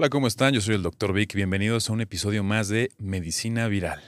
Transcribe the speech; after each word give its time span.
Hola, 0.00 0.10
¿cómo 0.10 0.28
están? 0.28 0.54
Yo 0.54 0.60
soy 0.60 0.76
el 0.76 0.82
Dr. 0.84 1.12
Vic. 1.12 1.34
Bienvenidos 1.34 1.90
a 1.90 1.92
un 1.92 2.00
episodio 2.00 2.44
más 2.44 2.68
de 2.68 2.90
Medicina 2.98 3.66
Viral. 3.66 4.00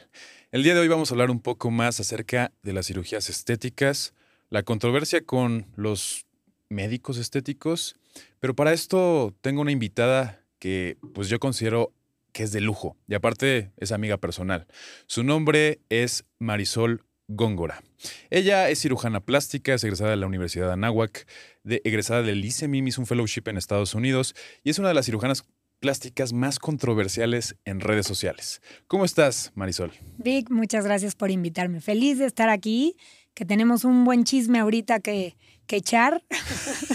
El 0.52 0.62
día 0.62 0.72
de 0.72 0.78
hoy 0.78 0.86
vamos 0.86 1.10
a 1.10 1.14
hablar 1.14 1.32
un 1.32 1.40
poco 1.40 1.72
más 1.72 1.98
acerca 1.98 2.52
de 2.62 2.72
las 2.72 2.86
cirugías 2.86 3.28
estéticas, 3.28 4.14
la 4.50 4.62
controversia 4.62 5.24
con 5.26 5.66
los 5.74 6.26
médicos 6.68 7.18
estéticos, 7.18 7.96
pero 8.38 8.54
para 8.54 8.72
esto 8.72 9.34
tengo 9.40 9.62
una 9.62 9.72
invitada 9.72 10.44
que 10.60 10.96
pues 11.12 11.28
yo 11.28 11.40
considero 11.40 11.92
que 12.30 12.44
es 12.44 12.52
de 12.52 12.60
lujo 12.60 12.96
y 13.08 13.14
aparte 13.14 13.72
es 13.76 13.90
amiga 13.90 14.16
personal. 14.16 14.68
Su 15.06 15.24
nombre 15.24 15.80
es 15.88 16.24
Marisol 16.38 17.02
Góngora. 17.26 17.82
Ella 18.30 18.70
es 18.70 18.80
cirujana 18.80 19.18
plástica, 19.18 19.74
es 19.74 19.82
egresada 19.82 20.10
de 20.10 20.18
la 20.18 20.26
Universidad 20.28 20.68
de 20.68 20.74
Anáhuac, 20.74 21.26
egresada 21.64 22.22
del 22.22 22.44
ICEMIM, 22.44 22.86
hizo 22.86 23.00
un 23.00 23.08
fellowship 23.08 23.42
en 23.46 23.56
Estados 23.56 23.96
Unidos 23.96 24.36
y 24.62 24.70
es 24.70 24.78
una 24.78 24.86
de 24.86 24.94
las 24.94 25.06
cirujanas 25.06 25.44
plásticas 25.80 26.32
más 26.32 26.58
controversiales 26.58 27.56
en 27.64 27.80
redes 27.80 28.06
sociales. 28.06 28.60
¿Cómo 28.86 29.04
estás, 29.04 29.50
Marisol? 29.54 29.92
Vic, 30.18 30.50
muchas 30.50 30.84
gracias 30.84 31.14
por 31.14 31.30
invitarme. 31.30 31.80
Feliz 31.80 32.18
de 32.18 32.26
estar 32.26 32.48
aquí, 32.48 32.96
que 33.34 33.44
tenemos 33.44 33.84
un 33.84 34.04
buen 34.04 34.24
chisme 34.24 34.58
ahorita 34.58 35.00
que, 35.00 35.36
que 35.66 35.76
echar. 35.76 36.22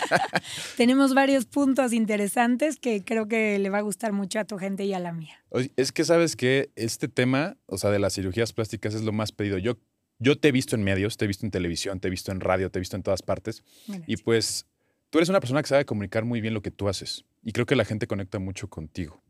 tenemos 0.76 1.14
varios 1.14 1.46
puntos 1.46 1.92
interesantes 1.92 2.78
que 2.78 3.04
creo 3.04 3.28
que 3.28 3.58
le 3.58 3.70
va 3.70 3.78
a 3.78 3.82
gustar 3.82 4.12
mucho 4.12 4.40
a 4.40 4.44
tu 4.44 4.56
gente 4.56 4.84
y 4.84 4.94
a 4.94 4.98
la 4.98 5.12
mía. 5.12 5.44
Es 5.76 5.92
que 5.92 6.04
sabes 6.04 6.36
que 6.36 6.70
este 6.76 7.08
tema, 7.08 7.56
o 7.66 7.78
sea, 7.78 7.90
de 7.90 7.98
las 7.98 8.14
cirugías 8.14 8.52
plásticas 8.52 8.94
es 8.94 9.02
lo 9.02 9.12
más 9.12 9.32
pedido. 9.32 9.58
Yo, 9.58 9.78
yo 10.18 10.38
te 10.38 10.48
he 10.48 10.52
visto 10.52 10.76
en 10.76 10.82
medios, 10.82 11.16
te 11.16 11.26
he 11.26 11.28
visto 11.28 11.44
en 11.44 11.50
televisión, 11.50 12.00
te 12.00 12.08
he 12.08 12.10
visto 12.10 12.32
en 12.32 12.40
radio, 12.40 12.70
te 12.70 12.78
he 12.78 12.80
visto 12.80 12.96
en 12.96 13.02
todas 13.02 13.22
partes. 13.22 13.62
Y 14.06 14.16
pues 14.16 14.66
tú 15.10 15.18
eres 15.18 15.28
una 15.28 15.40
persona 15.40 15.62
que 15.62 15.68
sabe 15.68 15.84
comunicar 15.84 16.24
muy 16.24 16.40
bien 16.40 16.54
lo 16.54 16.62
que 16.62 16.70
tú 16.70 16.88
haces. 16.88 17.24
Y 17.42 17.52
creo 17.52 17.66
que 17.66 17.76
la 17.76 17.84
gente 17.84 18.06
conecta 18.06 18.38
mucho 18.38 18.68
contigo. 18.68 19.22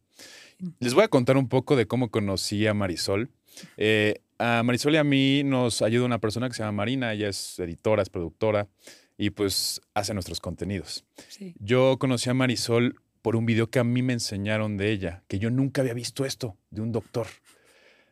Les 0.78 0.94
voy 0.94 1.04
a 1.04 1.08
contar 1.08 1.36
un 1.36 1.48
poco 1.48 1.76
de 1.76 1.86
cómo 1.86 2.10
conocí 2.10 2.66
a 2.66 2.74
Marisol. 2.74 3.30
Eh, 3.76 4.20
a 4.38 4.62
Marisol 4.62 4.94
y 4.94 4.98
a 4.98 5.04
mí 5.04 5.42
nos 5.44 5.82
ayuda 5.82 6.04
una 6.04 6.18
persona 6.18 6.48
que 6.48 6.54
se 6.54 6.62
llama 6.62 6.72
Marina. 6.72 7.12
Ella 7.12 7.28
es 7.28 7.58
editora, 7.58 8.02
es 8.02 8.10
productora 8.10 8.68
y 9.16 9.30
pues 9.30 9.80
hace 9.94 10.14
nuestros 10.14 10.40
contenidos. 10.40 11.04
sí. 11.28 11.54
Yo 11.58 11.98
conocí 11.98 12.30
a 12.30 12.34
Marisol 12.34 12.96
por 13.22 13.36
un 13.36 13.46
video 13.46 13.68
que 13.68 13.78
a 13.78 13.84
mí 13.84 14.02
me 14.02 14.14
enseñaron 14.14 14.76
de 14.76 14.90
ella, 14.90 15.22
que 15.28 15.38
yo 15.38 15.50
nunca 15.50 15.82
había 15.82 15.94
visto 15.94 16.24
esto, 16.24 16.56
de 16.70 16.80
un 16.80 16.92
doctor. 16.92 17.26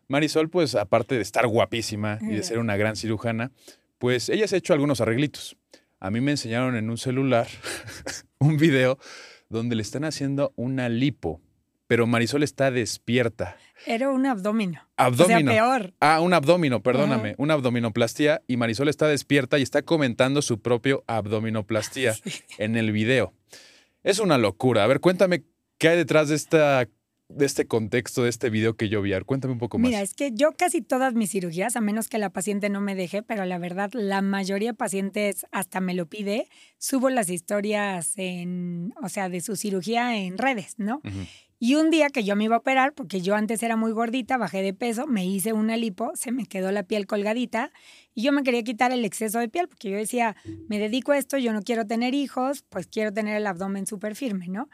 Marisol, 0.06 0.48
pues 0.48 0.74
aparte 0.74 1.14
de 1.14 1.22
estar 1.22 1.46
guapísima 1.46 2.18
y 2.20 2.34
de 2.34 2.42
ser 2.42 2.58
una 2.58 2.76
gran 2.76 2.96
cirujana, 2.96 3.52
pues 3.98 4.28
ella 4.28 4.46
se 4.48 4.56
ha 4.56 4.58
hecho 4.58 4.72
algunos 4.72 5.00
arreglitos. 5.00 5.56
A 6.00 6.10
mí 6.10 6.20
me 6.20 6.30
enseñaron 6.30 6.76
en 6.76 6.88
un 6.88 6.98
celular 6.98 7.48
un 8.38 8.56
video 8.56 8.98
donde 9.48 9.76
le 9.76 9.82
están 9.82 10.04
haciendo 10.04 10.52
una 10.56 10.88
lipo, 10.88 11.40
pero 11.86 12.06
Marisol 12.06 12.42
está 12.42 12.70
despierta. 12.70 13.56
Era 13.86 14.10
un 14.10 14.26
abdomino. 14.26 14.86
Abdomino. 14.96 15.50
O 15.50 15.54
sea, 15.54 15.62
peor. 15.62 15.94
Ah, 16.00 16.20
un 16.20 16.34
abdomino, 16.34 16.82
perdóname, 16.82 17.34
una 17.38 17.54
abdominoplastía 17.54 18.42
y 18.46 18.56
Marisol 18.56 18.88
está 18.88 19.06
despierta 19.08 19.58
y 19.58 19.62
está 19.62 19.82
comentando 19.82 20.42
su 20.42 20.60
propio 20.60 21.02
abdominoplastía 21.06 22.14
en 22.58 22.76
el 22.76 22.92
video. 22.92 23.32
Es 24.02 24.18
una 24.18 24.38
locura. 24.38 24.84
A 24.84 24.86
ver, 24.86 25.00
cuéntame 25.00 25.44
qué 25.78 25.88
hay 25.88 25.96
detrás 25.96 26.28
de 26.28 26.36
esta 26.36 26.88
de 27.28 27.44
este 27.44 27.66
contexto 27.66 28.22
de 28.22 28.30
este 28.30 28.50
video 28.50 28.76
que 28.76 28.88
yo 28.88 29.02
vi. 29.02 29.12
Cuéntame 29.24 29.52
un 29.52 29.58
poco 29.58 29.78
más. 29.78 29.88
Mira, 29.88 30.02
es 30.02 30.14
que 30.14 30.32
yo 30.32 30.52
casi 30.52 30.80
todas 30.80 31.14
mis 31.14 31.30
cirugías, 31.30 31.76
a 31.76 31.80
menos 31.80 32.08
que 32.08 32.18
la 32.18 32.30
paciente 32.30 32.70
no 32.70 32.80
me 32.80 32.94
deje, 32.94 33.22
pero 33.22 33.44
la 33.44 33.58
verdad, 33.58 33.90
la 33.92 34.22
mayoría 34.22 34.70
de 34.70 34.74
pacientes 34.74 35.46
hasta 35.52 35.80
me 35.80 35.94
lo 35.94 36.06
pide, 36.06 36.48
subo 36.78 37.10
las 37.10 37.28
historias 37.30 38.14
en, 38.16 38.94
o 39.02 39.08
sea, 39.08 39.28
de 39.28 39.40
su 39.40 39.56
cirugía 39.56 40.16
en 40.16 40.38
redes, 40.38 40.74
¿no? 40.78 41.00
Ujú. 41.04 41.26
Y 41.60 41.74
un 41.74 41.90
día 41.90 42.08
que 42.10 42.22
yo 42.22 42.36
me 42.36 42.44
iba 42.44 42.54
a 42.54 42.60
operar, 42.60 42.92
porque 42.94 43.20
yo 43.20 43.34
antes 43.34 43.64
era 43.64 43.74
muy 43.76 43.90
gordita, 43.90 44.36
bajé 44.36 44.62
de 44.62 44.72
peso, 44.72 45.08
me 45.08 45.26
hice 45.26 45.52
una 45.52 45.76
lipo, 45.76 46.12
se 46.14 46.30
me 46.30 46.46
quedó 46.46 46.70
la 46.70 46.84
piel 46.84 47.08
colgadita 47.08 47.72
y 48.14 48.22
yo 48.22 48.32
me 48.32 48.44
quería 48.44 48.62
quitar 48.62 48.92
el 48.92 49.04
exceso 49.04 49.40
de 49.40 49.48
piel, 49.48 49.66
porque 49.66 49.90
yo 49.90 49.96
decía, 49.96 50.36
me 50.68 50.78
dedico 50.78 51.10
a 51.10 51.18
esto, 51.18 51.36
yo 51.36 51.52
no 51.52 51.62
quiero 51.62 51.84
tener 51.84 52.14
hijos, 52.14 52.64
pues 52.68 52.86
quiero 52.86 53.12
tener 53.12 53.36
el 53.36 53.46
abdomen 53.46 53.86
súper 53.86 54.14
firme, 54.14 54.46
¿no? 54.46 54.68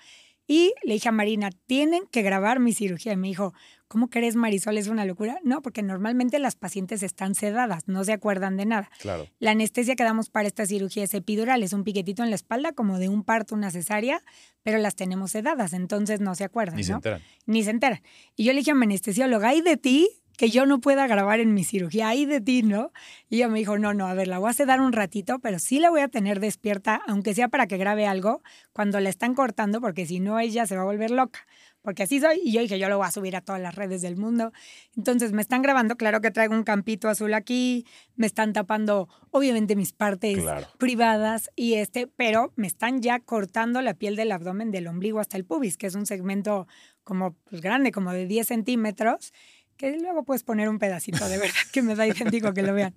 Y 0.47 0.75
le 0.83 0.95
dije 0.95 1.09
a 1.09 1.13
Marina, 1.13 1.51
tienen 1.67 2.05
que 2.11 2.23
grabar 2.23 2.61
mi 2.61 2.73
cirugía. 2.73 3.13
Y 3.13 3.17
me 3.17 3.29
dijo, 3.29 3.55
¿cómo 3.89 4.11
crees, 4.11 4.37
Marisol? 4.37 4.77
¿Es 4.77 4.89
una 4.89 5.05
locura? 5.07 5.39
No, 5.43 5.63
porque 5.63 5.83
normalmente 5.83 6.39
las 6.39 6.57
pacientes 6.57 7.03
están 7.03 7.35
sedadas, 7.35 7.89
no 7.89 8.05
se 8.05 8.13
acuerdan 8.13 8.57
de 8.57 8.67
nada. 8.67 8.91
Claro. 9.01 9.27
La 9.39 9.53
anestesia 9.53 9.97
que 9.97 10.05
damos 10.05 10.29
para 10.29 10.47
esta 10.47 10.67
cirugía 10.67 11.05
es 11.05 11.15
epidural, 11.15 11.63
es 11.63 11.73
un 11.73 11.85
piquetito 11.85 12.23
en 12.23 12.31
la 12.31 12.37
espalda, 12.37 12.73
como 12.73 12.99
de 12.99 13.09
un 13.09 13.25
parto, 13.25 13.55
una 13.55 13.71
cesárea, 13.71 14.23
pero 14.63 14.79
las 14.79 14.97
tenemos 14.97 15.31
sedadas, 15.31 15.73
entonces 15.73 16.21
no 16.21 16.35
se 16.35 16.45
acuerdan. 16.45 16.77
Ni 16.77 16.85
se 16.85 16.91
¿no? 16.91 16.97
enteran. 16.99 17.23
Ni 17.47 17.63
se 17.63 17.71
enteran. 17.71 18.03
Y 18.37 18.45
yo 18.45 18.53
le 18.53 18.59
dije 18.59 18.73
a 18.73 18.75
mi 18.75 18.85
anestesióloga, 18.85 19.49
ay 19.49 19.63
de 19.63 19.77
ti 19.77 20.24
que 20.37 20.51
yo 20.51 20.67
no 20.67 20.81
pueda 20.81 21.07
grabar 21.07 21.41
en 21.41 21.55
mi 21.55 21.65
cirugía, 21.65 22.09
ay 22.09 22.27
de 22.27 22.41
ti, 22.41 22.63
¿no? 22.63 22.93
Y 23.29 23.37
ella 23.37 23.49
me 23.49 23.59
dijo, 23.59 23.79
no, 23.79 23.95
no, 23.95 24.07
a 24.07 24.15
ver, 24.15 24.29
la 24.29 24.39
voy 24.39 24.51
a 24.51 24.53
sedar 24.53 24.81
un 24.81 24.93
ratito, 24.93 25.39
pero 25.39 25.59
sí 25.59 25.79
la 25.79 25.91
voy 25.91 26.01
a 26.01 26.09
tener 26.09 26.41
despierta, 26.41 27.01
aunque 27.07 27.35
sea 27.35 27.49
para 27.49 27.67
que 27.67 27.77
grabe 27.77 28.07
algo 28.07 28.43
cuando 28.73 28.99
la 29.01 29.11
están 29.11 29.35
cortando, 29.35 29.81
porque 29.81 30.07
si 30.07 30.21
no 30.21 30.39
ella 30.39 30.67
se 30.67 30.77
va 30.77 30.83
a 30.83 30.87
volver 30.87 31.11
loca. 31.11 31.41
Porque 31.83 32.05
así 32.05 32.19
soy. 32.19 32.41
Y 32.43 32.51
yo 32.53 32.63
dije, 32.63 32.79
yo 32.79 32.89
lo 32.89 32.97
voy 32.97 33.07
a 33.07 33.11
subir 33.11 33.37
a 33.37 33.43
todas 33.43 33.61
las 33.61 33.75
redes 33.75 34.01
del 34.01 34.17
mundo. 34.17 34.53
Entonces 34.97 35.33
me 35.33 35.43
están 35.43 35.61
grabando, 35.61 35.97
claro 35.97 36.23
que 36.23 36.31
traigo 36.31 36.55
un 36.55 36.63
campito 36.65 37.11
azul 37.11 37.35
aquí, 37.35 37.85
me 38.17 38.27
están 38.27 38.55
tapando, 38.55 39.07
obviamente, 39.31 39.77
mis 39.77 39.93
partes 39.93 40.39
Claro. 40.41 40.67
privadas 40.79 41.51
y 41.57 41.75
este, 41.75 42.07
pero 42.07 42.55
me 42.57 42.67
están 42.69 43.03
ya 43.03 43.21
cortando 43.21 43.83
la 43.83 43.93
piel 43.93 44.17
del 44.17 44.33
abdomen 44.33 44.71
del 44.71 44.87
ombligo 44.87 45.21
hasta 45.21 45.37
el 45.37 45.45
pubis, 45.45 45.77
que 45.77 45.87
es 45.87 45.95
un 45.95 46.07
segmento 46.07 46.67
como 47.05 47.35
pues, 47.51 47.61
grande, 47.61 47.93
como 47.93 48.13
de 48.15 48.27
10 48.27 48.47
centímetros, 48.47 49.35
que 49.77 49.99
luego 49.99 50.25
puedes 50.25 50.43
poner 50.43 50.69
un 50.69 50.79
pedacito 50.79 51.29
de 51.29 51.39
verdad 51.39 51.55
que 51.73 51.83
me 51.83 51.95
da 51.95 52.07
idéntico 52.07 52.53
que 52.53 52.63
lo 52.63 52.75
vean. 52.75 52.95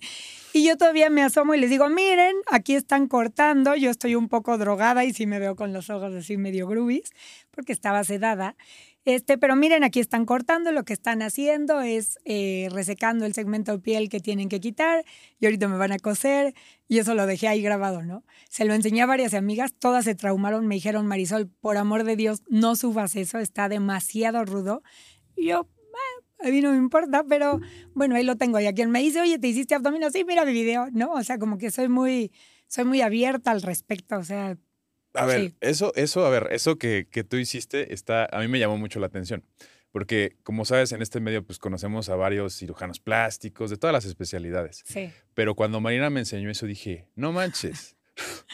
Y 0.53 0.65
yo 0.65 0.77
todavía 0.77 1.09
me 1.09 1.23
asomo 1.23 1.53
y 1.53 1.59
les 1.59 1.69
digo, 1.69 1.89
miren, 1.89 2.35
aquí 2.49 2.75
están 2.75 3.07
cortando, 3.07 3.75
yo 3.75 3.89
estoy 3.89 4.15
un 4.15 4.27
poco 4.27 4.57
drogada 4.57 5.05
y 5.05 5.13
sí 5.13 5.25
me 5.27 5.39
veo 5.39 5.55
con 5.55 5.73
los 5.73 5.89
ojos 5.89 6.13
así 6.13 6.37
medio 6.37 6.67
groovies, 6.67 7.11
porque 7.51 7.73
estaba 7.73 8.03
sedada. 8.03 8.55
Este, 9.05 9.37
pero 9.37 9.55
miren, 9.55 9.85
aquí 9.85 10.01
están 10.01 10.25
cortando, 10.25 10.73
lo 10.73 10.83
que 10.83 10.91
están 10.91 11.21
haciendo 11.21 11.79
es 11.79 12.19
eh, 12.25 12.67
resecando 12.71 13.25
el 13.25 13.33
segmento 13.33 13.71
de 13.71 13.79
piel 13.79 14.09
que 14.09 14.19
tienen 14.19 14.49
que 14.49 14.59
quitar 14.59 15.05
y 15.39 15.45
ahorita 15.45 15.69
me 15.69 15.77
van 15.77 15.93
a 15.93 15.99
coser 15.99 16.53
y 16.89 16.97
eso 16.99 17.15
lo 17.15 17.25
dejé 17.25 17.47
ahí 17.47 17.61
grabado, 17.61 18.01
¿no? 18.01 18.25
Se 18.49 18.65
lo 18.65 18.73
enseñé 18.73 19.03
a 19.03 19.05
varias 19.05 19.33
amigas, 19.33 19.73
todas 19.73 20.03
se 20.03 20.13
traumaron, 20.13 20.67
me 20.67 20.75
dijeron, 20.75 21.07
Marisol, 21.07 21.47
por 21.47 21.77
amor 21.77 22.03
de 22.03 22.17
Dios, 22.17 22.43
no 22.49 22.75
subas 22.75 23.15
eso, 23.15 23.39
está 23.39 23.69
demasiado 23.69 24.43
rudo. 24.43 24.83
Y 25.37 25.47
yo, 25.47 25.67
"Ah, 25.69 25.76
a 26.39 26.49
mí 26.49 26.61
no 26.61 26.71
me 26.71 26.77
importa, 26.77 27.23
pero 27.27 27.59
bueno, 27.93 28.15
ahí 28.15 28.23
lo 28.23 28.35
tengo. 28.37 28.59
Y 28.59 28.65
a 28.67 28.73
quien 28.73 28.89
me 28.91 28.99
dice, 29.01 29.21
oye, 29.21 29.39
¿te 29.39 29.47
hiciste 29.47 29.75
abdominal? 29.75 30.11
Sí, 30.11 30.23
mira 30.25 30.45
mi 30.45 30.53
video, 30.53 30.87
¿no? 30.91 31.13
O 31.13 31.23
sea, 31.23 31.37
como 31.37 31.57
que 31.57 31.71
soy 31.71 31.89
muy, 31.89 32.31
soy 32.67 32.85
muy 32.85 33.01
abierta 33.01 33.51
al 33.51 33.61
respecto, 33.61 34.17
o 34.17 34.23
sea, 34.23 34.57
A 35.13 35.25
ver, 35.25 35.39
Sí. 35.41 35.55
eso, 35.61 35.93
eso, 35.95 36.25
a 36.25 36.29
ver, 36.29 36.49
eso 36.51 36.77
que, 36.77 37.07
que 37.09 37.23
tú 37.23 37.37
hiciste 37.37 37.93
está, 37.93 38.27
a 38.31 38.39
mí 38.39 38.47
me 38.47 38.59
llamó 38.59 38.77
mucho 38.77 38.99
la 38.99 39.07
atención. 39.07 39.43
Porque, 39.91 40.35
como 40.43 40.63
sabes, 40.65 40.91
en 40.91 41.01
este 41.01 41.19
medio, 41.19 41.43
pues 41.43 41.57
conocemos 41.59 42.09
a 42.09 42.15
varios 42.15 42.55
cirujanos 42.55 42.99
plásticos 42.99 43.69
de 43.71 43.77
todas 43.77 43.93
las 43.93 44.05
especialidades. 44.05 44.83
sí. 44.85 45.09
Pero 45.33 45.55
cuando 45.55 45.79
Marina 45.79 46.09
me 46.11 46.19
enseñó 46.19 46.49
eso, 46.51 46.65
dije, 46.67 47.07
no 47.15 47.31
manches. 47.31 47.95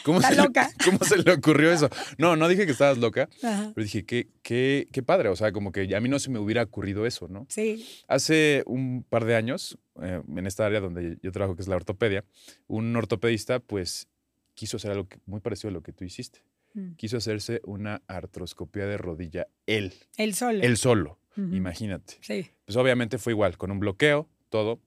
¿Cómo, 0.04 0.20
se, 0.20 0.30
le- 0.34 0.42
loca. 0.42 0.70
¿Cómo 0.84 0.98
se 1.04 1.16
le 1.18 1.32
ocurrió 1.32 1.72
eso? 1.72 1.88
No, 2.18 2.36
no 2.36 2.48
dije 2.48 2.66
que 2.66 2.72
estabas 2.72 2.98
loca, 2.98 3.28
Ajá. 3.42 3.72
pero 3.74 3.84
dije, 3.84 4.04
qué, 4.04 4.28
qué, 4.42 4.88
qué 4.92 5.02
padre. 5.02 5.28
O 5.30 5.36
sea, 5.36 5.52
como 5.52 5.72
que 5.72 5.94
a 5.96 6.00
mí 6.00 6.08
no 6.08 6.18
se 6.18 6.30
me 6.30 6.38
hubiera 6.38 6.62
ocurrido 6.62 7.06
eso, 7.06 7.28
¿no? 7.28 7.46
Sí, 7.48 7.86
Hace 8.08 8.62
un 8.66 9.04
par 9.08 9.24
de 9.24 9.34
años, 9.36 9.78
eh, 10.02 10.20
en 10.36 10.46
esta 10.46 10.66
área 10.66 10.80
donde 10.80 11.18
yo 11.22 11.32
trabajo, 11.32 11.56
que 11.56 11.62
es 11.62 11.68
la 11.68 11.76
ortopedia, 11.76 12.24
un 12.66 12.94
ortopedista, 12.94 13.60
pues, 13.60 14.08
quiso 14.54 14.76
hacer 14.76 14.90
algo 14.92 15.08
que- 15.08 15.18
muy 15.26 15.40
parecido 15.40 15.70
a 15.70 15.72
lo 15.72 15.82
que 15.82 15.92
tú 15.92 16.04
hiciste. 16.04 16.42
Mm. 16.74 16.94
Quiso 16.96 17.16
hacerse 17.16 17.60
una 17.64 18.02
artroscopía 18.06 18.86
de 18.86 18.96
rodilla 18.98 19.46
él, 19.66 19.94
él 20.16 20.34
solo. 20.34 20.62
él 20.62 20.76
solo, 20.76 21.18
imagínate. 21.36 22.14
Sí, 22.20 22.50
Pues 22.64 22.76
obviamente 22.76 23.18
fue 23.18 23.32
igual, 23.32 23.56
con 23.56 23.70
un 23.70 23.78
bloqueo, 23.80 24.28
todo, 24.48 24.80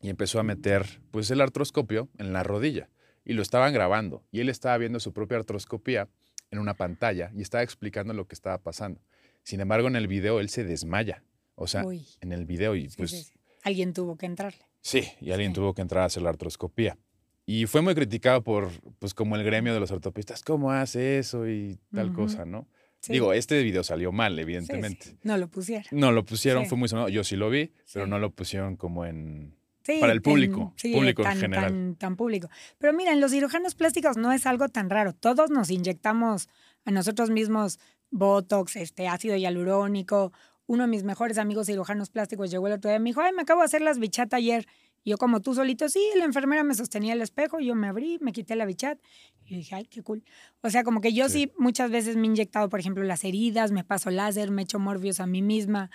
y 0.00 0.08
empezó 0.08 0.40
a 0.40 0.42
meter, 0.42 0.86
pues, 1.10 1.30
el 1.30 1.40
artroscopio 1.40 2.08
en 2.18 2.32
la 2.32 2.42
rodilla. 2.42 2.88
Y 3.24 3.34
lo 3.34 3.42
estaban 3.42 3.72
grabando, 3.72 4.24
y 4.30 4.40
él 4.40 4.48
estaba 4.48 4.76
viendo 4.78 4.98
su 5.00 5.12
propia 5.12 5.38
artroscopía 5.38 6.08
en 6.50 6.58
una 6.58 6.74
pantalla 6.74 7.30
y 7.34 7.42
estaba 7.42 7.62
explicando 7.62 8.12
lo 8.12 8.26
que 8.26 8.34
estaba 8.34 8.58
pasando. 8.58 9.00
Sin 9.42 9.60
embargo, 9.60 9.88
en 9.88 9.96
el 9.96 10.08
video 10.08 10.40
él 10.40 10.48
se 10.48 10.64
desmaya. 10.64 11.22
O 11.54 11.66
sea, 11.66 11.84
Uy. 11.84 12.06
en 12.20 12.32
el 12.32 12.46
video 12.46 12.74
y 12.74 12.90
Sí, 12.90 12.96
pues 12.96 13.10
sí, 13.10 13.22
sí. 13.22 13.32
Alguien 13.62 13.92
tuvo 13.92 14.16
que 14.16 14.26
entrarle. 14.26 14.64
sí, 14.80 15.04
y 15.20 15.30
alguien 15.32 15.52
tuvo 15.52 15.74
que 15.74 15.82
entrar 15.82 16.02
a 16.02 16.06
hacer 16.06 16.22
la 16.22 16.30
artroscopía. 16.30 16.98
Y 17.46 17.66
fue 17.66 17.82
muy 17.82 17.94
criticado 17.94 18.42
por, 18.42 18.70
pues 18.98 19.12
como 19.12 19.36
el 19.36 19.44
gremio 19.44 19.74
de 19.74 19.80
los 19.80 19.90
ortopistas, 19.90 20.42
¿cómo 20.42 20.70
hace 20.70 21.18
eso 21.18 21.48
y 21.48 21.78
tal 21.92 22.12
cosa, 22.12 22.44
no? 22.44 22.68
Digo, 23.08 23.32
este 23.32 23.62
video 23.62 23.82
salió 23.82 24.12
mal, 24.12 24.38
evidentemente. 24.38 25.16
No 25.22 25.36
lo 25.38 25.48
pusiera. 25.48 25.86
No 25.90 26.12
lo 26.12 26.24
pusieron, 26.24 26.66
fue 26.66 26.76
muy 26.78 26.88
sonado. 26.88 27.08
Yo 27.08 27.24
sí 27.24 27.34
lo 27.36 27.48
vi, 27.50 27.72
pero 27.92 28.06
no 28.06 28.18
lo 28.18 28.30
pusieron 28.30 28.76
como 28.76 29.04
en... 29.06 29.56
Sí, 29.82 29.98
Para 30.00 30.12
el 30.12 30.20
público, 30.22 30.72
sí, 30.76 30.92
público 30.92 31.22
en 31.24 31.36
general. 31.38 31.72
Tan, 31.72 31.94
tan 31.96 32.16
público. 32.16 32.48
Pero 32.78 32.92
mira, 32.92 33.12
en 33.12 33.20
los 33.20 33.30
cirujanos 33.32 33.74
plásticos 33.74 34.16
no 34.16 34.30
es 34.32 34.46
algo 34.46 34.68
tan 34.68 34.90
raro. 34.90 35.14
Todos 35.14 35.50
nos 35.50 35.70
inyectamos 35.70 36.48
a 36.84 36.90
nosotros 36.90 37.30
mismos 37.30 37.78
Botox, 38.10 38.76
este, 38.76 39.08
ácido 39.08 39.36
hialurónico. 39.36 40.32
Uno 40.66 40.84
de 40.84 40.88
mis 40.88 41.02
mejores 41.04 41.38
amigos 41.38 41.66
cirujanos 41.66 42.10
plásticos 42.10 42.50
llegó 42.50 42.66
el 42.66 42.74
otro 42.74 42.90
día 42.90 42.98
y 42.98 43.00
me 43.00 43.10
dijo, 43.10 43.20
ay, 43.22 43.32
me 43.32 43.42
acabo 43.42 43.60
de 43.60 43.66
hacer 43.66 43.80
las 43.82 43.98
bichat 43.98 44.32
ayer. 44.34 44.66
Y 45.02 45.10
yo 45.10 45.16
como 45.16 45.40
tú 45.40 45.54
solito, 45.54 45.88
sí, 45.88 46.04
la 46.16 46.24
enfermera 46.26 46.62
me 46.62 46.74
sostenía 46.74 47.14
el 47.14 47.22
espejo, 47.22 47.58
yo 47.58 47.74
me 47.74 47.88
abrí, 47.88 48.18
me 48.20 48.32
quité 48.32 48.54
la 48.56 48.66
bichat 48.66 48.98
y 49.46 49.56
dije, 49.56 49.74
ay, 49.74 49.86
qué 49.86 50.02
cool. 50.02 50.22
O 50.60 50.68
sea, 50.68 50.84
como 50.84 51.00
que 51.00 51.12
yo 51.14 51.28
Sí. 51.28 51.44
sí. 51.46 51.52
muchas 51.58 51.90
veces 51.90 52.16
me 52.16 52.22
he 52.22 52.26
inyectado, 52.26 52.68
por 52.68 52.80
ejemplo, 52.80 53.02
las 53.02 53.24
heridas, 53.24 53.72
me 53.72 53.82
paso 53.82 54.10
láser, 54.10 54.50
me 54.50 54.62
echo 54.62 54.78
morbios 54.78 55.18
a 55.20 55.26
mí 55.26 55.40
misma. 55.40 55.90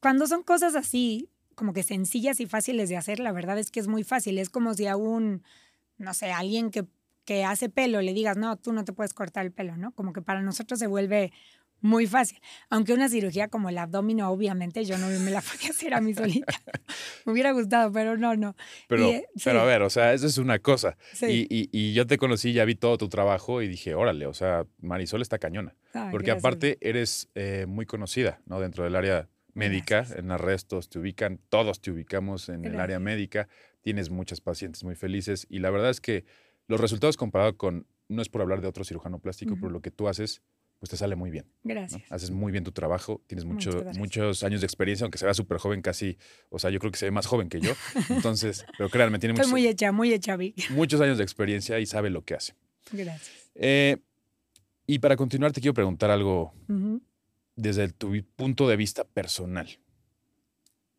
Cuando 0.00 0.26
son 0.26 0.42
cosas 0.42 0.74
así, 0.74 1.28
como 1.62 1.72
que 1.72 1.84
sencillas 1.84 2.40
y 2.40 2.46
fáciles 2.46 2.88
de 2.88 2.96
hacer, 2.96 3.20
la 3.20 3.30
verdad 3.30 3.56
es 3.56 3.70
que 3.70 3.78
es 3.78 3.86
muy 3.86 4.02
fácil. 4.02 4.36
Es 4.40 4.50
como 4.50 4.74
si 4.74 4.88
a 4.88 4.96
un, 4.96 5.44
no 5.96 6.12
sé, 6.12 6.32
alguien 6.32 6.72
que, 6.72 6.86
que 7.24 7.44
hace 7.44 7.68
pelo 7.68 8.02
le 8.02 8.12
digas, 8.14 8.36
no, 8.36 8.56
tú 8.56 8.72
no 8.72 8.84
te 8.84 8.92
puedes 8.92 9.14
cortar 9.14 9.46
el 9.46 9.52
pelo, 9.52 9.76
¿no? 9.76 9.92
Como 9.92 10.12
que 10.12 10.22
para 10.22 10.42
nosotros 10.42 10.80
se 10.80 10.88
vuelve 10.88 11.32
muy 11.80 12.08
fácil. 12.08 12.40
Aunque 12.68 12.92
una 12.94 13.08
cirugía 13.08 13.46
como 13.46 13.68
el 13.68 13.78
abdomen, 13.78 14.22
obviamente, 14.22 14.84
yo 14.84 14.98
no 14.98 15.06
me 15.06 15.30
la 15.30 15.40
podía 15.52 15.70
hacer 15.70 15.94
a 15.94 16.00
mí 16.00 16.14
solita. 16.14 16.52
me 17.24 17.32
hubiera 17.32 17.52
gustado, 17.52 17.92
pero 17.92 18.16
no, 18.18 18.34
no. 18.34 18.56
Pero, 18.88 19.06
Y, 19.06 19.10
eh, 19.12 19.28
pero 19.44 19.60
a 19.60 19.62
sí. 19.62 19.68
ver, 19.68 19.82
o 19.82 19.90
sea, 19.90 20.12
eso 20.14 20.26
es 20.26 20.38
una 20.38 20.58
cosa. 20.58 20.96
Sí. 21.12 21.26
Y, 21.26 21.46
y- 21.48 21.68
y 21.70 21.92
yo 21.92 22.08
te 22.08 22.18
conocí, 22.18 22.52
ya 22.52 22.64
vi 22.64 22.74
todo 22.74 22.98
tu 22.98 23.08
trabajo 23.08 23.62
y 23.62 23.68
dije, 23.68 23.94
órale, 23.94 24.26
o 24.26 24.34
sea, 24.34 24.66
Marisol 24.80 25.22
está 25.22 25.38
cañona. 25.38 25.76
Ay, 25.94 26.08
Porque 26.10 26.26
gracias. 26.32 26.44
aparte 26.44 26.78
eres 26.80 27.28
eh, 27.36 27.66
muy 27.68 27.86
conocida, 27.86 28.40
¿no? 28.46 28.58
Dentro 28.58 28.82
del 28.82 28.96
área 28.96 29.28
médica, 29.54 29.96
Gracias. 29.98 30.18
en 30.18 30.30
arrestos 30.30 30.88
te 30.88 30.98
ubican, 30.98 31.38
todos 31.48 31.80
te 31.80 31.90
ubicamos 31.90 32.48
en 32.48 32.64
el 32.64 32.80
área 32.80 32.98
médica, 32.98 33.48
tienes 33.82 34.10
muchas 34.10 34.40
pacientes 34.40 34.82
muy 34.84 34.94
felices 34.94 35.46
y 35.50 35.58
la 35.58 35.70
verdad 35.70 35.90
es 35.90 36.00
que 36.00 36.24
los 36.68 36.80
resultados 36.80 37.16
comparado 37.16 37.56
con, 37.56 37.86
no 38.08 38.22
es 38.22 38.28
por 38.28 38.40
hablar 38.42 38.60
de 38.60 38.68
otro 38.68 38.84
cirujano 38.84 39.18
plástico, 39.18 39.56
pero 39.60 39.70
lo 39.70 39.80
que 39.80 39.90
tú 39.90 40.08
haces, 40.08 40.42
pues 40.78 40.90
te 40.90 40.96
sale 40.96 41.14
muy 41.16 41.30
bien. 41.30 41.44
¿no? 41.62 41.74
Gracias. 41.74 42.02
Haces 42.10 42.30
muy 42.30 42.50
bien 42.50 42.64
tu 42.64 42.72
trabajo, 42.72 43.22
tienes 43.26 43.44
mucho- 43.44 43.84
muchos 43.98 44.42
años 44.42 44.60
de 44.60 44.66
experiencia, 44.66 45.04
aunque 45.04 45.18
se 45.18 45.24
vea 45.26 45.34
súper 45.34 45.58
joven, 45.58 45.80
casi, 45.82 46.16
o 46.50 46.58
sea, 46.58 46.70
yo 46.70 46.78
creo 46.80 46.90
que 46.90 46.98
se 46.98 47.04
ve 47.06 47.10
más 47.10 47.26
joven 47.26 47.48
que 47.48 47.60
yo. 47.60 47.72
Entonces, 48.08 48.64
pero 48.78 48.88
créanme, 48.90 49.18
tiene 49.18 49.32
Estoy 49.34 49.46
muchos, 49.46 49.50
muy 49.52 49.66
hecha, 49.66 49.92
muy 49.92 50.12
hecha, 50.12 50.36
Vic. 50.36 50.56
muchos 50.70 51.00
años 51.00 51.18
de 51.18 51.24
experiencia 51.24 51.78
y 51.78 51.86
sabe 51.86 52.10
lo 52.10 52.24
que 52.24 52.34
hace. 52.34 52.54
Gracias. 52.90 53.50
Eh, 53.54 53.98
y 54.86 54.98
para 54.98 55.14
continuar, 55.16 55.52
te 55.52 55.60
quiero 55.60 55.74
preguntar 55.74 56.10
algo. 56.10 56.52
Desde 57.56 57.88
tu 57.92 58.12
punto 58.36 58.68
de 58.68 58.76
vista 58.76 59.04
personal. 59.04 59.78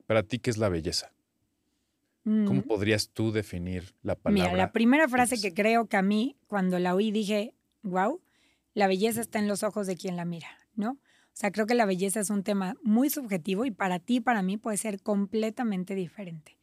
Para 0.05 0.23
ti, 0.23 0.39
¿qué 0.39 0.49
es 0.49 0.57
la 0.57 0.69
belleza? 0.69 1.13
¿Cómo 2.23 2.59
Ujú. 2.59 2.67
podrías 2.67 3.09
tú 3.09 3.31
definir 3.31 3.95
la 4.01 4.15
palabra? 4.15 4.51
Mira, 4.51 4.57
la 4.57 4.71
primera 4.71 5.07
frase 5.07 5.35
belleza? 5.35 5.49
que 5.49 5.61
creo 5.61 5.87
que 5.87 5.97
a 5.97 6.01
mí, 6.01 6.37
cuando 6.47 6.79
la 6.79 6.95
oí, 6.95 7.11
dije, 7.11 7.53
wow, 7.81 8.21
la 8.73 8.87
belleza 8.87 9.21
está 9.21 9.39
en 9.39 9.47
los 9.47 9.63
ojos 9.63 9.87
de 9.87 9.97
quien 9.97 10.15
la 10.15 10.25
mira, 10.25 10.47
¿no? 10.75 10.91
O 10.91 11.35
sea, 11.35 11.51
creo 11.51 11.65
que 11.65 11.73
la 11.73 11.85
belleza 11.85 12.19
es 12.19 12.29
un 12.29 12.43
tema 12.43 12.75
muy 12.83 13.09
subjetivo 13.09 13.65
y 13.65 13.71
para 13.71 13.99
ti, 13.99 14.21
para 14.21 14.41
mí, 14.41 14.57
puede 14.57 14.77
ser 14.77 15.01
completamente 15.01 15.95
diferente. 15.95 16.57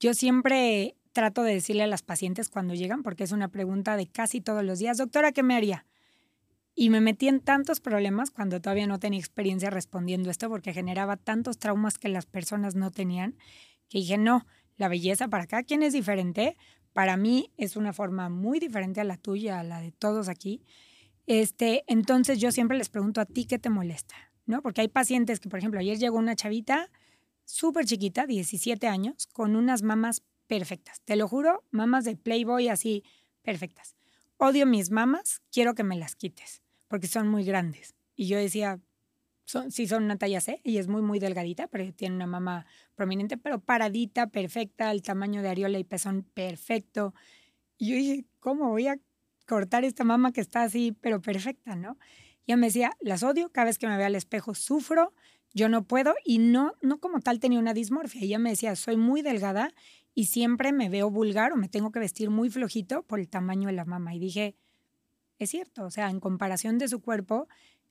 Yo 0.00 0.14
siempre 0.14 0.96
trato 1.12 1.42
de 1.42 1.54
decirle 1.54 1.82
a 1.82 1.88
las 1.88 2.02
pacientes 2.02 2.48
cuando 2.48 2.74
llegan, 2.74 3.02
porque 3.02 3.24
es 3.24 3.32
una 3.32 3.48
pregunta 3.48 3.96
de 3.96 4.06
casi 4.06 4.40
todos 4.40 4.64
los 4.64 4.78
días, 4.78 4.96
doctora, 4.96 5.32
¿qué 5.32 5.42
me 5.42 5.54
haría? 5.54 5.86
Y 6.74 6.90
me 6.90 7.00
metí 7.00 7.28
en 7.28 7.40
tantos 7.40 7.80
problemas 7.80 8.30
cuando 8.30 8.60
todavía 8.60 8.86
no 8.86 8.98
tenía 8.98 9.20
experiencia 9.20 9.70
respondiendo 9.70 10.30
esto, 10.30 10.48
porque 10.48 10.72
generaba 10.72 11.16
tantos 11.16 11.58
traumas 11.58 11.98
que 11.98 12.08
las 12.08 12.26
personas 12.26 12.74
no 12.74 12.90
tenían, 12.90 13.36
que 13.88 13.98
dije, 13.98 14.16
no, 14.16 14.46
la 14.76 14.88
belleza 14.88 15.28
para 15.28 15.46
cada 15.46 15.62
quien 15.62 15.82
es 15.82 15.92
diferente. 15.92 16.56
Para 16.92 17.16
mí 17.16 17.52
es 17.56 17.76
una 17.76 17.92
forma 17.92 18.28
muy 18.28 18.58
diferente 18.58 19.00
a 19.00 19.04
la 19.04 19.16
tuya, 19.16 19.60
a 19.60 19.62
la 19.62 19.80
de 19.80 19.92
todos 19.92 20.28
aquí. 20.28 20.62
Este, 21.26 21.84
entonces 21.86 22.40
yo 22.40 22.50
siempre 22.52 22.78
les 22.78 22.88
pregunto 22.88 23.20
a 23.20 23.26
ti 23.26 23.44
qué 23.44 23.58
te 23.58 23.70
molesta, 23.70 24.14
¿no? 24.46 24.62
Porque 24.62 24.80
hay 24.80 24.88
pacientes 24.88 25.40
que, 25.40 25.48
por 25.48 25.58
ejemplo, 25.58 25.78
ayer 25.78 25.98
llegó 25.98 26.18
una 26.18 26.34
chavita 26.34 26.90
súper 27.44 27.84
chiquita, 27.84 28.26
17 28.26 28.86
años, 28.88 29.26
con 29.26 29.56
unas 29.56 29.82
mamas 29.82 30.22
perfectas. 30.46 31.00
Te 31.02 31.16
lo 31.16 31.28
juro, 31.28 31.64
mamas 31.70 32.04
de 32.04 32.16
Playboy 32.16 32.68
así 32.68 33.04
perfectas. 33.42 33.94
Odio 34.36 34.66
mis 34.66 34.90
mamas, 34.90 35.42
quiero 35.52 35.74
que 35.74 35.84
me 35.84 35.96
las 35.96 36.16
quites, 36.16 36.61
porque 36.92 37.06
son 37.06 37.26
muy 37.26 37.42
grandes. 37.42 37.94
Y 38.16 38.26
yo 38.26 38.36
decía, 38.36 38.78
son, 39.46 39.70
sí 39.70 39.86
son 39.86 40.04
una 40.04 40.18
talla 40.18 40.42
C, 40.42 40.60
y 40.62 40.76
es 40.76 40.88
muy, 40.88 41.00
muy 41.00 41.20
delgadita, 41.20 41.66
pero 41.66 41.90
tiene 41.94 42.14
una 42.14 42.26
mama 42.26 42.66
prominente, 42.96 43.38
pero 43.38 43.60
paradita, 43.60 44.26
perfecta, 44.26 44.90
el 44.90 45.00
tamaño 45.00 45.40
de 45.40 45.48
areola 45.48 45.78
y 45.78 45.84
pezón 45.84 46.22
perfecto. 46.34 47.14
Y 47.78 47.88
yo 47.88 47.96
dije, 47.96 48.24
¿cómo 48.40 48.68
voy 48.68 48.88
a 48.88 48.98
cortar 49.46 49.86
esta 49.86 50.04
mama 50.04 50.32
que 50.32 50.42
está 50.42 50.64
así, 50.64 50.94
pero 51.00 51.22
perfecta, 51.22 51.76
¿no? 51.76 51.96
Y 52.44 52.52
ella 52.52 52.58
me 52.58 52.66
decía, 52.66 52.94
las 53.00 53.22
odio, 53.22 53.50
cada 53.50 53.68
vez 53.68 53.78
que 53.78 53.86
me 53.86 53.96
veo 53.96 54.04
al 54.04 54.14
espejo 54.14 54.54
sufro, 54.54 55.14
yo 55.54 55.70
no 55.70 55.84
puedo 55.84 56.14
y 56.26 56.40
no, 56.40 56.74
no 56.82 57.00
como 57.00 57.20
tal 57.20 57.40
tenía 57.40 57.58
una 57.58 57.72
dismorfia. 57.72 58.20
Ella 58.20 58.38
me 58.38 58.50
decía, 58.50 58.76
soy 58.76 58.98
muy 58.98 59.22
delgada 59.22 59.72
y 60.14 60.26
siempre 60.26 60.72
me 60.72 60.90
veo 60.90 61.10
vulgar 61.10 61.54
o 61.54 61.56
me 61.56 61.70
tengo 61.70 61.90
que 61.90 62.00
vestir 62.00 62.28
muy 62.28 62.50
flojito 62.50 63.02
por 63.02 63.18
el 63.18 63.30
tamaño 63.30 63.68
de 63.68 63.76
la 63.76 63.86
mama. 63.86 64.14
Y 64.14 64.18
dije, 64.18 64.56
es 65.44 65.50
cierto, 65.50 65.84
o 65.84 65.90
sea, 65.90 66.10
en 66.10 66.20
comparación 66.20 66.78
de 66.78 66.88
su 66.88 67.00
cuerpo, 67.00 67.48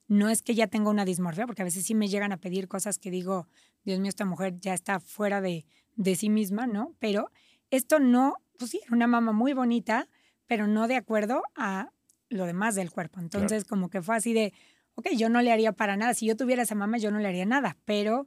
no 0.07 0.30
es 0.30 0.42
que 0.42 0.56
ya 0.56 0.68
tenga 0.68 0.89
una 0.89 1.06
dismorfia, 1.06 1.45
porque 1.45 1.62
a 1.62 1.65
veces 1.65 1.86
sí 1.86 1.95
me 1.95 2.07
llegan 2.07 2.31
a 2.31 2.38
pedir 2.38 2.68
cosas 2.68 3.00
que 3.00 3.12
digo, 3.12 3.48
Dios 3.83 4.00
mío, 4.00 4.09
esta 4.09 4.25
mujer 4.25 4.59
ya 4.59 4.74
está 4.74 5.00
fuera 5.00 5.42
de, 5.42 5.65
de 5.95 6.15
sí 6.15 6.30
misma, 6.30 6.68
¿no? 6.68 6.95
Pero 7.00 7.31
esto 7.69 8.00
no, 8.00 8.36
pues 8.57 8.71
sí, 8.71 8.81
era 8.83 8.95
una 8.95 9.07
mama 9.07 9.31
muy 9.31 9.53
bonita, 9.53 10.09
pero 10.48 10.68
no 10.68 10.88
de 10.88 10.98
acuerdo 10.98 11.44
a 11.56 11.92
lo 12.30 12.45
demás 12.45 12.75
del 12.75 12.92
cuerpo. 12.92 13.19
Entonces, 13.19 13.65
como 13.65 13.89
que 13.89 14.01
fue 14.01 14.15
así 14.15 14.33
de, 14.33 14.53
ok, 14.95 15.09
yo 15.15 15.30
no 15.30 15.42
le 15.42 15.51
haría 15.51 15.71
para 15.71 15.95
nada. 15.95 16.13
Si 16.13 16.25
yo 16.25 16.36
tuviera 16.36 16.63
esa 16.63 16.75
mama, 16.75 16.98
yo 16.98 17.12
no 17.12 17.20
le 17.20 17.27
haría 17.27 17.46
nada, 17.46 17.77
pero 17.86 18.25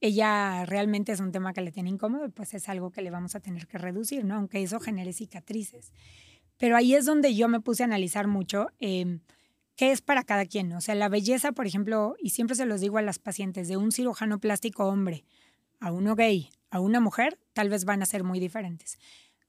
ella 0.00 0.64
realmente 0.66 1.12
es 1.12 1.20
un 1.20 1.32
tema 1.32 1.52
que 1.52 1.62
le 1.62 1.72
tiene 1.72 1.90
incómodo 1.90 2.28
pues 2.30 2.52
es 2.54 2.68
algo 2.68 2.90
que 2.90 3.02
le 3.02 3.10
vamos 3.10 3.34
a 3.34 3.40
tener 3.40 3.66
que 3.66 3.78
reducir, 3.78 4.24
¿no? 4.24 4.36
Aunque 4.36 4.62
eso 4.62 4.80
genere 4.80 5.12
cicatrices. 5.12 5.92
Pero 6.58 6.76
ahí 6.76 6.94
es 6.94 7.04
donde 7.04 7.34
yo 7.34 7.48
me 7.48 7.60
puse 7.60 7.82
a 7.82 7.86
analizar 7.86 8.26
mucho 8.28 8.68
eh, 8.80 9.18
qué 9.76 9.92
es 9.92 10.00
para 10.00 10.22
cada 10.24 10.46
quien. 10.46 10.72
O 10.72 10.80
sea, 10.80 10.94
la 10.94 11.08
belleza, 11.08 11.52
por 11.52 11.66
ejemplo, 11.66 12.16
y 12.18 12.30
siempre 12.30 12.56
se 12.56 12.66
los 12.66 12.80
digo 12.80 12.98
a 12.98 13.02
las 13.02 13.18
pacientes, 13.18 13.68
de 13.68 13.76
un 13.76 13.92
cirujano 13.92 14.38
plástico 14.40 14.86
hombre 14.86 15.24
a 15.80 15.92
uno 15.92 16.14
gay, 16.14 16.48
a 16.70 16.80
una 16.80 17.00
mujer, 17.00 17.38
tal 17.52 17.68
vez 17.68 17.84
van 17.84 18.02
a 18.02 18.06
ser 18.06 18.24
muy 18.24 18.40
diferentes. 18.40 18.98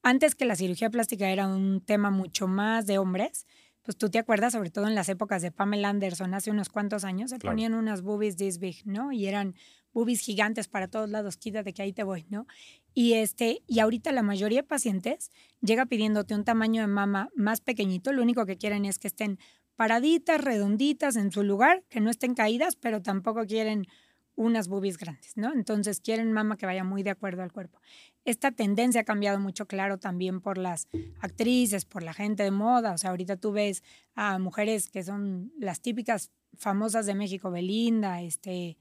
Antes 0.03 0.35
que 0.35 0.45
la 0.45 0.55
cirugía 0.55 0.89
plástica 0.89 1.29
era 1.29 1.47
un 1.47 1.81
tema 1.81 2.11
mucho 2.11 2.47
más 2.47 2.85
de 2.85 2.97
hombres, 2.97 3.45
pues 3.83 3.97
tú 3.97 4.09
te 4.09 4.19
acuerdas, 4.19 4.51
sobre 4.51 4.69
todo 4.69 4.87
en 4.87 4.95
las 4.95 5.07
épocas 5.07 5.41
de 5.41 5.51
Pamela 5.51 5.87
Anderson, 5.89 6.33
hace 6.33 6.51
unos 6.51 6.67
cuantos 6.67 7.05
años, 7.05 7.29
se 7.29 7.37
Claro. 7.39 7.53
ponían 7.53 7.73
unas 7.73 8.01
boobies 8.01 8.35
this 8.35 8.59
big, 8.59 8.85
¿no? 8.85 9.13
Y 9.13 9.27
eran 9.27 9.55
boobies 9.97 10.21
gigantes 10.21 10.67
para 10.67 10.87
todos 10.87 11.09
lados, 11.09 11.37
quítate 11.37 11.73
que 11.73 11.81
ahí 11.81 11.91
te 11.91 12.03
voy, 12.03 12.27
¿no? 12.29 12.45
Y, 12.93 13.13
este, 13.13 13.63
y 13.65 13.79
ahorita 13.79 14.11
la 14.11 14.21
mayoría 14.21 14.61
de 14.61 14.67
pacientes 14.67 15.31
llega 15.59 15.87
pidiéndote 15.87 16.35
un 16.35 16.43
tamaño 16.43 16.81
de 16.81 16.87
mama 16.87 17.29
más 17.35 17.61
pequeñito, 17.61 18.13
lo 18.13 18.21
único 18.21 18.45
que 18.45 18.57
quieren 18.57 18.85
es 18.85 18.99
que 18.99 19.07
estén 19.07 19.39
paraditas, 19.75 20.39
redonditas 20.39 21.15
en 21.15 21.31
su 21.31 21.41
lugar, 21.41 21.83
que 21.89 21.99
no 21.99 22.11
estén 22.11 22.35
caídas, 22.35 22.75
pero 22.75 23.01
tampoco 23.01 23.47
quieren 23.47 23.87
unas 24.35 24.67
boobies 24.67 24.99
grandes, 24.99 25.35
¿no? 25.35 25.51
Entonces 25.51 25.99
quieren 25.99 26.31
mama 26.31 26.57
que 26.57 26.67
vaya 26.67 26.83
muy 26.83 27.01
de 27.01 27.09
acuerdo 27.09 27.41
al 27.41 27.51
cuerpo. 27.51 27.81
Esta 28.23 28.51
tendencia 28.51 29.01
ha 29.01 29.03
cambiado 29.03 29.39
mucho, 29.39 29.65
claro, 29.65 29.97
también 29.97 30.41
por 30.41 30.59
las 30.59 30.87
actrices, 31.21 31.85
por 31.85 32.03
la 32.03 32.13
gente 32.13 32.43
de 32.43 32.51
moda. 32.51 32.93
O 32.93 32.99
sea, 32.99 33.09
ahorita 33.09 33.37
tú 33.37 33.51
ves 33.51 33.81
a 34.13 34.37
mujeres 34.37 34.91
que 34.91 35.01
son 35.01 35.51
las 35.57 35.81
típicas 35.81 36.29
famosas 36.55 37.07
de 37.07 37.15
México, 37.15 37.49
Belinda, 37.49 38.21
este, 38.21 38.77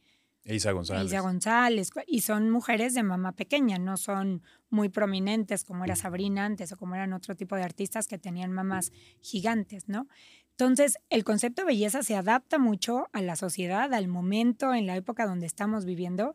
Isa 0.46 0.72
González. 0.72 1.06
Isa 1.06 1.20
González, 1.20 1.90
y 2.06 2.20
son 2.20 2.50
mujeres 2.50 2.94
de 2.94 3.02
mamá 3.02 3.32
pequeña, 3.32 3.78
no 3.78 3.96
son 3.96 4.42
muy 4.70 4.88
prominentes 4.88 5.64
como 5.64 5.84
era 5.84 5.96
Sabrina 5.96 6.44
antes 6.44 6.72
o 6.72 6.76
como 6.76 6.94
eran 6.94 7.12
otro 7.12 7.34
tipo 7.34 7.56
de 7.56 7.62
artistas 7.62 8.06
que 8.06 8.18
tenían 8.18 8.52
mamás 8.52 8.92
gigantes, 9.20 9.88
¿no? 9.88 10.08
Entonces, 10.52 10.96
el 11.10 11.22
concepto 11.22 11.62
de 11.62 11.66
belleza 11.66 12.02
se 12.02 12.16
adapta 12.16 12.58
mucho 12.58 13.08
a 13.12 13.20
la 13.20 13.36
sociedad, 13.36 13.92
al 13.92 14.08
momento, 14.08 14.72
en 14.72 14.86
la 14.86 14.96
época 14.96 15.26
donde 15.26 15.44
estamos 15.44 15.84
viviendo, 15.84 16.34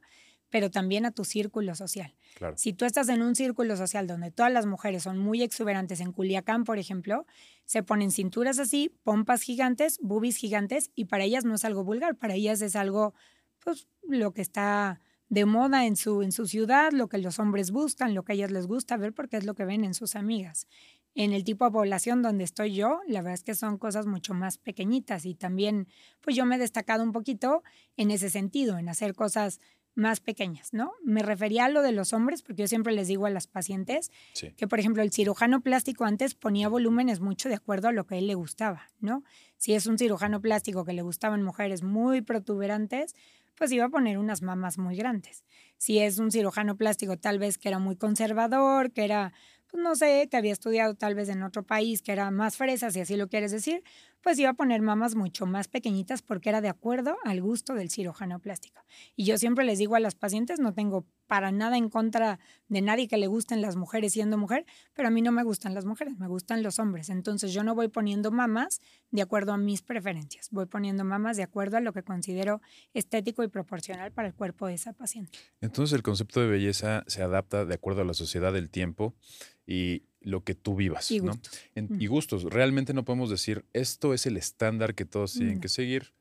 pero 0.51 0.69
también 0.69 1.05
a 1.05 1.11
tu 1.11 1.23
círculo 1.23 1.73
social. 1.73 2.13
Claro. 2.35 2.55
Si 2.57 2.73
tú 2.73 2.85
estás 2.85 3.09
en 3.09 3.23
un 3.23 3.35
círculo 3.35 3.75
social 3.77 4.05
donde 4.05 4.29
todas 4.29 4.51
las 4.51 4.67
mujeres 4.67 5.03
son 5.03 5.17
muy 5.17 5.41
exuberantes, 5.41 6.01
en 6.01 6.11
Culiacán, 6.11 6.65
por 6.65 6.77
ejemplo, 6.77 7.25
se 7.65 7.81
ponen 7.81 8.11
cinturas 8.11 8.59
así, 8.59 8.93
pompas 9.03 9.41
gigantes, 9.41 9.97
boobies 10.01 10.35
gigantes, 10.35 10.91
y 10.93 11.05
para 11.05 11.23
ellas 11.23 11.45
no 11.45 11.55
es 11.55 11.65
algo 11.65 11.83
vulgar, 11.83 12.15
para 12.15 12.35
ellas 12.35 12.61
es 12.61 12.75
algo, 12.75 13.15
pues, 13.63 13.87
lo 14.07 14.33
que 14.33 14.41
está 14.41 14.99
de 15.29 15.45
moda 15.45 15.85
en 15.85 15.95
su, 15.95 16.21
en 16.23 16.31
su 16.33 16.45
ciudad, 16.45 16.91
lo 16.91 17.07
que 17.07 17.17
los 17.17 17.39
hombres 17.39 17.71
buscan, 17.71 18.13
lo 18.13 18.23
que 18.23 18.33
a 18.33 18.35
ellas 18.35 18.51
les 18.51 18.67
gusta 18.67 18.97
ver, 18.97 19.13
porque 19.13 19.37
es 19.37 19.45
lo 19.45 19.53
que 19.55 19.63
ven 19.65 19.85
en 19.85 19.93
sus 19.93 20.15
amigas. 20.15 20.67
En 21.15 21.33
el 21.33 21.43
tipo 21.43 21.65
de 21.65 21.71
población 21.71 22.21
donde 22.21 22.43
estoy 22.43 22.73
yo, 22.73 22.99
la 23.07 23.21
verdad 23.21 23.33
es 23.35 23.43
que 23.43 23.55
son 23.55 23.77
cosas 23.77 24.07
mucho 24.07 24.33
más 24.33 24.57
pequeñitas 24.57 25.25
y 25.25 25.35
también, 25.35 25.87
pues 26.21 26.35
yo 26.35 26.45
me 26.45 26.55
he 26.55 26.59
destacado 26.59 27.03
un 27.03 27.11
poquito 27.11 27.63
en 27.97 28.11
ese 28.11 28.29
sentido, 28.29 28.77
en 28.77 28.89
hacer 28.89 29.13
cosas 29.13 29.59
más 29.93 30.21
pequeñas, 30.21 30.71
¿no? 30.71 30.93
Me 31.03 31.21
refería 31.21 31.65
a 31.65 31.69
lo 31.69 31.81
de 31.81 31.91
los 31.91 32.13
hombres, 32.13 32.41
porque 32.43 32.61
yo 32.61 32.67
siempre 32.69 32.93
les 32.93 33.09
digo 33.09 33.25
a 33.25 33.29
las 33.29 33.47
pacientes 33.47 34.09
Sí. 34.33 34.53
que, 34.55 34.65
por 34.65 34.79
ejemplo, 34.79 35.03
el 35.03 35.11
cirujano 35.11 35.59
plástico 35.59 36.05
antes 36.05 36.33
ponía 36.33 36.69
volúmenes 36.69 37.19
mucho 37.19 37.49
de 37.49 37.55
acuerdo 37.55 37.89
a 37.89 37.91
lo 37.91 38.05
que 38.05 38.15
a 38.15 38.17
él 38.17 38.27
le 38.27 38.35
gustaba, 38.35 38.83
¿no? 39.01 39.23
Si 39.57 39.73
es 39.73 39.87
un 39.87 39.97
cirujano 39.97 40.39
plástico 40.41 40.85
que 40.85 40.93
le 40.93 41.01
gustaban 41.01 41.43
mujeres 41.43 41.83
muy 41.83 42.21
protuberantes, 42.21 43.15
pues 43.61 43.71
iba 43.73 43.85
a 43.85 43.89
poner 43.89 44.17
unas 44.17 44.41
mamas 44.41 44.79
muy 44.79 44.95
grandes. 44.95 45.45
Si 45.77 45.99
es 45.99 46.17
un 46.17 46.31
cirujano 46.31 46.77
plástico 46.77 47.17
tal 47.17 47.37
vez 47.37 47.59
que 47.59 47.69
era 47.69 47.77
muy 47.77 47.95
conservador, 47.95 48.91
que 48.91 49.03
era, 49.03 49.33
pues 49.69 49.83
no 49.83 49.93
sé, 49.93 50.27
que 50.31 50.37
había 50.37 50.51
estudiado 50.51 50.95
tal 50.95 51.13
vez 51.13 51.29
en 51.29 51.43
otro 51.43 51.61
país, 51.61 52.01
que 52.01 52.11
era 52.11 52.31
más 52.31 52.57
fresa, 52.57 52.89
si 52.89 53.01
así 53.01 53.15
lo 53.17 53.27
quieres 53.27 53.51
decir, 53.51 53.83
pues 54.21 54.39
iba 54.39 54.49
a 54.49 54.55
poner 54.55 54.81
mamas 54.81 55.13
mucho 55.13 55.45
más 55.45 55.67
pequeñitas 55.67 56.23
porque 56.23 56.49
era 56.49 56.59
de 56.59 56.69
acuerdo 56.69 57.17
al 57.23 57.39
gusto 57.39 57.75
del 57.75 57.91
cirujano 57.91 58.39
plástico. 58.39 58.81
Y 59.15 59.25
yo 59.25 59.37
siempre 59.37 59.63
les 59.63 59.77
digo 59.77 59.93
a 59.93 59.99
las 59.99 60.15
pacientes, 60.15 60.59
no 60.59 60.73
tengo 60.73 61.05
para 61.31 61.53
nada 61.53 61.77
en 61.77 61.87
contra 61.87 62.39
de 62.67 62.81
nadie 62.81 63.07
que 63.07 63.15
le 63.15 63.27
gusten 63.27 63.61
las 63.61 63.77
mujeres 63.77 64.11
siendo 64.11 64.37
mujer, 64.37 64.65
pero 64.93 65.07
a 65.07 65.11
mí 65.11 65.21
no 65.21 65.31
me 65.31 65.43
gustan 65.43 65.73
las 65.73 65.85
mujeres, 65.85 66.19
me 66.19 66.27
gustan 66.27 66.61
los 66.61 66.77
hombres. 66.77 67.09
Entonces 67.09 67.53
yo 67.53 67.63
no 67.63 67.73
voy 67.73 67.87
poniendo 67.87 68.31
mamas 68.31 68.81
de 69.11 69.21
acuerdo 69.21 69.53
a 69.53 69.57
mis 69.57 69.81
preferencias, 69.81 70.49
voy 70.51 70.65
poniendo 70.65 71.05
mamas 71.05 71.37
de 71.37 71.43
acuerdo 71.43 71.77
a 71.77 71.79
lo 71.79 71.93
que 71.93 72.03
considero 72.03 72.59
estético 72.93 73.43
y 73.45 73.47
proporcional 73.47 74.11
para 74.11 74.27
el 74.27 74.33
cuerpo 74.33 74.67
de 74.67 74.73
esa 74.73 74.91
paciente. 74.91 75.39
Entonces 75.61 75.95
el 75.95 76.03
concepto 76.03 76.41
de 76.41 76.47
belleza 76.47 77.05
se 77.07 77.21
adapta 77.23 77.63
de 77.63 77.75
acuerdo 77.75 78.01
a 78.01 78.03
la 78.05 78.13
sociedad 78.13 78.51
del 78.51 78.69
tiempo 78.69 79.13
y 79.65 80.03
lo 80.19 80.43
que 80.43 80.53
tú 80.53 80.75
vivas, 80.75 81.09
Y 81.11 81.21
¿no? 81.21 81.31
gustos. 81.31 81.59
En- 81.75 81.85
Mm. 81.91 82.01
y 82.01 82.07
gustos. 82.07 82.43
Realmente 82.43 82.93
no 82.93 83.05
podemos 83.05 83.29
decir 83.29 83.63
esto 83.71 84.13
es 84.13 84.25
el 84.25 84.35
estándar 84.35 84.95
que 84.95 85.05
todos 85.05 85.31
tienen 85.31 85.55
No. 85.55 85.61
que 85.61 85.69
seguir. 85.69 86.11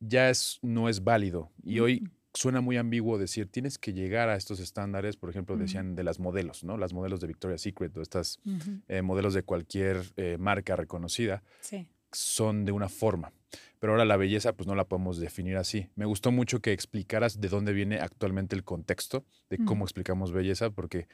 Ya 0.00 0.30
es, 0.30 0.58
no 0.62 0.88
es 0.88 1.04
válido. 1.04 1.50
Y 1.62 1.80
hoy. 1.80 2.08
Suena 2.34 2.60
muy 2.60 2.76
ambiguo 2.76 3.16
decir 3.16 3.46
tienes 3.48 3.78
que 3.78 3.92
llegar 3.92 4.28
a 4.28 4.34
estos 4.36 4.58
estándares. 4.60 5.16
Por 5.16 5.30
ejemplo, 5.30 5.56
decían 5.56 5.94
de 5.94 6.02
las 6.04 6.18
modelos, 6.18 6.64
¿no? 6.64 6.76
Las 6.76 6.92
modelos 6.92 7.20
de 7.20 7.28
Victoria's 7.28 7.60
Secret 7.62 7.96
o 7.96 8.02
estas 8.02 8.40
eh, 8.88 9.02
modelos 9.02 9.34
de 9.34 9.42
cualquier 9.44 10.02
eh, 10.16 10.36
marca 10.38 10.74
reconocida 10.76 11.42
Sí. 11.60 11.86
son 12.12 12.64
de 12.64 12.72
una 12.72 12.88
forma. 12.88 13.32
Pero 13.78 13.92
ahora 13.92 14.04
la 14.04 14.16
belleza, 14.16 14.52
pues 14.54 14.66
no 14.66 14.74
la 14.74 14.84
podemos 14.84 15.18
definir 15.18 15.56
así. 15.56 15.88
Me 15.94 16.06
gustó 16.06 16.32
mucho 16.32 16.60
que 16.60 16.72
explicaras 16.72 17.40
de 17.40 17.48
dónde 17.48 17.72
viene 17.72 17.98
actualmente 18.00 18.56
el 18.56 18.64
contexto 18.64 19.24
de 19.50 19.58
cómo 19.64 19.84
explicamos 19.84 20.32
belleza, 20.32 20.70
porque 20.70 21.06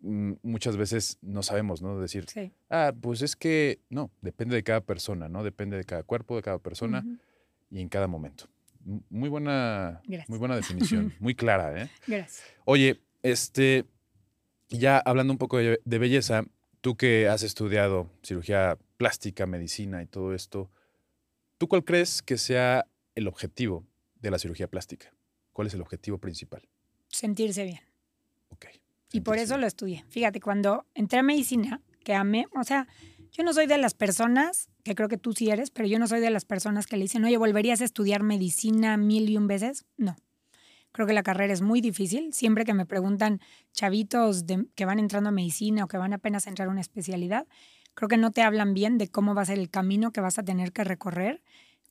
mm, 0.00 0.32
muchas 0.42 0.76
veces 0.76 1.18
no 1.22 1.42
sabemos, 1.42 1.82
¿no? 1.82 2.00
Decir, 2.00 2.24
Sí. 2.28 2.50
ah, 2.70 2.92
pues 3.00 3.22
es 3.22 3.36
que 3.36 3.78
no, 3.90 4.10
depende 4.22 4.56
de 4.56 4.62
cada 4.64 4.80
persona, 4.80 5.28
¿no? 5.28 5.44
Depende 5.44 5.76
de 5.76 5.84
cada 5.84 6.02
cuerpo, 6.02 6.34
de 6.36 6.42
cada 6.42 6.58
persona 6.58 7.04
y 7.70 7.80
en 7.80 7.88
cada 7.88 8.06
momento. 8.08 8.46
Muy 9.10 9.28
buena, 9.28 10.00
Gracias. 10.04 10.28
muy 10.28 10.38
buena 10.38 10.56
definición, 10.56 11.14
muy 11.20 11.34
clara, 11.34 11.82
¿eh? 11.82 11.90
Gracias. 12.06 12.42
Oye, 12.64 13.00
este, 13.22 13.84
ya 14.68 14.98
hablando 14.98 15.32
un 15.32 15.38
poco 15.38 15.58
de, 15.58 15.80
de 15.84 15.98
belleza, 15.98 16.44
tú 16.80 16.96
que 16.96 17.28
has 17.28 17.42
estudiado 17.42 18.10
cirugía 18.22 18.78
plástica, 18.96 19.46
medicina 19.46 20.02
y 20.02 20.06
todo 20.06 20.34
esto, 20.34 20.70
¿tú 21.58 21.66
cuál 21.68 21.84
crees 21.84 22.22
que 22.22 22.36
sea 22.36 22.86
el 23.14 23.26
objetivo 23.28 23.86
de 24.16 24.30
la 24.30 24.38
cirugía 24.38 24.68
plástica? 24.68 25.14
¿Cuál 25.52 25.68
es 25.68 25.74
el 25.74 25.80
objetivo 25.80 26.18
principal? 26.18 26.68
Sentirse 27.08 27.64
bien. 27.64 27.80
Ok. 28.50 28.66
Y 29.12 29.20
por 29.20 29.38
eso 29.38 29.54
bien. 29.54 29.60
lo 29.62 29.66
estudié. 29.66 30.04
Fíjate, 30.08 30.40
cuando 30.40 30.84
entré 30.94 31.20
a 31.20 31.22
medicina, 31.22 31.80
que 32.02 32.14
amé, 32.14 32.46
o 32.54 32.64
sea, 32.64 32.86
yo 33.36 33.42
no 33.44 33.52
soy 33.52 33.66
de 33.66 33.76
las 33.78 33.94
personas, 33.94 34.68
que 34.84 34.94
creo 34.94 35.08
que 35.08 35.18
tú 35.18 35.32
sí 35.32 35.50
eres, 35.50 35.70
pero 35.70 35.86
yo 35.88 35.98
no 35.98 36.06
soy 36.06 36.20
de 36.20 36.30
las 36.30 36.44
personas 36.44 36.86
que 36.86 36.96
le 36.96 37.02
dicen, 37.02 37.24
oye, 37.24 37.36
¿volverías 37.36 37.80
a 37.80 37.84
estudiar 37.84 38.22
medicina 38.22 38.96
mil 38.96 39.28
y 39.28 39.36
un 39.36 39.46
veces? 39.48 39.84
No. 39.96 40.16
Creo 40.92 41.06
que 41.08 41.12
la 41.12 41.24
carrera 41.24 41.52
es 41.52 41.60
muy 41.60 41.80
difícil. 41.80 42.32
Siempre 42.32 42.64
que 42.64 42.72
me 42.72 42.86
preguntan 42.86 43.40
chavitos 43.72 44.46
de- 44.46 44.66
que 44.76 44.84
van 44.84 45.00
entrando 45.00 45.30
a 45.30 45.32
medicina 45.32 45.84
o 45.84 45.88
que 45.88 45.96
van 45.98 46.12
apenas 46.12 46.46
a 46.46 46.50
entrar 46.50 46.68
a 46.68 46.70
una 46.70 46.80
especialidad, 46.80 47.46
creo 47.94 48.08
que 48.08 48.16
no 48.16 48.30
te 48.30 48.42
hablan 48.42 48.74
bien 48.74 48.96
de 48.98 49.08
cómo 49.08 49.34
va 49.34 49.42
a 49.42 49.46
ser 49.46 49.58
el 49.58 49.68
camino 49.70 50.12
que 50.12 50.20
vas 50.20 50.38
a 50.38 50.44
tener 50.44 50.72
que 50.72 50.84
recorrer 50.84 51.42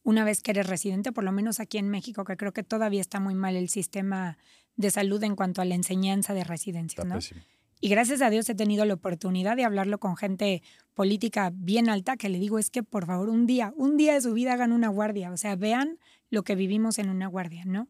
una 0.04 0.24
vez 0.24 0.42
que 0.42 0.52
eres 0.52 0.68
residente, 0.68 1.12
por 1.12 1.24
lo 1.26 1.32
menos 1.34 1.60
aquí 1.60 1.78
en 1.78 1.90
México, 1.90 2.24
que 2.26 2.36
creo 2.38 2.52
que 2.54 2.64
todavía 2.64 3.02
está 3.02 3.20
muy 3.20 3.36
mal 3.36 3.56
el 3.56 3.70
sistema 3.70 4.38
de 4.76 4.90
salud 4.92 5.22
en 5.24 5.36
cuanto 5.36 5.62
a 5.62 5.66
la 5.66 5.76
enseñanza 5.76 6.34
de 6.34 6.44
residencias, 6.44 7.04
Está 7.06 7.08
¿no? 7.14 7.16
pésimo. 7.20 7.42
Y 7.84 7.90
gracias 7.90 8.22
a 8.22 8.30
Dios 8.30 8.48
he 8.50 8.56
tenido 8.56 8.86
la 8.86 8.94
oportunidad 8.94 9.58
de 9.58 9.66
hablarlo 9.66 10.00
con 10.00 10.16
gente 10.16 10.64
política 10.94 11.52
bien 11.54 11.90
alta 11.90 12.16
que 12.16 12.30
le 12.30 12.40
digo 12.40 12.58
es 12.58 12.70
que 12.70 12.82
por 12.82 13.06
favor 13.06 13.28
un 13.28 13.46
día, 13.46 13.74
un 13.76 13.98
día 13.98 14.14
de 14.14 14.22
su 14.22 14.32
vida 14.32 14.54
hagan 14.54 14.72
una 14.72 14.88
guardia, 14.88 15.34
o 15.34 15.36
sea, 15.36 15.58
vean 15.58 16.00
lo 16.30 16.44
que 16.44 16.56
vivimos 16.56 16.98
en 16.98 17.10
una 17.10 17.28
guardia, 17.28 17.66
¿no? 17.66 17.90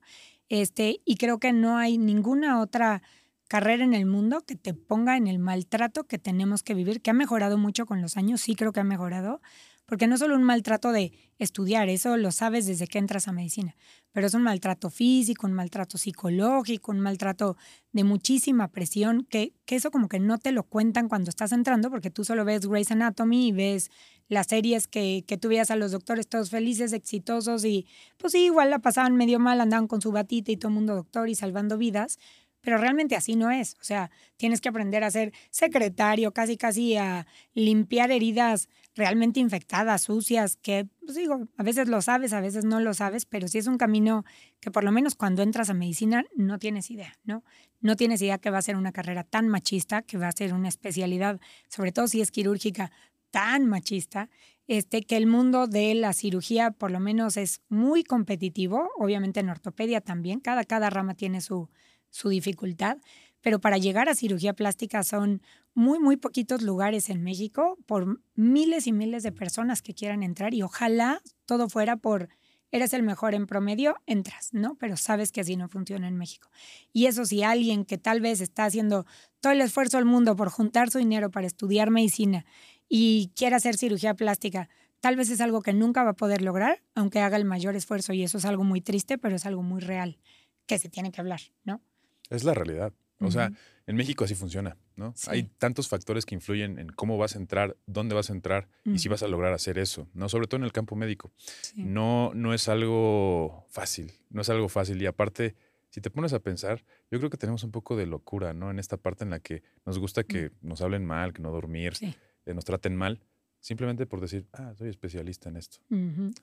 Este, 0.49 1.01
y 1.05 1.17
creo 1.17 1.37
que 1.37 1.53
no 1.53 1.77
hay 1.77 1.99
ninguna 1.99 2.59
otra 2.59 3.03
carrera 3.47 3.83
en 3.83 3.93
el 3.93 4.07
mundo 4.07 4.41
que 4.41 4.55
te 4.55 4.73
ponga 4.73 5.15
en 5.15 5.27
el 5.27 5.37
maltrato 5.37 6.05
que 6.05 6.17
tenemos 6.17 6.63
que 6.63 6.73
vivir, 6.73 7.03
que 7.03 7.11
ha 7.11 7.13
mejorado 7.13 7.59
mucho 7.59 7.85
con 7.85 8.01
los 8.01 8.17
años, 8.17 8.41
sí 8.41 8.55
creo 8.55 8.73
que 8.73 8.79
ha 8.79 8.83
mejorado, 8.83 9.41
porque 9.85 10.07
no 10.07 10.17
solo 10.17 10.35
un 10.35 10.43
maltrato 10.43 10.91
de 10.91 11.11
estudiar, 11.39 11.89
eso 11.89 12.15
lo 12.17 12.31
sabes 12.31 12.65
desde 12.65 12.87
que 12.87 12.99
entras 12.99 13.27
a 13.27 13.31
medicina, 13.31 13.75
pero 14.11 14.27
es 14.27 14.33
un 14.33 14.43
maltrato 14.43 14.89
físico, 14.89 15.47
un 15.47 15.53
maltrato 15.53 15.97
psicológico, 15.97 16.91
un 16.91 16.99
maltrato 16.99 17.57
de 17.91 18.03
muchísima 18.03 18.69
presión, 18.69 19.25
que, 19.29 19.53
que 19.65 19.75
eso 19.75 19.91
como 19.91 20.07
que 20.07 20.19
no 20.19 20.37
te 20.37 20.51
lo 20.51 20.63
cuentan 20.63 21.09
cuando 21.09 21.29
estás 21.29 21.51
entrando, 21.51 21.89
porque 21.89 22.11
tú 22.11 22.23
solo 22.23 22.45
ves 22.45 22.67
Grey's 22.67 22.91
Anatomy 22.91 23.47
y 23.47 23.51
ves 23.51 23.91
las 24.29 24.47
series 24.47 24.87
que, 24.87 25.25
que 25.27 25.37
tú 25.37 25.49
veías 25.49 25.71
a 25.71 25.75
los 25.75 25.91
doctores 25.91 26.27
todos 26.27 26.49
felices, 26.49 26.93
exitosos 26.93 27.65
y 27.65 27.87
pues 28.17 28.33
sí, 28.33 28.45
igual 28.45 28.69
la 28.69 28.79
pasaban 28.79 29.15
medio 29.15 29.39
mal, 29.39 29.59
andaban 29.59 29.87
con 29.87 30.01
su 30.01 30.11
batita 30.11 30.51
y 30.51 30.57
todo 30.57 30.69
el 30.69 30.75
mundo 30.75 30.95
doctor 30.95 31.29
y 31.29 31.35
salvando 31.35 31.77
vidas, 31.77 32.19
pero 32.63 32.77
realmente 32.77 33.15
así 33.17 33.35
no 33.35 33.51
es. 33.51 33.75
O 33.81 33.83
sea, 33.83 34.09
tienes 34.37 34.61
que 34.61 34.69
aprender 34.69 35.03
a 35.03 35.11
ser 35.11 35.33
secretario, 35.51 36.33
casi 36.33 36.55
casi 36.55 36.95
a 36.95 37.27
limpiar 37.53 38.09
heridas 38.09 38.69
realmente 38.95 39.41
infectadas, 39.41 40.03
sucias, 40.03 40.55
que, 40.55 40.87
pues 41.05 41.17
digo, 41.17 41.47
a 41.57 41.63
veces 41.63 41.89
lo 41.89 42.01
sabes, 42.01 42.31
a 42.31 42.39
veces 42.39 42.63
no 42.63 42.79
lo 42.79 42.93
sabes, 42.93 43.25
pero 43.25 43.49
sí 43.49 43.57
es 43.57 43.67
un 43.67 43.77
camino 43.77 44.23
que 44.61 44.71
por 44.71 44.85
lo 44.85 44.93
menos 44.93 45.15
cuando 45.15 45.43
entras 45.43 45.69
a 45.69 45.73
medicina 45.73 46.23
no 46.35 46.57
tienes 46.57 46.89
idea, 46.89 47.19
¿no? 47.25 47.43
No 47.81 47.97
tienes 47.97 48.21
idea 48.21 48.37
que 48.37 48.49
va 48.49 48.59
a 48.59 48.61
ser 48.61 48.77
una 48.77 48.93
carrera 48.93 49.25
tan 49.25 49.49
machista, 49.49 50.01
que 50.01 50.17
va 50.17 50.29
a 50.29 50.31
ser 50.31 50.53
una 50.53 50.69
especialidad, 50.69 51.41
sobre 51.67 51.91
todo 51.91 52.07
si 52.07 52.21
es 52.21 52.31
quirúrgica, 52.31 52.91
tan 53.29 53.65
machista, 53.65 54.29
este, 54.67 55.01
que 55.01 55.17
el 55.17 55.27
mundo 55.27 55.67
de 55.67 55.95
la 55.95 56.13
cirugía 56.13 56.71
por 56.71 56.91
lo 56.91 57.01
menos 57.01 57.35
es 57.35 57.61
muy 57.67 58.05
competitivo, 58.05 58.89
obviamente 58.97 59.41
en 59.41 59.49
ortopedia 59.49 59.99
también, 59.99 60.39
cada, 60.39 60.63
cada 60.63 60.89
rama 60.89 61.15
tiene 61.15 61.41
su, 61.41 61.69
su 62.13 62.29
dificultad, 62.29 62.97
pero 63.41 63.59
para 63.59 63.79
llegar 63.79 64.07
a 64.07 64.15
cirugía 64.15 64.53
plástica 64.53 65.03
son 65.03 65.41
muy, 65.73 65.99
muy 65.99 66.15
poquitos 66.15 66.61
lugares 66.61 67.09
en 67.09 67.23
México 67.23 67.77
por 67.87 68.21
miles 68.35 68.85
y 68.85 68.93
miles 68.93 69.23
de 69.23 69.31
personas 69.31 69.81
que 69.81 69.95
quieran 69.95 70.21
entrar 70.21 70.53
y 70.53 70.61
ojalá 70.61 71.21
todo 71.45 71.67
fuera 71.67 71.97
por, 71.97 72.29
eres 72.71 72.93
el 72.93 73.01
mejor 73.01 73.33
en 73.33 73.47
promedio, 73.47 73.95
entras, 74.05 74.49
¿no? 74.53 74.75
Pero 74.75 74.95
sabes 74.95 75.31
que 75.31 75.41
así 75.41 75.55
no 75.55 75.69
funciona 75.69 76.07
en 76.07 76.15
México. 76.15 76.49
Y 76.93 77.07
eso 77.07 77.25
si 77.25 77.41
alguien 77.41 77.83
que 77.83 77.97
tal 77.97 78.21
vez 78.21 78.41
está 78.41 78.65
haciendo 78.65 79.07
todo 79.41 79.51
el 79.51 79.61
esfuerzo 79.61 79.97
del 79.97 80.05
mundo 80.05 80.35
por 80.35 80.49
juntar 80.49 80.91
su 80.91 80.99
dinero 80.99 81.31
para 81.31 81.47
estudiar 81.47 81.89
medicina 81.89 82.45
y 82.87 83.31
quiere 83.35 83.55
hacer 83.55 83.75
cirugía 83.75 84.13
plástica, 84.13 84.69
tal 84.99 85.15
vez 85.15 85.31
es 85.31 85.41
algo 85.41 85.63
que 85.63 85.73
nunca 85.73 86.03
va 86.03 86.11
a 86.11 86.15
poder 86.15 86.43
lograr, 86.43 86.83
aunque 86.93 87.21
haga 87.21 87.37
el 87.37 87.45
mayor 87.45 87.75
esfuerzo 87.75 88.13
y 88.13 88.21
eso 88.21 88.37
es 88.37 88.45
algo 88.45 88.63
muy 88.63 88.81
triste, 88.81 89.17
pero 89.17 89.35
es 89.35 89.47
algo 89.47 89.63
muy 89.63 89.81
real 89.81 90.19
que 90.67 90.77
se 90.77 90.89
tiene 90.89 91.11
que 91.11 91.19
hablar, 91.19 91.41
¿no? 91.63 91.81
Es 92.29 92.43
la 92.43 92.53
realidad. 92.53 92.93
O 93.19 93.31
sea, 93.31 93.51
en 93.87 93.95
México 93.95 94.25
así 94.25 94.35
funciona, 94.35 94.75
¿no? 94.97 95.13
Sí. 95.15 95.29
Hay 95.31 95.43
tantos 95.43 95.87
factores 95.87 96.25
que 96.25 96.35
influyen 96.35 96.77
en 96.77 96.89
cómo 96.89 97.17
vas 97.17 97.35
a 97.35 97.39
entrar, 97.39 97.77
dónde 97.85 98.15
vas 98.15 98.29
a 98.29 98.33
entrar 98.33 98.67
y 98.83 98.99
si 98.99 99.07
vas 99.07 99.23
a 99.23 99.29
lograr 99.29 99.53
hacer 99.53 99.77
eso, 99.77 100.09
¿no? 100.13 100.27
Sobre 100.27 100.47
todo 100.47 100.57
en 100.57 100.65
el 100.65 100.73
campo 100.73 100.95
médico. 100.97 101.31
Sí. 101.61 101.83
No, 101.83 102.31
no 102.33 102.53
es 102.53 102.67
algo 102.67 103.65
fácil, 103.69 104.11
no 104.29 104.41
es 104.41 104.49
algo 104.49 104.67
fácil. 104.67 105.01
Y 105.01 105.05
aparte, 105.05 105.55
si 105.89 106.01
te 106.01 106.09
pones 106.09 106.33
a 106.33 106.39
pensar, 106.39 106.83
yo 107.11 107.17
creo 107.19 107.29
que 107.29 107.37
tenemos 107.37 107.63
un 107.63 107.71
poco 107.71 107.95
de 107.95 108.07
locura, 108.07 108.53
¿no? 108.53 108.71
En 108.71 108.79
esta 108.79 108.97
parte 108.97 109.23
en 109.23 109.29
la 109.29 109.39
que 109.39 109.63
nos 109.85 109.99
gusta 109.99 110.23
que 110.25 110.51
nos 110.61 110.81
hablen 110.81 111.05
mal, 111.05 111.31
que 111.31 111.41
no 111.41 111.51
dormir. 111.51 111.95
Sí. 111.95 112.13
que 112.43 112.53
nos 112.53 112.65
traten 112.65 112.93
mal, 112.93 113.21
simplemente 113.61 114.05
por 114.05 114.19
decir, 114.19 114.47
ah, 114.51 114.73
soy 114.77 114.89
especialista 114.89 115.47
en 115.47 115.55
esto. 115.55 115.77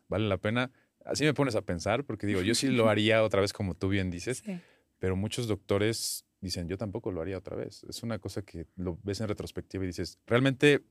¿Vale 0.08 0.28
la 0.28 0.38
pena? 0.38 0.70
Así 1.04 1.24
me 1.24 1.34
pones 1.34 1.56
a 1.56 1.60
pensar, 1.60 2.04
porque 2.04 2.26
digo, 2.26 2.40
yo 2.40 2.54
sí 2.54 2.68
lo 2.68 2.88
haría 2.88 3.22
otra 3.22 3.42
vez 3.42 3.52
como 3.52 3.74
tú 3.74 3.88
bien 3.90 4.10
dices, 4.10 4.42
Sí. 4.46 4.58
Pero 5.00 5.16
muchos 5.16 5.48
doctores 5.48 6.24
dicen, 6.40 6.68
yo 6.68 6.78
tampoco 6.78 7.10
lo 7.10 7.20
haría 7.20 7.36
otra 7.38 7.56
vez. 7.56 7.82
Es 7.88 8.02
una 8.04 8.18
cosa 8.20 8.42
que 8.42 8.66
lo 8.76 8.98
ves 9.02 9.20
en 9.20 9.28
retrospectiva 9.28 9.82
y 9.82 9.88
dices, 9.88 10.18
¿realmente 10.26 10.84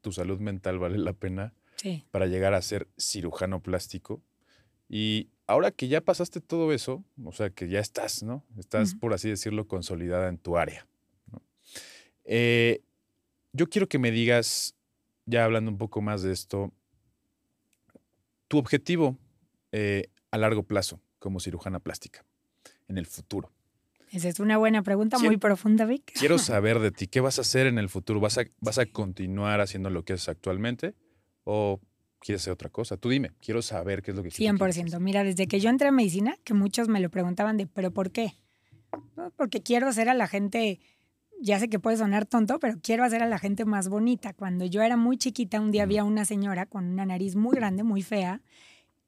tu 0.00 0.10
salud 0.12 0.40
mental 0.40 0.78
vale 0.80 0.98
la 0.98 1.12
pena 1.12 1.54
Sí. 1.76 2.04
para 2.10 2.26
llegar 2.26 2.52
a 2.54 2.60
ser 2.62 2.88
cirujano 2.98 3.62
plástico? 3.62 4.20
Y 4.88 5.28
ahora 5.46 5.70
que 5.70 5.88
ya 5.88 6.00
pasaste 6.00 6.40
todo 6.40 6.72
eso, 6.72 7.04
o 7.24 7.32
sea, 7.32 7.50
que 7.50 7.68
ya 7.68 7.78
estás, 7.80 8.22
¿no? 8.22 8.44
Estás, 8.58 8.94
por 8.94 9.14
así 9.14 9.28
decirlo, 9.28 9.68
consolidada 9.68 10.28
en 10.28 10.36
tu 10.38 10.56
área. 10.56 10.86
¿no? 11.30 11.40
Eh, 12.24 12.82
yo 13.52 13.68
quiero 13.68 13.88
que 13.88 13.98
me 13.98 14.10
digas, 14.10 14.74
ya 15.26 15.44
hablando 15.44 15.70
un 15.70 15.78
poco 15.78 16.00
más 16.02 16.22
de 16.22 16.32
esto, 16.32 16.72
tu 18.48 18.58
objetivo 18.58 19.16
eh, 19.72 20.08
a 20.30 20.38
largo 20.38 20.62
plazo 20.64 21.00
como 21.18 21.40
cirujana 21.40 21.78
plástica 21.78 22.24
en 22.90 22.98
el 22.98 23.06
futuro. 23.06 23.50
Esa 24.12 24.28
es 24.28 24.40
una 24.40 24.58
buena 24.58 24.82
pregunta, 24.82 25.16
Quiero- 25.16 25.30
muy 25.30 25.36
profunda, 25.38 25.84
Vic. 25.86 26.12
Quiero 26.18 26.38
saber 26.38 26.80
de 26.80 26.90
ti, 26.90 27.06
¿qué 27.06 27.20
vas 27.20 27.38
a 27.38 27.42
hacer 27.42 27.66
en 27.66 27.78
el 27.78 27.88
futuro? 27.88 28.20
¿Vas 28.20 28.38
a, 28.38 28.42
vas 28.60 28.78
a 28.78 28.86
continuar 28.86 29.60
haciendo 29.60 29.88
lo 29.88 30.04
que 30.04 30.14
haces 30.14 30.28
actualmente 30.28 30.94
o 31.44 31.80
quieres 32.18 32.42
hacer 32.42 32.52
otra 32.52 32.68
cosa? 32.68 32.96
Tú 32.96 33.08
dime, 33.08 33.30
quiero 33.40 33.62
saber 33.62 34.02
qué 34.02 34.10
es 34.10 34.16
lo 34.16 34.22
que 34.24 34.30
tú 34.30 34.36
quieres 34.36 34.60
100%. 34.60 34.86
hacer. 34.88 35.00
Mira, 35.00 35.22
desde 35.24 35.46
que 35.46 35.60
yo 35.60 35.70
entré 35.70 35.88
a 35.88 35.92
medicina, 35.92 36.36
que 36.44 36.54
muchos 36.54 36.88
me 36.88 37.00
lo 37.00 37.08
preguntaban 37.08 37.56
de, 37.56 37.66
¿pero 37.66 37.92
por 37.92 38.10
qué? 38.10 38.34
No, 39.16 39.30
Porque 39.36 39.62
quiero 39.62 39.86
hacer 39.86 40.08
a 40.08 40.14
la 40.14 40.26
gente, 40.26 40.80
ya 41.40 41.60
sé 41.60 41.68
que 41.68 41.78
puede 41.78 41.96
sonar 41.96 42.26
tonto, 42.26 42.58
pero 42.58 42.78
quiero 42.82 43.04
hacer 43.04 43.22
a 43.22 43.26
la 43.28 43.38
gente 43.38 43.64
más 43.64 43.88
bonita. 43.88 44.32
Cuando 44.34 44.64
yo 44.66 44.82
era 44.82 44.96
muy 44.96 45.16
chiquita, 45.18 45.60
un 45.60 45.70
día 45.70 45.84
había 45.84 46.02
una 46.02 46.24
señora 46.24 46.66
con 46.66 46.84
una 46.84 47.06
nariz 47.06 47.36
muy 47.36 47.54
grande, 47.54 47.84
muy 47.84 48.02
fea, 48.02 48.40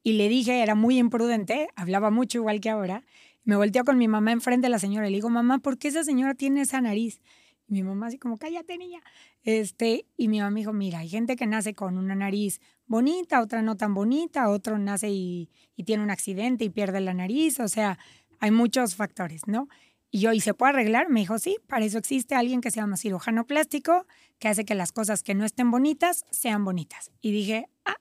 y 0.01 0.13
le 0.13 0.29
dije, 0.29 0.63
era 0.63 0.75
muy 0.75 0.97
imprudente, 0.97 1.67
hablaba 1.75 2.09
mucho 2.09 2.37
igual 2.37 2.61
que 2.61 2.69
ahora. 2.69 3.03
Me 3.43 3.55
volteó 3.55 3.83
con 3.83 3.97
mi 3.97 4.07
mamá 4.07 4.31
enfrente 4.31 4.65
de 4.65 4.69
la 4.69 4.79
señora 4.79 5.07
y 5.07 5.11
le 5.11 5.17
digo, 5.17 5.29
mamá, 5.29 5.59
¿por 5.59 5.77
qué 5.77 5.89
esa 5.89 6.03
señora 6.03 6.33
tiene 6.33 6.61
esa 6.61 6.79
nariz? 6.81 7.21
Y 7.67 7.73
mi 7.73 7.83
mamá 7.83 8.07
así 8.07 8.17
como, 8.17 8.37
cállate, 8.37 8.77
niña. 8.77 9.01
Este, 9.43 10.05
y 10.17 10.27
mi 10.27 10.39
mamá 10.39 10.57
dijo, 10.57 10.73
mira, 10.73 10.99
hay 10.99 11.09
gente 11.09 11.35
que 11.35 11.47
nace 11.47 11.73
con 11.73 11.97
una 11.97 12.15
nariz 12.15 12.61
bonita, 12.85 13.41
otra 13.41 13.61
no 13.61 13.75
tan 13.75 13.93
bonita, 13.93 14.49
otro 14.49 14.77
nace 14.77 15.09
y, 15.09 15.49
y 15.75 15.83
tiene 15.83 16.03
un 16.03 16.11
accidente 16.11 16.65
y 16.65 16.69
pierde 16.69 17.01
la 17.01 17.13
nariz, 17.13 17.59
o 17.59 17.67
sea, 17.67 17.97
hay 18.39 18.51
muchos 18.51 18.95
factores, 18.95 19.47
¿no? 19.47 19.67
Y 20.11 20.19
yo, 20.19 20.31
¿y 20.31 20.41
se 20.41 20.53
puede 20.53 20.73
arreglar? 20.73 21.09
Me 21.09 21.21
dijo, 21.21 21.39
sí, 21.39 21.57
para 21.67 21.85
eso 21.85 21.97
existe 21.97 22.35
alguien 22.35 22.61
que 22.61 22.69
se 22.69 22.79
llama 22.79 22.97
cirujano 22.97 23.47
plástico, 23.47 24.05
que 24.37 24.47
hace 24.47 24.63
que 24.63 24.75
las 24.75 24.91
cosas 24.91 25.23
que 25.23 25.33
no 25.33 25.43
estén 25.43 25.71
bonitas 25.71 26.23
sean 26.29 26.63
bonitas. 26.63 27.11
Y 27.19 27.31
dije, 27.31 27.67
ah, 27.83 27.95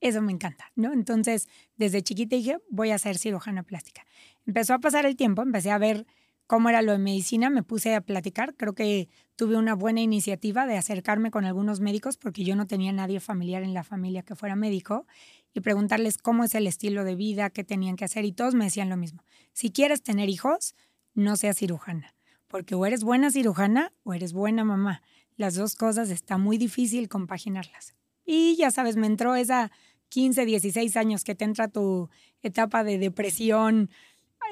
eso 0.00 0.22
me 0.22 0.30
encanta, 0.30 0.70
¿no? 0.76 0.92
Entonces, 0.92 1.48
desde 1.76 2.02
chiquita 2.02 2.36
dije, 2.36 2.58
voy 2.70 2.90
a 2.90 2.98
ser 2.98 3.18
cirujana 3.18 3.64
plástica. 3.64 4.06
Empezó 4.46 4.74
a 4.74 4.78
pasar 4.78 5.06
el 5.06 5.16
tiempo, 5.16 5.42
empecé 5.42 5.70
a 5.70 5.78
ver 5.78 6.06
cómo 6.46 6.68
era 6.68 6.82
lo 6.82 6.92
de 6.92 6.98
medicina, 6.98 7.50
me 7.50 7.62
puse 7.62 7.94
a 7.94 8.00
platicar, 8.00 8.54
creo 8.54 8.74
que 8.74 9.08
tuve 9.34 9.56
una 9.56 9.74
buena 9.74 10.00
iniciativa 10.00 10.66
de 10.66 10.76
acercarme 10.76 11.30
con 11.30 11.44
algunos 11.44 11.80
médicos 11.80 12.16
porque 12.16 12.44
yo 12.44 12.54
no 12.54 12.66
tenía 12.66 12.92
nadie 12.92 13.20
familiar 13.20 13.62
en 13.62 13.74
la 13.74 13.82
familia 13.82 14.22
que 14.22 14.36
fuera 14.36 14.54
médico 14.54 15.06
y 15.52 15.60
preguntarles 15.60 16.18
cómo 16.18 16.44
es 16.44 16.54
el 16.54 16.66
estilo 16.66 17.04
de 17.04 17.16
vida, 17.16 17.50
qué 17.50 17.64
tenían 17.64 17.96
que 17.96 18.04
hacer 18.04 18.24
y 18.24 18.32
todos 18.32 18.54
me 18.54 18.64
decían 18.64 18.88
lo 18.88 18.96
mismo. 18.96 19.24
Si 19.52 19.70
quieres 19.70 20.02
tener 20.02 20.28
hijos, 20.28 20.74
no 21.14 21.36
seas 21.36 21.56
cirujana, 21.56 22.14
porque 22.46 22.74
o 22.74 22.86
eres 22.86 23.02
buena 23.02 23.30
cirujana 23.30 23.92
o 24.04 24.14
eres 24.14 24.32
buena 24.32 24.64
mamá. 24.64 25.02
Las 25.36 25.54
dos 25.54 25.74
cosas 25.74 26.10
está 26.10 26.38
muy 26.38 26.56
difícil 26.58 27.08
compaginarlas. 27.08 27.94
Y 28.24 28.56
ya 28.56 28.70
sabes, 28.70 28.96
me 28.96 29.06
entró 29.06 29.34
esa 29.34 29.70
15, 30.08 30.44
16 30.44 30.96
años 30.96 31.24
que 31.24 31.34
te 31.34 31.44
entra 31.44 31.68
tu 31.68 32.08
etapa 32.42 32.84
de 32.84 32.98
depresión 32.98 33.90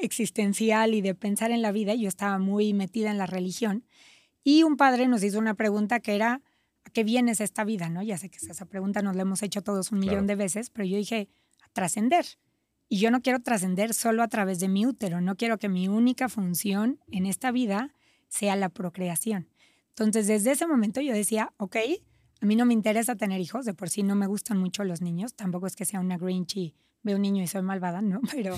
existencial 0.04 0.94
y 0.94 1.00
de 1.00 1.14
pensar 1.14 1.50
en 1.50 1.62
la 1.62 1.72
vida. 1.72 1.94
Yo 1.94 2.08
estaba 2.08 2.38
muy 2.38 2.72
metida 2.74 3.10
en 3.10 3.18
la 3.18 3.26
religión. 3.26 3.84
Y 4.42 4.62
un 4.62 4.76
padre 4.76 5.08
nos 5.08 5.22
hizo 5.24 5.38
una 5.38 5.54
pregunta 5.54 6.00
que 6.00 6.14
era, 6.14 6.42
¿a 6.84 6.90
qué 6.90 7.02
vienes 7.04 7.40
esta 7.40 7.64
vida? 7.64 7.88
¿no? 7.88 8.02
Ya 8.02 8.18
sé 8.18 8.28
que 8.28 8.38
esa 8.38 8.66
pregunta 8.66 9.02
nos 9.02 9.16
la 9.16 9.22
hemos 9.22 9.42
hecho 9.42 9.62
todos 9.62 9.90
un 9.92 9.98
millón 9.98 10.14
Claro. 10.14 10.26
de 10.26 10.34
veces, 10.36 10.70
pero 10.70 10.84
yo 10.86 10.96
dije, 10.96 11.28
a 11.62 11.68
trascender. 11.72 12.26
Y 12.88 12.98
yo 12.98 13.10
no 13.10 13.22
quiero 13.22 13.40
trascender 13.40 13.94
solo 13.94 14.22
a 14.22 14.28
través 14.28 14.60
de 14.60 14.68
mi 14.68 14.84
útero, 14.86 15.20
no 15.22 15.36
quiero 15.36 15.58
que 15.58 15.68
mi 15.70 15.88
única 15.88 16.28
función 16.28 17.00
en 17.10 17.24
esta 17.26 17.50
vida 17.50 17.94
sea 18.28 18.54
la 18.56 18.68
procreación. 18.68 19.48
Entonces, 19.88 20.26
desde 20.26 20.50
ese 20.52 20.66
momento 20.66 21.00
yo 21.00 21.14
decía, 21.14 21.52
ok, 21.56 21.76
a 22.42 22.46
mí 22.46 22.56
no 22.56 22.66
me 22.66 22.74
interesa 22.74 23.16
tener 23.16 23.40
hijos, 23.40 23.64
de 23.64 23.72
por 23.72 23.88
sí 23.88 24.02
no 24.02 24.14
me 24.16 24.26
gustan 24.26 24.58
mucho 24.58 24.84
los 24.84 25.00
niños, 25.00 25.34
tampoco 25.34 25.66
es 25.66 25.76
que 25.76 25.86
sea 25.86 26.00
una 26.00 26.18
Grinch 26.18 26.56
y 26.56 26.74
veo 27.04 27.16
un 27.16 27.22
niño 27.22 27.42
y 27.42 27.46
soy 27.46 27.62
malvada, 27.62 28.02
no, 28.02 28.20
pero, 28.32 28.56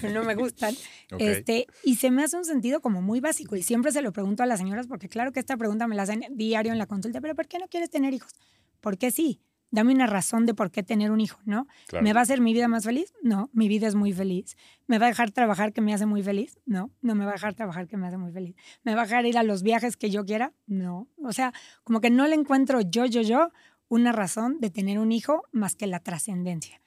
pero 0.00 0.12
no 0.12 0.24
me 0.24 0.34
gustan. 0.34 0.74
Este, 1.18 1.66
y 1.84 1.94
se 1.94 2.10
me 2.10 2.24
hace 2.24 2.36
un 2.36 2.44
sentido 2.44 2.80
como 2.80 3.00
muy 3.00 3.20
básico 3.20 3.54
y 3.54 3.62
siempre 3.62 3.92
se 3.92 4.02
lo 4.02 4.12
pregunto 4.12 4.42
a 4.42 4.46
las 4.46 4.58
señoras 4.58 4.88
porque 4.88 5.08
claro 5.08 5.30
que 5.30 5.38
esta 5.38 5.56
pregunta 5.56 5.86
me 5.86 5.94
la 5.94 6.02
hacen 6.02 6.24
diario 6.32 6.72
en 6.72 6.78
la 6.78 6.86
consulta, 6.86 7.20
pero 7.20 7.36
¿por 7.36 7.46
qué 7.46 7.58
no 7.58 7.68
quieres 7.68 7.88
tener 7.88 8.12
hijos? 8.12 8.32
¿Por 8.80 8.98
qué 8.98 9.12
sí? 9.12 9.40
Dame 9.70 9.92
una 9.92 10.06
razón 10.06 10.44
de 10.46 10.54
por 10.54 10.70
qué 10.70 10.82
tener 10.82 11.10
un 11.10 11.20
hijo, 11.20 11.38
¿no? 11.44 11.66
Claro. 11.88 12.04
¿Me 12.04 12.12
va 12.12 12.20
a 12.20 12.22
hacer 12.22 12.40
mi 12.40 12.52
vida 12.52 12.68
más 12.68 12.84
feliz? 12.84 13.12
No, 13.22 13.50
mi 13.52 13.68
vida 13.68 13.86
es 13.86 13.94
muy 13.94 14.12
feliz. 14.12 14.56
¿Me 14.86 14.98
va 14.98 15.06
a 15.06 15.08
dejar 15.08 15.30
trabajar 15.30 15.72
que 15.72 15.80
me 15.80 15.94
hace 15.94 16.06
muy 16.06 16.22
feliz? 16.22 16.58
No, 16.64 16.90
no 17.00 17.14
me 17.14 17.24
va 17.24 17.32
a 17.32 17.34
dejar 17.34 17.54
trabajar 17.54 17.86
que 17.86 17.96
me 17.96 18.06
hace 18.06 18.16
muy 18.16 18.32
feliz. 18.32 18.56
¿Me 18.82 18.94
va 18.94 19.02
a 19.02 19.04
dejar 19.04 19.26
ir 19.26 19.38
a 19.38 19.42
los 19.42 19.62
viajes 19.62 19.96
que 19.96 20.10
yo 20.10 20.24
quiera? 20.24 20.52
No. 20.66 21.08
O 21.22 21.32
sea, 21.32 21.52
como 21.82 22.00
que 22.00 22.10
no 22.10 22.26
le 22.26 22.34
encuentro 22.34 22.80
yo, 22.80 23.06
yo, 23.06 23.22
yo 23.22 23.50
una 23.88 24.12
razón 24.12 24.58
de 24.60 24.70
tener 24.70 24.98
un 24.98 25.12
hijo 25.12 25.42
más 25.52 25.76
que 25.76 25.86
la 25.86 26.00
trascendencia. 26.00 26.80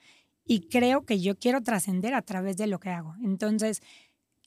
Y 0.48 0.62
creo 0.70 1.06
que 1.06 1.20
yo 1.20 1.38
quiero 1.38 1.62
trascender 1.62 2.14
a 2.14 2.22
través 2.22 2.58
de 2.58 2.68
lo 2.68 2.80
que 2.80 2.90
hago. 2.90 3.16
Entonces, 3.24 3.82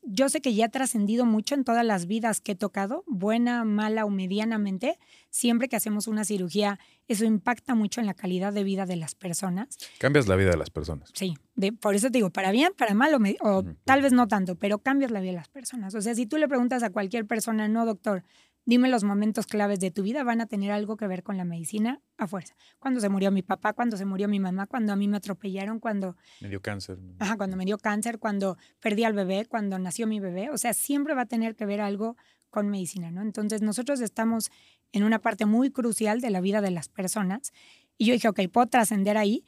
yo 0.02 0.30
sé 0.30 0.40
que 0.40 0.54
ya 0.54 0.64
he 0.64 0.68
trascendido 0.70 1.26
mucho 1.26 1.54
en 1.54 1.62
todas 1.62 1.84
las 1.84 2.06
vidas 2.06 2.40
que 2.40 2.52
he 2.52 2.54
tocado, 2.54 3.04
buena, 3.06 3.64
mala 3.64 4.06
o 4.06 4.10
medianamente. 4.10 4.98
Siempre 5.28 5.68
que 5.68 5.76
hacemos 5.76 6.06
una 6.08 6.24
cirugía, 6.24 6.78
eso 7.06 7.26
impacta 7.26 7.74
mucho 7.74 8.00
en 8.00 8.06
la 8.06 8.14
calidad 8.14 8.54
de 8.54 8.64
vida 8.64 8.86
de 8.86 8.96
las 8.96 9.14
personas. 9.14 9.76
Cambias 9.98 10.26
la 10.26 10.36
vida 10.36 10.50
de 10.50 10.56
las 10.56 10.70
personas. 10.70 11.10
Sí, 11.12 11.34
de, 11.54 11.72
por 11.74 11.94
eso 11.94 12.06
te 12.06 12.16
digo, 12.16 12.30
para 12.30 12.50
bien, 12.50 12.72
para 12.78 12.94
mal 12.94 13.12
o, 13.12 13.18
me- 13.18 13.36
o 13.42 13.58
Ujú. 13.58 13.76
tal 13.84 14.00
vez 14.00 14.14
no 14.14 14.26
tanto, 14.26 14.54
pero 14.56 14.78
cambias 14.78 15.10
la 15.10 15.20
vida 15.20 15.32
de 15.32 15.36
las 15.36 15.48
personas. 15.50 15.94
O 15.94 16.00
sea, 16.00 16.14
si 16.14 16.24
tú 16.24 16.38
le 16.38 16.48
preguntas 16.48 16.82
a 16.82 16.88
cualquier 16.88 17.26
persona, 17.26 17.68
no, 17.68 17.84
doctor, 17.84 18.24
dime 18.70 18.88
los 18.88 19.02
momentos 19.02 19.48
claves 19.48 19.80
de 19.80 19.90
tu 19.90 20.04
vida, 20.04 20.22
van 20.22 20.40
a 20.40 20.46
tener 20.46 20.70
algo 20.70 20.96
que 20.96 21.09
ver 21.09 21.24
con 21.24 21.37
la 21.37 21.44
medicina 21.44 22.00
a 22.16 22.28
fuerza. 22.28 22.54
Cuando 22.78 23.00
se 23.00 23.09
murió 23.09 23.33
mi 23.33 23.42
papá, 23.42 23.72
cuando 23.72 23.96
se 23.96 24.04
murió 24.04 24.28
mi 24.28 24.38
mamá, 24.38 24.68
cuando 24.68 24.92
a 24.92 24.96
mí 24.96 25.09
me 25.09 25.16
atropellaron, 25.16 25.80
cuando, 25.80 26.16
Me 26.40 26.48
dio 26.48 26.62
cáncer. 26.62 26.98
ajá, 27.18 27.37
cuando 27.37 27.56
me 27.56 27.64
dio 27.64 27.78
cáncer, 27.78 28.20
cuando 28.20 28.56
perdí 28.78 29.02
al 29.02 29.12
bebé, 29.12 29.44
cuando 29.46 29.76
nació 29.80 30.06
mi 30.06 30.20
bebé. 30.20 30.50
O 30.50 30.56
sea, 30.56 30.72
siempre 30.72 31.14
va 31.14 31.22
a 31.22 31.26
tener 31.26 31.56
que 31.56 31.66
ver 31.66 31.80
algo 31.80 32.16
con 32.48 32.68
medicina, 32.68 33.11
¿no? 33.11 33.22
Entonces, 33.22 33.61
nosotros 33.61 34.00
estamos 34.00 34.50
en 34.92 35.02
una 35.02 35.18
parte 35.18 35.46
muy 35.46 35.72
crucial 35.72 36.20
de 36.20 36.30
la 36.30 36.40
vida 36.40 36.61
de 36.61 36.70
las 36.70 36.88
personas. 36.88 37.52
Y 37.98 38.06
yo 38.06 38.12
dije, 38.12 38.28
ok, 38.28 38.40
puedo 38.52 38.68
trascender 38.68 39.16
ahí. 39.16 39.44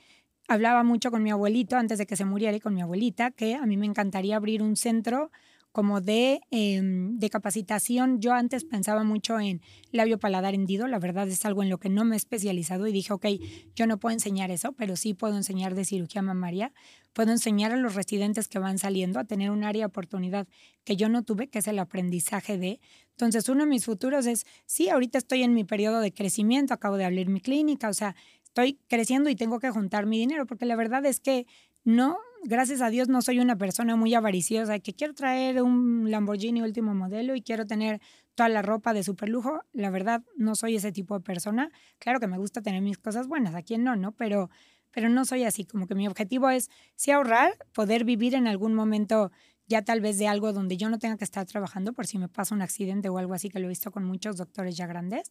Hablaba 0.48 0.82
mucho 0.82 1.12
con 1.12 1.22
mi 1.22 1.30
abuelito 1.30 1.76
antes 1.76 1.98
de 1.98 2.06
que 2.06 2.16
se 2.16 2.24
muriera 2.24 2.56
y 2.56 2.60
con 2.60 2.74
mi 2.74 2.82
abuelita 2.82 3.30
que 3.30 3.54
a 3.54 3.66
mí 3.66 3.76
me 3.76 3.86
encantaría 3.86 4.34
abrir 4.34 4.64
un 4.64 4.74
centro 4.74 5.30
como 5.72 6.00
de, 6.00 6.40
em, 6.50 7.18
de 7.18 7.30
capacitación. 7.30 8.20
Yo 8.20 8.34
antes 8.34 8.64
pensaba 8.64 9.04
mucho 9.04 9.40
en 9.40 9.62
labio 9.90 10.18
paladar 10.18 10.54
hendido, 10.54 10.86
la 10.86 10.98
verdad 10.98 11.26
es 11.28 11.44
algo 11.44 11.62
en 11.62 11.70
lo 11.70 11.78
que 11.78 11.88
no 11.88 12.04
me 12.04 12.14
he 12.14 12.18
especializado 12.18 12.86
y 12.86 12.92
dije, 12.92 13.12
ok, 13.12 13.26
yo 13.74 13.86
no 13.86 13.98
puedo 13.98 14.12
enseñar 14.12 14.50
eso, 14.50 14.72
pero 14.72 14.96
sí 14.96 15.14
puedo 15.14 15.36
enseñar 15.36 15.74
de 15.74 15.84
cirugía 15.84 16.22
mamaria, 16.22 16.72
puedo 17.14 17.32
enseñar 17.32 17.72
a 17.72 17.76
los 17.76 17.94
residentes 17.94 18.48
que 18.48 18.58
van 18.58 18.78
saliendo 18.78 19.18
a 19.18 19.24
tener 19.24 19.50
un 19.50 19.64
área 19.64 19.80
de 19.80 19.86
oportunidad 19.86 20.46
que 20.84 20.96
yo 20.96 21.08
no 21.08 21.22
tuve, 21.22 21.48
que 21.48 21.60
es 21.60 21.66
el 21.66 21.78
aprendizaje 21.78 22.58
de. 22.58 22.80
Entonces, 23.10 23.48
uno 23.48 23.64
de 23.64 23.70
mis 23.70 23.84
futuros 23.86 24.26
es, 24.26 24.46
sí, 24.66 24.90
ahorita 24.90 25.18
estoy 25.18 25.42
en 25.42 25.54
mi 25.54 25.64
periodo 25.64 26.00
de 26.00 26.12
crecimiento, 26.12 26.74
acabo 26.74 26.96
de 26.96 27.04
abrir 27.04 27.28
mi 27.28 27.40
clínica, 27.40 27.88
o 27.88 27.94
sea, 27.94 28.14
estoy 28.44 28.78
creciendo 28.88 29.30
y 29.30 29.36
tengo 29.36 29.58
que 29.58 29.70
juntar 29.70 30.04
mi 30.04 30.18
dinero, 30.18 30.46
porque 30.46 30.66
la 30.66 30.76
verdad 30.76 31.06
es 31.06 31.20
que 31.20 31.46
no, 31.84 32.18
gracias 32.44 32.80
a 32.80 32.90
Dios 32.90 33.08
no 33.08 33.22
soy 33.22 33.40
una 33.40 33.56
persona 33.56 33.96
muy 33.96 34.14
avariciosa, 34.14 34.78
que 34.78 34.94
quiero 34.94 35.14
traer 35.14 35.62
un 35.62 36.10
Lamborghini 36.10 36.62
último 36.62 36.94
modelo 36.94 37.34
y 37.34 37.42
quiero 37.42 37.66
tener 37.66 38.00
toda 38.34 38.48
la 38.48 38.62
ropa 38.62 38.92
de 38.92 39.02
super 39.02 39.28
lujo. 39.28 39.60
La 39.72 39.90
verdad, 39.90 40.22
no 40.36 40.54
soy 40.54 40.76
ese 40.76 40.92
tipo 40.92 41.18
de 41.18 41.24
persona. 41.24 41.70
Claro 41.98 42.20
que 42.20 42.26
me 42.26 42.38
gusta 42.38 42.62
tener 42.62 42.82
mis 42.82 42.98
cosas 42.98 43.28
buenas, 43.28 43.54
a 43.54 43.62
quien 43.62 43.84
no, 43.84 43.96
¿no? 43.96 44.12
Pero, 44.12 44.50
pero 44.90 45.08
no 45.08 45.24
soy 45.24 45.44
así, 45.44 45.64
como 45.64 45.86
que 45.86 45.94
mi 45.94 46.06
objetivo 46.06 46.50
es 46.50 46.70
sí 46.96 47.10
ahorrar, 47.10 47.56
poder 47.72 48.04
vivir 48.04 48.34
en 48.34 48.46
algún 48.46 48.74
momento 48.74 49.30
ya 49.66 49.82
tal 49.82 50.00
vez 50.00 50.18
de 50.18 50.26
algo 50.26 50.52
donde 50.52 50.76
yo 50.76 50.90
no 50.90 50.98
tenga 50.98 51.16
que 51.16 51.24
estar 51.24 51.46
trabajando 51.46 51.92
por 51.92 52.06
si 52.06 52.18
me 52.18 52.28
pasa 52.28 52.54
un 52.54 52.62
accidente 52.62 53.08
o 53.08 53.18
algo 53.18 53.34
así, 53.34 53.48
que 53.48 53.58
lo 53.58 53.66
he 53.66 53.68
visto 53.68 53.90
con 53.90 54.04
muchos 54.04 54.36
doctores 54.36 54.76
ya 54.76 54.86
grandes, 54.86 55.30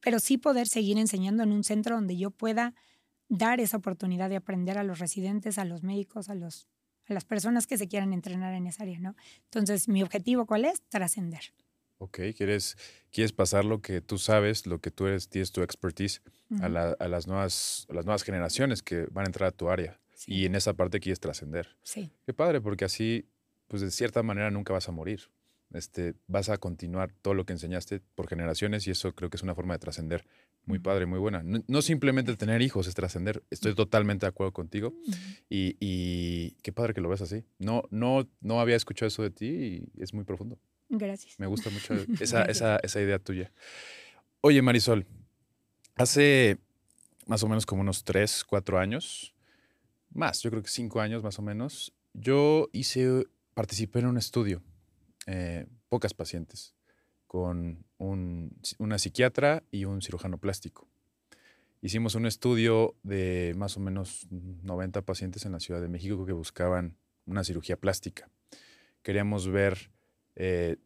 pero 0.00 0.18
sí 0.18 0.38
poder 0.38 0.66
seguir 0.66 0.98
enseñando 0.98 1.42
en 1.42 1.52
un 1.52 1.62
centro 1.62 1.94
donde 1.94 2.16
yo 2.16 2.30
pueda 2.30 2.74
dar 3.28 3.60
esa 3.60 3.76
oportunidad 3.76 4.28
de 4.30 4.36
aprender 4.36 4.78
a 4.78 4.84
los 4.84 4.98
residentes, 4.98 5.58
a 5.58 5.64
los 5.64 5.82
médicos, 5.82 6.28
a, 6.28 6.34
los, 6.34 6.68
a 7.08 7.14
las 7.14 7.24
personas 7.24 7.66
que 7.66 7.78
se 7.78 7.88
quieran 7.88 8.12
entrenar 8.12 8.54
en 8.54 8.66
esa 8.66 8.82
área, 8.84 8.98
¿no? 9.00 9.16
Entonces, 9.44 9.88
mi 9.88 10.02
objetivo, 10.02 10.46
¿cuál 10.46 10.64
es? 10.64 10.82
Trascender. 10.88 11.52
Ok, 11.98 12.18
quieres, 12.36 12.76
quieres 13.10 13.32
pasar 13.32 13.64
lo 13.64 13.80
que 13.80 14.02
tú 14.02 14.18
sabes, 14.18 14.66
lo 14.66 14.80
que 14.80 14.90
tú 14.90 15.06
eres, 15.06 15.28
tienes 15.30 15.50
tu 15.50 15.62
expertise 15.62 16.20
a, 16.60 16.68
la- 16.68 16.94
a 16.98 17.08
las, 17.08 17.26
nuevas, 17.26 17.86
a 17.90 17.94
las 17.94 18.04
nuevas 18.04 18.22
generaciones 18.22 18.82
que 18.82 19.06
van 19.10 19.24
a 19.24 19.28
entrar 19.28 19.48
a 19.48 19.52
tu 19.52 19.70
área. 19.70 19.98
Sí. 20.14 20.34
Y 20.34 20.44
en 20.46 20.54
esa 20.54 20.74
parte 20.74 21.00
quieres 21.00 21.20
trascender. 21.20 21.76
Sí, 21.82 22.12
Qué 22.26 22.34
padre, 22.34 22.60
porque 22.60 22.84
así, 22.84 23.28
pues 23.66 23.80
de 23.82 23.90
cierta 23.90 24.22
manera 24.22 24.50
nunca 24.50 24.72
vas 24.74 24.88
a 24.88 24.92
morir. 24.92 25.30
Este, 25.72 26.14
vas 26.26 26.48
a 26.48 26.58
continuar 26.58 27.12
todo 27.22 27.34
lo 27.34 27.44
que 27.44 27.52
enseñaste 27.52 28.00
por 28.14 28.28
generaciones 28.28 28.86
y 28.86 28.92
eso 28.92 29.14
creo 29.14 29.30
que 29.30 29.36
es 29.36 29.42
una 29.42 29.54
forma 29.54 29.74
de 29.74 29.78
trascender 29.78 30.24
muy 30.64 30.78
padre, 30.78 31.06
muy 31.06 31.18
buena. 31.18 31.42
No, 31.44 31.82
simplemente 31.82 32.36
tener 32.36 32.62
hijos 32.62 32.86
es 32.86 32.94
trascender. 32.94 33.42
Estoy 33.50 33.74
totalmente 33.74 34.26
de 34.26 34.28
acuerdo 34.28 34.52
contigo 34.52 34.94
y, 35.48 36.50
qué 36.62 36.72
padre 36.72 36.94
que 36.94 37.00
lo 37.00 37.08
ves 37.08 37.22
así. 37.22 37.44
No, 37.58 37.84
no, 37.90 38.28
no 38.40 38.60
había 38.60 38.76
escuchado 38.76 39.08
eso 39.08 39.22
de 39.22 39.30
ti 39.30 39.90
y 39.94 40.02
es 40.02 40.12
muy 40.12 40.24
profundo. 40.24 40.58
Gracias. 40.88 41.38
Me 41.38 41.46
gusta 41.46 41.70
mucho 41.70 41.94
esa, 42.20 42.44
esa, 42.44 42.76
esa 42.76 43.00
idea 43.00 43.18
tuya. 43.18 43.52
Oye, 44.40 44.62
Marisol, 44.62 45.06
hace 45.96 46.58
más 47.26 47.42
o 47.42 47.48
menos 47.48 47.66
como 47.66 47.82
unos 47.82 48.04
tres, 48.04 48.44
cuatro 48.44 48.78
años, 48.78 49.34
más, 50.10 50.42
yo 50.42 50.50
creo 50.50 50.62
que 50.62 50.70
cinco 50.70 51.00
años 51.00 51.22
más 51.22 51.38
o 51.38 51.42
menos, 51.42 51.92
yo 52.14 52.68
hice, 52.72 53.26
participé 53.54 53.98
en 53.98 54.06
un 54.06 54.16
estudio, 54.16 54.62
eh, 55.26 55.66
pocas 55.88 56.14
pacientes, 56.14 56.74
con 57.26 57.84
una 57.98 58.98
psiquiatra 58.98 59.62
y 59.70 59.84
un 59.84 60.00
cirujano 60.00 60.38
plástico. 60.38 60.88
Hicimos 61.82 62.14
un 62.14 62.26
estudio 62.26 62.94
de 63.02 63.52
más 63.56 63.76
o 63.76 63.80
menos 63.80 64.26
90 64.30 65.02
pacientes 65.02 65.44
en 65.44 65.52
la 65.52 65.60
Ciudad 65.60 65.80
de 65.80 65.88
México 65.88 66.24
que 66.24 66.32
buscaban 66.32 66.96
una 67.26 67.44
cirugía 67.44 67.76
plástica. 67.76 68.30
Queríamos 69.02 69.48
ver 69.48 69.90
eh, 70.36 70.76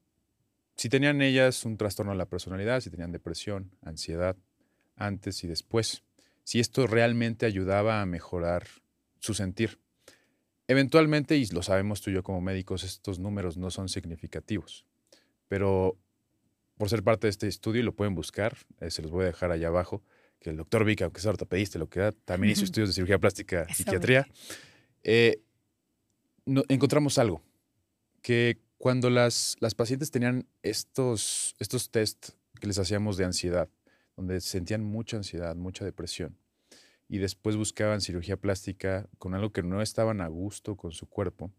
si 0.76 0.88
tenían 0.88 1.20
ellas 1.20 1.64
un 1.64 1.76
trastorno 1.76 2.12
de 2.12 2.18
la 2.18 2.26
personalidad, 2.26 2.81
si 2.81 2.90
tenían 2.90 3.12
depresión, 3.12 3.70
ansiedad, 3.83 4.37
antes 4.96 5.44
y 5.44 5.46
después, 5.46 6.03
si 6.44 6.61
esto 6.61 6.87
realmente 6.87 7.46
ayudaba 7.46 8.00
a 8.00 8.07
mejorar 8.07 8.66
su 9.18 9.35
sentir. 9.35 9.79
Eventualmente, 10.71 11.37
y 11.37 11.45
lo 11.47 11.65
sabemos 11.65 12.01
tú 12.01 12.11
y 12.11 12.13
yo 12.13 12.23
como 12.23 12.41
médicos, 12.41 12.85
estos 12.85 13.19
números 13.19 13.57
no 13.57 13.73
son 13.73 13.89
significativos, 13.89 14.87
pero 15.49 15.99
por 16.79 16.89
ser 16.89 17.03
parte 17.03 17.27
de 17.27 17.33
este 17.33 17.49
estudio, 17.49 17.81
y 17.81 17.83
lo 17.83 17.93
pueden 17.93 18.15
buscar, 18.15 18.57
eh, 18.79 18.89
se 18.93 19.03
los 19.03 19.11
voy 19.11 19.25
a 19.25 19.27
dejar 19.27 19.51
allá 19.51 19.67
abajo, 19.67 20.05
que 20.39 20.51
el 20.51 20.57
doctor 20.57 20.85
Vic, 20.85 21.03
aunque 21.03 21.21
sea 21.21 21.33
ortopedista, 21.33 21.81
lo 21.81 21.89
que 21.89 21.99
da, 21.99 22.13
también 22.13 22.53
hizo 22.53 22.63
estudios 22.63 22.91
de 22.91 22.93
cirugía 22.93 23.19
plástica, 23.19 23.67
y 23.69 23.75
psiquiatría, 23.75 24.29
eh, 25.03 25.41
encontramos 26.69 27.19
algo, 27.19 27.43
que 28.23 28.61
cuando 28.79 29.11
las, 29.11 29.57
las 29.59 29.75
pacientes 29.75 30.13
tenían 30.13 30.47
estos, 30.63 31.57
estos 31.59 31.91
test 31.91 32.29
que 32.61 32.69
les 32.69 32.79
hacíamos 32.79 33.17
de 33.17 33.25
ansiedad, 33.25 33.69
donde 34.17 34.41
sentían 34.41 34.85
mucha 34.85 35.17
ansiedad, 35.17 35.57
mucha 35.57 35.85
depresión, 35.85 36.39
y 37.11 37.18
después 37.18 37.57
buscaban 37.57 38.01
cirugía 38.01 38.37
plástica 38.37 39.09
con 39.18 39.35
algo 39.35 39.53
que 39.53 39.64
no 39.64 39.83
estaban 39.83 40.20
a 40.20 40.29
gusto 40.29 40.77
con 40.77 40.92
su 40.92 41.09
cuerpo, 41.09 41.51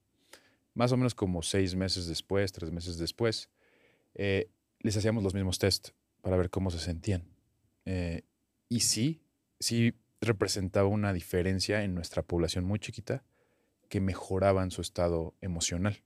más 0.73 0.93
o 0.93 0.97
menos 0.97 1.13
como 1.13 1.41
seis 1.43 1.75
meses 1.75 2.07
después, 2.07 2.53
tres 2.53 2.71
meses 2.71 2.97
después, 2.97 3.49
eh, 4.15 4.49
les 4.79 4.95
hacíamos 4.95 5.23
los 5.23 5.33
mismos 5.33 5.59
test 5.59 5.89
para 6.21 6.37
ver 6.37 6.49
cómo 6.49 6.71
se 6.71 6.79
sentían. 6.79 7.25
Eh, 7.83 8.21
y 8.69 8.79
sí, 8.79 9.19
sí 9.59 9.93
representaba 10.21 10.87
una 10.87 11.11
diferencia 11.11 11.83
en 11.83 11.95
nuestra 11.95 12.23
población 12.23 12.63
muy 12.63 12.79
chiquita 12.79 13.25
que 13.89 13.99
mejoraban 13.99 14.71
su 14.71 14.79
estado 14.79 15.35
emocional 15.41 16.01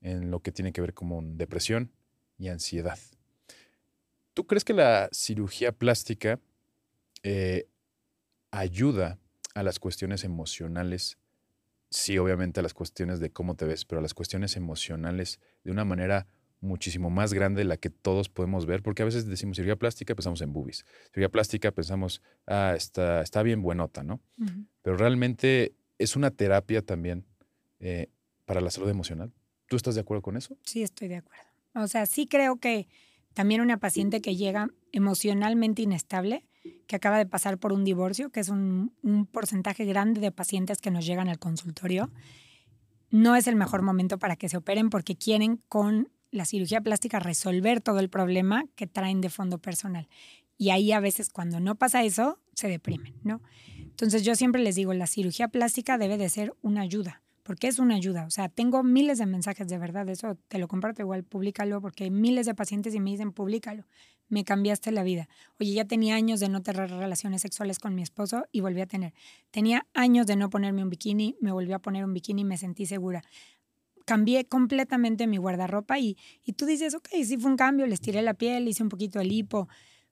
en 0.00 0.30
lo 0.30 0.40
que 0.40 0.50
tiene 0.50 0.72
que 0.72 0.80
ver 0.80 0.94
con 0.94 1.36
depresión 1.36 1.92
y 2.38 2.48
ansiedad. 2.48 2.98
¿Tú 4.32 4.46
crees 4.46 4.64
que 4.64 4.72
la 4.72 5.10
cirugía 5.12 5.72
plástica 5.72 6.40
eh, 7.22 7.67
ayuda 8.58 9.18
a 9.54 9.62
las 9.62 9.78
cuestiones 9.78 10.24
emocionales? 10.24 11.18
Sí, 11.90 12.18
obviamente 12.18 12.60
a 12.60 12.62
las 12.62 12.74
cuestiones 12.74 13.20
de 13.20 13.30
cómo 13.30 13.54
te 13.54 13.64
ves, 13.64 13.84
pero 13.84 14.00
a 14.00 14.02
las 14.02 14.14
cuestiones 14.14 14.56
emocionales 14.56 15.40
de 15.64 15.70
una 15.70 15.84
manera 15.84 16.26
muchísimo 16.60 17.08
más 17.08 17.32
grande 17.32 17.60
de 17.60 17.64
la 17.64 17.76
que 17.76 17.88
todos 17.88 18.28
podemos 18.28 18.66
ver, 18.66 18.82
porque 18.82 19.02
a 19.02 19.04
veces 19.04 19.26
decimos 19.26 19.56
cirugía 19.56 19.76
plástica, 19.76 20.14
pensamos 20.14 20.40
en 20.40 20.52
boobies. 20.52 20.84
Cirugía 21.12 21.30
plástica, 21.30 21.70
pensamos, 21.70 22.20
ah, 22.46 22.74
está, 22.76 23.22
está 23.22 23.42
bien 23.42 23.62
buenota, 23.62 24.02
¿no? 24.02 24.20
Pero 24.82 24.96
realmente 24.96 25.74
es 25.98 26.16
una 26.16 26.30
terapia 26.30 26.82
también 26.82 27.24
eh, 27.80 28.08
para 28.44 28.60
la 28.60 28.70
salud 28.70 28.88
emocional. 28.88 29.32
¿Tú 29.68 29.76
estás 29.76 29.94
de 29.94 30.00
acuerdo 30.00 30.22
con 30.22 30.36
eso? 30.36 30.56
Sí, 30.64 30.82
estoy 30.82 31.08
de 31.08 31.16
acuerdo. 31.16 31.44
O 31.74 31.86
sea, 31.86 32.06
sí 32.06 32.26
creo 32.26 32.56
que 32.56 32.88
también 33.34 33.60
una 33.60 33.78
paciente 33.78 34.20
que 34.20 34.34
llega 34.34 34.68
emocionalmente 34.90 35.82
inestable, 35.82 36.44
que 36.86 36.96
acaba 36.96 37.18
de 37.18 37.26
pasar 37.26 37.58
por 37.58 37.72
un 37.72 37.84
divorcio, 37.84 38.30
que 38.30 38.40
es 38.40 38.48
un, 38.48 38.92
porcentaje 39.32 39.84
grande 39.84 40.20
de 40.20 40.32
pacientes 40.32 40.78
que 40.78 40.90
nos 40.90 41.06
llegan 41.06 41.28
al 41.28 41.38
consultorio, 41.38 42.10
no 43.10 43.36
es 43.36 43.46
el 43.46 43.56
mejor 43.56 43.82
momento 43.82 44.18
para 44.18 44.36
que 44.36 44.48
se 44.48 44.56
operen 44.56 44.90
porque 44.90 45.16
quieren 45.16 45.60
con 45.68 46.10
la 46.30 46.44
cirugía 46.44 46.80
plástica 46.80 47.20
resolver 47.20 47.80
todo 47.80 48.00
el 48.00 48.10
problema 48.10 48.66
que 48.74 48.86
traen 48.86 49.20
de 49.20 49.30
fondo 49.30 49.58
personal. 49.58 50.08
Y 50.58 50.70
ahí 50.70 50.92
a 50.92 51.00
veces 51.00 51.30
cuando 51.30 51.60
no 51.60 51.76
pasa 51.76 52.02
eso, 52.02 52.38
se 52.52 52.68
deprimen, 52.68 53.14
¿no? 53.22 53.40
Entonces 53.78 54.24
yo 54.24 54.34
siempre 54.34 54.62
les 54.62 54.74
digo, 54.74 54.92
la 54.92 55.06
cirugía 55.06 55.48
plástica 55.48 55.96
debe 55.96 56.18
de 56.18 56.28
ser 56.28 56.54
una 56.60 56.82
ayuda 56.82 57.22
porque 57.48 57.66
es 57.66 57.78
una 57.78 57.94
ayuda. 57.94 58.26
O 58.26 58.30
sea, 58.30 58.50
tengo 58.50 58.82
miles 58.82 59.16
de 59.16 59.24
mensajes 59.24 59.68
de 59.68 59.78
verdad, 59.78 60.06
eso 60.10 60.36
te 60.48 60.58
lo 60.58 60.68
comparto 60.68 61.00
igual, 61.00 61.24
públicalo, 61.24 61.80
porque 61.80 62.04
hay 62.04 62.10
miles 62.10 62.44
de 62.44 62.54
pacientes 62.54 62.94
y 62.94 63.00
me 63.00 63.10
dicen, 63.10 63.32
públicalo, 63.32 63.86
me 64.28 64.44
cambiaste 64.44 64.92
la 64.92 65.02
vida. 65.02 65.28
Oye, 65.58 65.72
ya 65.72 65.84
tenía 65.84 66.14
años 66.14 66.40
de 66.40 66.48
no 66.48 66.62
tener 66.62 66.90
relaciones 66.90 67.42
sexuales 67.42 67.78
con 67.78 67.94
mi 67.94 68.02
esposo 68.02 68.46
y 68.52 68.60
volví 68.60 68.80
a 68.80 68.86
tener. 68.86 69.14
Tenía 69.50 69.86
años 69.94 70.26
de 70.26 70.36
no 70.36 70.50
ponerme 70.50 70.82
un 70.82 70.90
bikini, 70.90 71.36
me 71.40 71.52
volví 71.52 71.72
a 71.72 71.78
poner 71.78 72.04
un 72.04 72.14
bikini 72.14 72.42
y 72.42 72.44
me 72.44 72.58
sentí 72.58 72.86
segura. 72.86 73.22
Cambié 74.04 74.46
completamente 74.46 75.26
mi 75.26 75.36
guardarropa 75.36 75.98
y, 75.98 76.16
y 76.44 76.52
tú 76.54 76.66
dices, 76.66 76.94
ok, 76.94 77.08
sí 77.24 77.36
fue 77.36 77.50
un 77.50 77.56
cambio, 77.56 77.86
les 77.86 78.00
tiré 78.00 78.22
la 78.22 78.34
piel, 78.34 78.68
hice 78.68 78.82
un 78.82 78.88
poquito 78.88 79.20
el 79.20 79.32
hipo, 79.32 79.68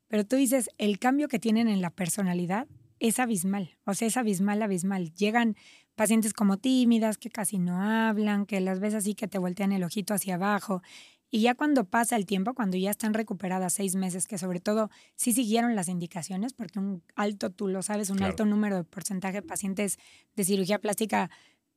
pero 0.09 0.27
tú 0.27 0.37
dices, 0.37 0.71
el 0.79 0.99
cambio 0.99 1.29
que 1.29 1.39
tienen 1.39 1.69
en 1.69 1.81
la 1.81 1.91
personalidad 1.91 2.69
es 2.99 3.19
abismal, 3.19 3.77
o 3.85 3.95
sea, 3.95 4.09
es 4.09 4.17
abismal, 4.17 4.63
abismal. 4.63 5.13
Llegan 5.15 5.57
pacientes 5.97 6.33
como 6.33 6.59
tímidas, 6.59 7.19
que 7.19 7.31
casi 7.31 7.59
no 7.59 7.81
hablan, 7.83 8.47
que 8.47 8.61
las 8.61 8.81
ves 8.81 8.95
así 8.95 9.15
que 9.15 9.29
te 9.29 9.39
voltean 9.39 9.73
el 9.73 9.83
ojito 9.83 10.15
hacia 10.15 10.37
abajo. 10.37 10.83
Y 11.31 11.41
ya 11.41 11.55
cuando 11.55 11.85
pasa 11.85 12.17
el 12.17 12.25
tiempo, 12.25 12.55
cuando 12.55 12.77
ya 12.77 12.91
están 12.91 13.15
recuperadas 13.15 13.73
seis 13.73 13.97
meses, 13.97 14.27
que 14.27 14.39
sobre 14.39 14.61
todo 14.61 14.91
sí 15.17 15.33
siguieron 15.33 15.75
las 15.75 15.89
indicaciones, 15.89 16.53
porque 16.53 16.79
un 16.79 17.03
alto, 17.15 17.51
tú 17.51 17.69
lo 17.69 17.83
sabes, 17.83 18.11
un 18.11 18.23
alto 18.23 18.45
número 18.45 18.77
de 18.77 18.85
porcentaje 18.85 19.41
de 19.41 19.43
pacientes 19.43 19.99
de 20.37 20.45
cirugía 20.45 20.79
plástica 20.79 21.31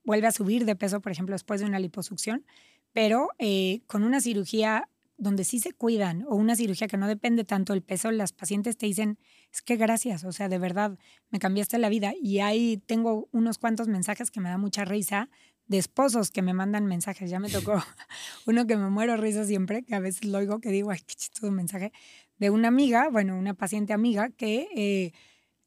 vuelve 0.03 0.27
a 0.27 0.31
subir 0.31 0.65
de 0.65 0.75
peso, 0.75 1.01
por 1.01 1.11
ejemplo, 1.11 1.33
después 1.33 1.59
de 1.59 1.65
una 1.65 1.79
liposucción, 1.79 2.45
pero 2.93 3.29
eh, 3.37 3.81
con 3.87 4.03
una 4.03 4.21
cirugía 4.21 4.87
donde 5.17 5.43
sí 5.43 5.59
se 5.59 5.73
cuidan 5.73 6.23
o 6.27 6.35
una 6.35 6.55
cirugía 6.55 6.87
que 6.87 6.97
no 6.97 7.07
depende 7.07 7.43
tanto 7.43 7.73
del 7.73 7.81
peso, 7.81 8.09
las 8.09 8.31
pacientes 8.31 8.77
te 8.77 8.85
dicen, 8.85 9.19
es 9.51 9.61
que 9.61 9.75
gracias, 9.75 10.23
o 10.23 10.31
sea, 10.31 10.47
de 10.47 10.57
verdad, 10.57 10.97
me 11.29 11.39
cambiaste 11.39 11.77
la 11.77 11.89
vida. 11.89 12.13
Y 12.19 12.39
ahí 12.39 12.77
tengo 12.85 13.27
unos 13.31 13.57
cuantos 13.57 13.87
mensajes 13.87 14.31
que 14.31 14.39
me 14.39 14.49
da 14.49 14.57
mucha 14.57 14.85
risa 14.85 15.29
de 15.69 15.77
esposos 15.77 16.31
que 16.31 16.41
me 16.41 16.53
mandan 16.53 16.85
mensajes. 16.85 17.29
Ya 17.29 17.39
me 17.39 17.49
tocó 17.49 17.81
uno 18.45 18.67
que 18.67 18.75
me 18.75 18.89
muero 18.89 19.15
risa 19.15 19.45
siempre, 19.45 19.83
que 19.83 19.95
a 19.95 19.99
veces 19.99 20.25
lo 20.25 20.39
oigo, 20.39 20.59
que 20.59 20.71
digo, 20.71 20.91
ay, 20.91 20.99
qué 20.99 21.15
chistoso 21.15 21.51
mensaje, 21.51 21.93
de 22.37 22.49
una 22.49 22.67
amiga, 22.67 23.09
bueno, 23.09 23.37
una 23.37 23.53
paciente 23.53 23.93
amiga 23.93 24.29
que 24.29 24.67
eh, 24.75 25.13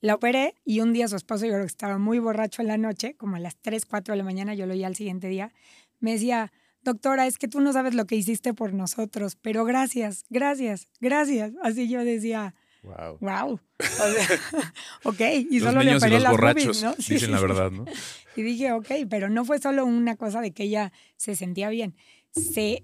la 0.01 0.17
operé 0.17 0.55
y 0.65 0.81
un 0.81 0.93
día 0.93 1.07
su 1.07 1.17
esposo, 1.17 1.47
yo 1.47 1.53
creo 1.53 1.63
que 1.63 1.69
estaba 1.69 1.99
muy 1.99 2.19
borracho 2.19 2.61
en 2.61 2.69
la 2.69 2.79
noche, 2.79 3.15
como 3.15 3.37
a 3.37 3.39
las 3.39 3.57
3, 3.57 3.87
4 3.87 4.13
de 4.13 4.19
la 4.19 4.25
mañana, 4.25 4.55
yo 4.55 4.67
lo 4.67 4.75
oí 4.75 4.83
al 4.83 4.97
siguiente 4.97 5.29
día, 5.29 5.53
me 6.01 6.13
decía, 6.13 6.53
doctora, 6.83 7.29
es 7.29 7.39
que 7.39 7.47
tú 7.47 7.61
no 7.61 7.73
sabes 7.73 7.95
lo 7.95 8.07
que 8.07 8.17
hiciste 8.17 8.55
por 8.55 8.73
nosotros, 8.73 9.37
pero 9.37 9.65
gracias, 9.65 10.25
gracias, 10.31 10.89
gracias. 11.01 11.53
Así 11.63 11.89
yo 11.89 12.05
decía, 12.05 12.57
wow. 12.83 13.19
Wow. 13.21 13.61
ok, 15.05 15.21
y 15.51 15.61
solo 15.61 15.83
le 15.83 15.97
operé 15.97 16.21
las 16.21 16.33
borrachos 16.33 16.83
¿no? 16.83 16.95
dicen 16.97 17.31
la 17.31 17.41
verdad, 17.41 17.71
¿no? 17.71 17.85
Y 18.35 18.43
dije, 18.43 18.73
ok, 18.73 18.89
pero 19.11 19.29
no 19.29 19.45
fue 19.45 19.59
solo 19.59 19.85
una 19.85 20.17
cosa 20.17 20.41
de 20.41 20.53
que 20.53 20.63
ella 20.63 20.91
se 21.17 21.37
sentía 21.37 21.69
bien, 21.69 21.95
se, 22.31 22.83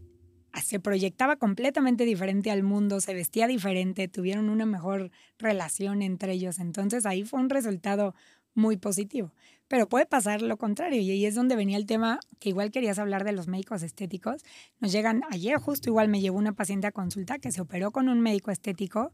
se 0.63 0.79
proyectaba 0.79 1.37
completamente 1.37 2.05
diferente 2.05 2.51
al 2.51 2.63
mundo, 2.63 3.01
se 3.01 3.15
vestía 3.15 3.47
diferente, 3.47 4.09
tuvieron 4.09 4.51
una 4.51 4.67
mejor 4.67 5.11
relación 5.39 6.03
entre 6.03 6.33
ellos. 6.33 6.59
Entonces 6.59 7.07
ahí 7.07 7.25
fue 7.25 7.41
un 7.41 7.49
resultado 7.49 8.15
muy 8.59 8.77
positivo. 8.77 9.33
Pero 9.69 9.87
puede 9.87 10.07
pasar 10.07 10.41
lo 10.41 10.57
contrario 10.57 11.01
y 11.01 11.11
ahí 11.11 11.27
es 11.27 11.35
donde 11.35 11.55
venía 11.55 11.77
el 11.77 11.87
tema 11.87 12.21
que 12.41 12.49
igual 12.49 12.71
querías 12.71 12.99
hablar 12.99 13.25
de 13.25 13.33
los 13.33 13.49
médicos 13.49 13.83
estéticos. 13.83 14.43
Nos 14.81 14.93
llegan, 14.93 15.23
ayer 15.31 15.57
justo 15.59 15.91
igual 15.91 16.09
me 16.09 16.21
llegó 16.21 16.39
una 16.39 16.53
paciente 16.53 16.87
a 16.87 16.93
consulta 16.93 17.39
que 17.39 17.53
se 17.53 17.61
operó 17.61 17.91
con 17.91 18.09
un 18.09 18.21
médico 18.21 18.51
estético, 18.51 19.13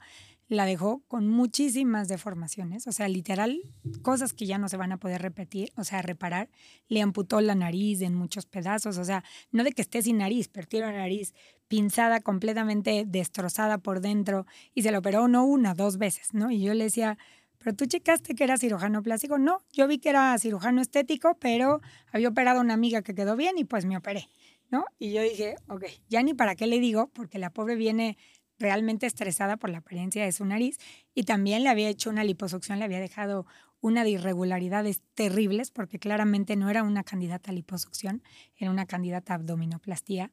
la 0.49 0.67
dejó 0.67 1.03
con 1.09 1.29
muchísimas 1.29 2.09
deformaciones, 2.09 2.87
o 2.87 2.93
sea, 2.93 3.09
literal, 3.09 3.61
cosas 4.03 4.33
que 4.33 4.47
ya 4.47 4.59
no 4.59 4.69
se 4.69 4.77
van 4.77 4.93
a 4.93 4.99
poder 4.99 5.23
repetir, 5.23 5.73
o 5.77 5.85
sea, 5.85 6.03
reparar. 6.03 6.51
Le 6.89 7.01
amputó 7.01 7.41
la 7.41 7.55
nariz 7.55 8.03
en 8.03 8.15
muchos 8.15 8.47
pedazos, 8.47 8.99
o 8.99 9.05
sea, 9.05 9.25
no 9.51 9.65
de 9.65 9.73
que 9.73 9.83
esté 9.83 10.03
sin 10.03 10.19
nariz, 10.19 10.49
pero 10.49 10.67
tiene 10.67 10.87
la 10.87 10.93
nariz 10.93 11.35
pinzada, 11.69 12.21
completamente 12.21 13.05
destrozada 13.07 13.79
por 13.79 14.01
dentro 14.01 14.47
y 14.75 14.83
se 14.83 14.91
la 14.91 14.99
operó 14.99 15.29
no 15.29 15.45
una, 15.45 15.75
dos 15.75 15.99
veces, 15.99 16.35
¿no? 16.35 16.51
Y 16.51 16.63
yo 16.63 16.75
le 16.75 16.85
decía, 16.85 17.19
pero 17.59 17.75
tú 17.75 17.87
checaste 17.87 18.35
que 18.35 18.45
era 18.45 18.59
cirujano 18.59 19.03
plástico. 19.03 19.39
No, 19.39 19.63
yo 19.73 19.89
vi 19.89 19.99
que 19.99 20.11
era 20.11 20.39
cirujano 20.39 20.83
estético, 20.83 21.39
pero 21.41 21.81
había 22.13 22.29
operado 22.29 22.59
a 22.59 22.63
una 22.63 22.75
amiga 22.75 23.01
que 23.01 23.15
quedó 23.15 23.37
bien 23.37 23.57
y 23.57 23.65
pues 23.65 23.87
me 23.87 23.97
operé. 23.97 24.29
¿no? 24.71 24.85
Y 24.99 25.13
yo 25.13 25.23
dije, 25.23 25.57
ok, 25.69 25.85
ya 26.09 26.23
ni 26.23 26.35
para 26.35 26.57
qué 26.57 26.67
le 26.67 26.81
digo, 26.81 27.09
porque 27.13 27.39
la 27.39 27.51
pobre 27.51 27.77
viene 27.77 28.17
realmente 28.59 29.07
estresada 29.07 29.57
por 29.57 29.71
la 29.71 29.79
apariencia 29.79 30.25
de 30.25 30.33
su 30.33 30.45
nariz 30.45 30.79
y 31.15 31.25
también 31.25 31.65
le 31.65 31.71
había 31.71 31.89
hecho 31.89 32.11
una 32.11 32.25
liposucción, 32.25 32.79
le 32.79 32.85
había 32.85 33.01
dejado 33.01 33.47
una 33.81 34.03
de 34.03 34.11
irregularidades 34.11 35.03
terribles 35.15 35.71
porque 35.71 35.99
claramente 35.99 36.57
no 36.57 36.71
era 36.71 36.83
una 36.83 37.05
candidata 37.05 37.51
a 37.51 37.55
liposucción, 37.55 38.23
era 38.57 38.71
una 38.71 38.87
candidata 38.87 39.35
a 39.35 39.37
abdominoplastía. 39.37 40.33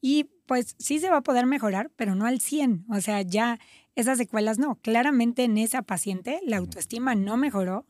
Y 0.00 0.24
pues 0.46 0.74
sí 0.78 0.98
se 0.98 1.08
va 1.08 1.18
a 1.18 1.22
poder 1.22 1.46
mejorar, 1.46 1.90
pero 1.96 2.14
no 2.14 2.26
al 2.26 2.40
100. 2.40 2.84
O 2.90 3.00
sea, 3.00 3.22
ya 3.22 3.60
esas 3.94 4.18
secuelas 4.18 4.58
no. 4.58 4.74
Claramente 4.82 5.44
en 5.44 5.56
esa 5.58 5.82
paciente 5.82 6.40
la 6.44 6.56
autoestima 6.58 7.14
no 7.14 7.36
mejoró, 7.36 7.86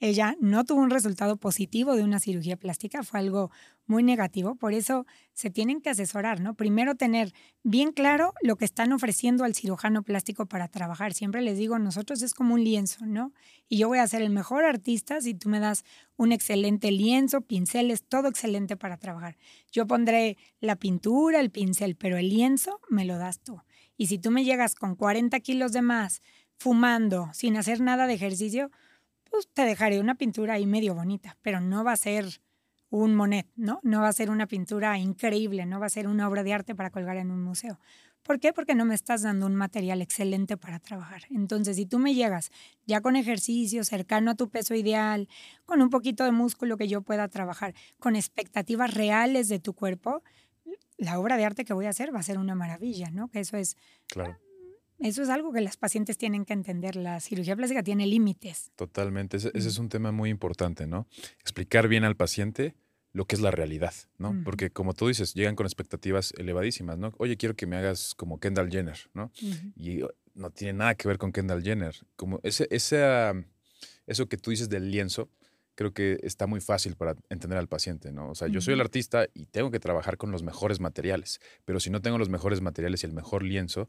ella 0.00 0.36
no 0.40 0.64
tuvo 0.64 0.80
un 0.80 0.90
resultado 0.90 1.36
positivo 1.36 1.94
de 1.94 2.02
una 2.02 2.20
cirugía 2.20 2.56
plástica, 2.56 3.02
fue 3.02 3.20
algo 3.20 3.50
muy 3.86 4.02
negativo, 4.02 4.54
por 4.56 4.72
eso 4.72 5.06
se 5.34 5.50
tienen 5.50 5.80
que 5.80 5.90
asesorar, 5.90 6.40
¿no? 6.40 6.54
Primero 6.54 6.94
tener 6.94 7.32
bien 7.62 7.92
claro 7.92 8.32
lo 8.42 8.56
que 8.56 8.64
están 8.64 8.92
ofreciendo 8.92 9.44
al 9.44 9.54
cirujano 9.54 10.02
plástico 10.02 10.46
para 10.46 10.68
trabajar. 10.68 11.12
Siempre 11.12 11.42
les 11.42 11.58
digo, 11.58 11.78
nosotros 11.78 12.22
es 12.22 12.34
como 12.34 12.54
un 12.54 12.64
lienzo, 12.64 13.06
¿no? 13.06 13.32
Y 13.68 13.78
yo 13.78 13.88
voy 13.88 13.98
a 13.98 14.06
ser 14.06 14.22
el 14.22 14.30
mejor 14.30 14.64
artista 14.64 15.20
si 15.20 15.34
tú 15.34 15.48
me 15.48 15.60
das 15.60 15.84
un 16.16 16.32
excelente 16.32 16.90
lienzo, 16.90 17.42
pinceles, 17.42 18.04
todo 18.04 18.28
excelente 18.28 18.76
para 18.76 18.96
trabajar. 18.96 19.36
Yo 19.70 19.86
pondré 19.86 20.38
la 20.60 20.76
pintura, 20.76 21.40
el 21.40 21.50
pincel, 21.50 21.96
pero 21.96 22.16
el 22.16 22.30
lienzo 22.30 22.80
me 22.88 23.04
lo 23.04 23.18
das 23.18 23.40
tú. 23.40 23.60
Y 23.96 24.06
si 24.06 24.18
tú 24.18 24.30
me 24.30 24.44
llegas 24.44 24.74
con 24.74 24.96
40 24.96 25.38
kilos 25.40 25.72
de 25.72 25.82
más, 25.82 26.22
fumando, 26.58 27.28
sin 27.32 27.56
hacer 27.56 27.80
nada 27.80 28.06
de 28.06 28.14
ejercicio, 28.14 28.70
pues 29.34 29.48
te 29.52 29.62
dejaré 29.62 29.98
una 29.98 30.14
pintura 30.14 30.54
ahí 30.54 30.64
medio 30.64 30.94
bonita, 30.94 31.36
pero 31.42 31.60
no 31.60 31.82
va 31.82 31.90
a 31.90 31.96
ser 31.96 32.24
un 32.88 33.16
Monet, 33.16 33.48
¿no? 33.56 33.80
No 33.82 34.02
va 34.02 34.06
a 34.06 34.12
ser 34.12 34.30
una 34.30 34.46
pintura 34.46 34.96
increíble, 34.96 35.66
no 35.66 35.80
va 35.80 35.86
a 35.86 35.88
ser 35.88 36.06
una 36.06 36.28
obra 36.28 36.44
de 36.44 36.52
arte 36.52 36.76
para 36.76 36.90
colgar 36.90 37.16
en 37.16 37.32
un 37.32 37.42
museo. 37.42 37.80
¿Por 38.22 38.38
qué? 38.38 38.52
Porque 38.52 38.76
no 38.76 38.84
me 38.84 38.94
estás 38.94 39.22
dando 39.22 39.46
un 39.46 39.56
material 39.56 40.02
excelente 40.02 40.56
para 40.56 40.78
trabajar. 40.78 41.22
Entonces, 41.30 41.74
si 41.74 41.84
tú 41.84 41.98
me 41.98 42.14
llegas 42.14 42.52
ya 42.86 43.00
con 43.00 43.16
ejercicio, 43.16 43.82
cercano 43.82 44.30
a 44.30 44.34
tu 44.36 44.50
peso 44.50 44.76
ideal, 44.76 45.28
con 45.64 45.82
un 45.82 45.90
poquito 45.90 46.22
de 46.22 46.30
músculo 46.30 46.76
que 46.76 46.86
yo 46.86 47.02
pueda 47.02 47.26
trabajar, 47.26 47.74
con 47.98 48.14
expectativas 48.14 48.94
reales 48.94 49.48
de 49.48 49.58
tu 49.58 49.74
cuerpo, 49.74 50.22
la 50.96 51.18
obra 51.18 51.36
de 51.36 51.44
arte 51.44 51.64
que 51.64 51.74
voy 51.74 51.86
a 51.86 51.90
hacer 51.90 52.14
va 52.14 52.20
a 52.20 52.22
ser 52.22 52.38
una 52.38 52.54
maravilla, 52.54 53.10
¿no? 53.10 53.26
Que 53.32 53.40
eso 53.40 53.56
es 53.56 53.76
Claro. 54.06 54.38
Eso 54.98 55.22
es 55.22 55.28
algo 55.28 55.52
que 55.52 55.60
las 55.60 55.76
pacientes 55.76 56.16
tienen 56.16 56.44
que 56.44 56.52
entender. 56.52 56.96
La 56.96 57.20
cirugía 57.20 57.56
plástica 57.56 57.82
tiene 57.82 58.06
límites. 58.06 58.72
Totalmente. 58.76 59.36
Ese, 59.36 59.50
ese 59.54 59.68
es 59.68 59.78
un 59.78 59.88
tema 59.88 60.12
muy 60.12 60.30
importante, 60.30 60.86
¿no? 60.86 61.06
Explicar 61.40 61.88
bien 61.88 62.04
al 62.04 62.16
paciente 62.16 62.74
lo 63.14 63.26
que 63.26 63.36
es 63.36 63.40
la 63.40 63.52
realidad, 63.52 63.94
¿no? 64.18 64.34
Porque 64.44 64.70
como 64.70 64.92
tú 64.92 65.06
dices, 65.06 65.34
llegan 65.34 65.54
con 65.54 65.66
expectativas 65.66 66.34
elevadísimas, 66.36 66.98
¿no? 66.98 67.12
Oye, 67.18 67.36
quiero 67.36 67.54
que 67.54 67.64
me 67.64 67.76
hagas 67.76 68.12
como 68.16 68.40
Kendall 68.40 68.70
Jenner, 68.70 68.98
¿no? 69.14 69.30
Y 69.76 70.02
oh, 70.02 70.10
no 70.34 70.50
tiene 70.50 70.72
nada 70.72 70.96
que 70.96 71.06
ver 71.06 71.16
con 71.16 71.30
Kendall 71.30 71.62
Jenner. 71.62 71.94
Como 72.16 72.40
ese, 72.42 72.66
esa, 72.72 73.32
eso 74.08 74.28
que 74.28 74.36
tú 74.36 74.50
dices 74.50 74.68
del 74.68 74.90
lienzo, 74.90 75.30
creo 75.76 75.94
que 75.94 76.18
está 76.24 76.48
muy 76.48 76.60
fácil 76.60 76.96
para 76.96 77.14
entender 77.28 77.56
al 77.56 77.68
paciente, 77.68 78.10
¿no? 78.10 78.30
O 78.30 78.34
sea, 78.34 78.48
yo 78.48 78.60
soy 78.60 78.74
el 78.74 78.80
artista 78.80 79.28
y 79.32 79.46
tengo 79.46 79.70
que 79.70 79.78
trabajar 79.78 80.16
con 80.16 80.32
los 80.32 80.42
mejores 80.42 80.80
materiales, 80.80 81.40
pero 81.64 81.78
si 81.78 81.90
no 81.90 82.02
tengo 82.02 82.18
los 82.18 82.28
mejores 82.28 82.60
materiales 82.62 83.04
y 83.04 83.06
el 83.06 83.12
mejor 83.12 83.44
lienzo, 83.44 83.88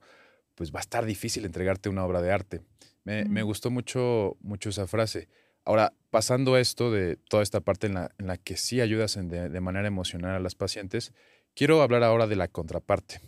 pues 0.55 0.71
va 0.73 0.79
a 0.79 0.81
estar 0.81 1.05
difícil 1.05 1.45
entregarte 1.45 1.89
una 1.89 2.03
obra 2.05 2.21
de 2.21 2.31
arte. 2.31 2.61
Me, 3.03 3.25
me 3.25 3.43
Mm. 3.43 3.45
gustó 3.45 3.69
mucho, 3.71 4.37
mucho 4.41 4.69
esa 4.69 4.87
frase. 4.87 5.27
Ahora, 5.63 5.93
pasando 6.09 6.57
esto 6.57 6.91
de 6.91 7.17
toda 7.17 7.43
esta 7.43 7.59
parte 7.61 7.87
en 7.87 7.95
la, 7.95 8.11
en 8.17 8.27
la 8.27 8.37
que 8.37 8.55
sí 8.57 8.81
ayudas 8.81 9.17
en 9.17 9.27
de, 9.29 9.49
de 9.49 9.61
manera 9.61 9.87
emocional 9.87 10.35
a 10.35 10.39
las 10.39 10.55
pacientes, 10.55 11.13
quiero 11.55 11.81
hablar 11.81 12.03
ahora 12.03 12.27
de 12.27 12.35
la 12.35 12.47
contraparte. 12.47 13.19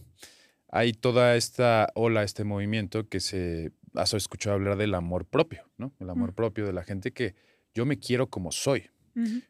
Hay 0.70 0.94
toda 0.94 1.36
esta 1.36 1.90
ola, 1.96 2.24
este 2.24 2.44
movimiento 2.44 3.08
que 3.08 3.20
se 3.20 3.72
has 3.96 4.14
escuchado 4.14 4.56
hablar 4.56 4.78
del 4.78 4.94
amor 4.96 5.26
propio, 5.26 5.70
¿no? 5.78 5.94
El 6.00 6.10
amor 6.10 6.32
Mm. 6.32 6.36
propio 6.36 6.66
de 6.66 6.74
la 6.74 6.84
gente 6.84 7.12
que 7.12 7.36
yo 7.74 7.86
me 7.86 7.98
quiero 8.00 8.30
como 8.30 8.52
soy. 8.52 8.90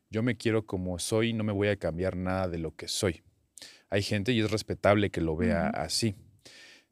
Yo 0.10 0.24
me 0.24 0.38
quiero 0.38 0.66
como 0.66 0.98
soy 0.98 1.30
y 1.30 1.34
no 1.34 1.44
me 1.44 1.52
voy 1.52 1.68
a 1.68 1.76
cambiar 1.76 2.16
nada 2.16 2.48
de 2.48 2.58
lo 2.58 2.74
que 2.76 2.88
soy. 2.88 3.24
Hay 3.90 4.02
gente 4.02 4.32
y 4.32 4.40
es 4.40 4.50
respetable 4.50 5.10
que 5.10 5.20
lo 5.20 5.36
vea 5.36 5.68
así. 5.68 6.16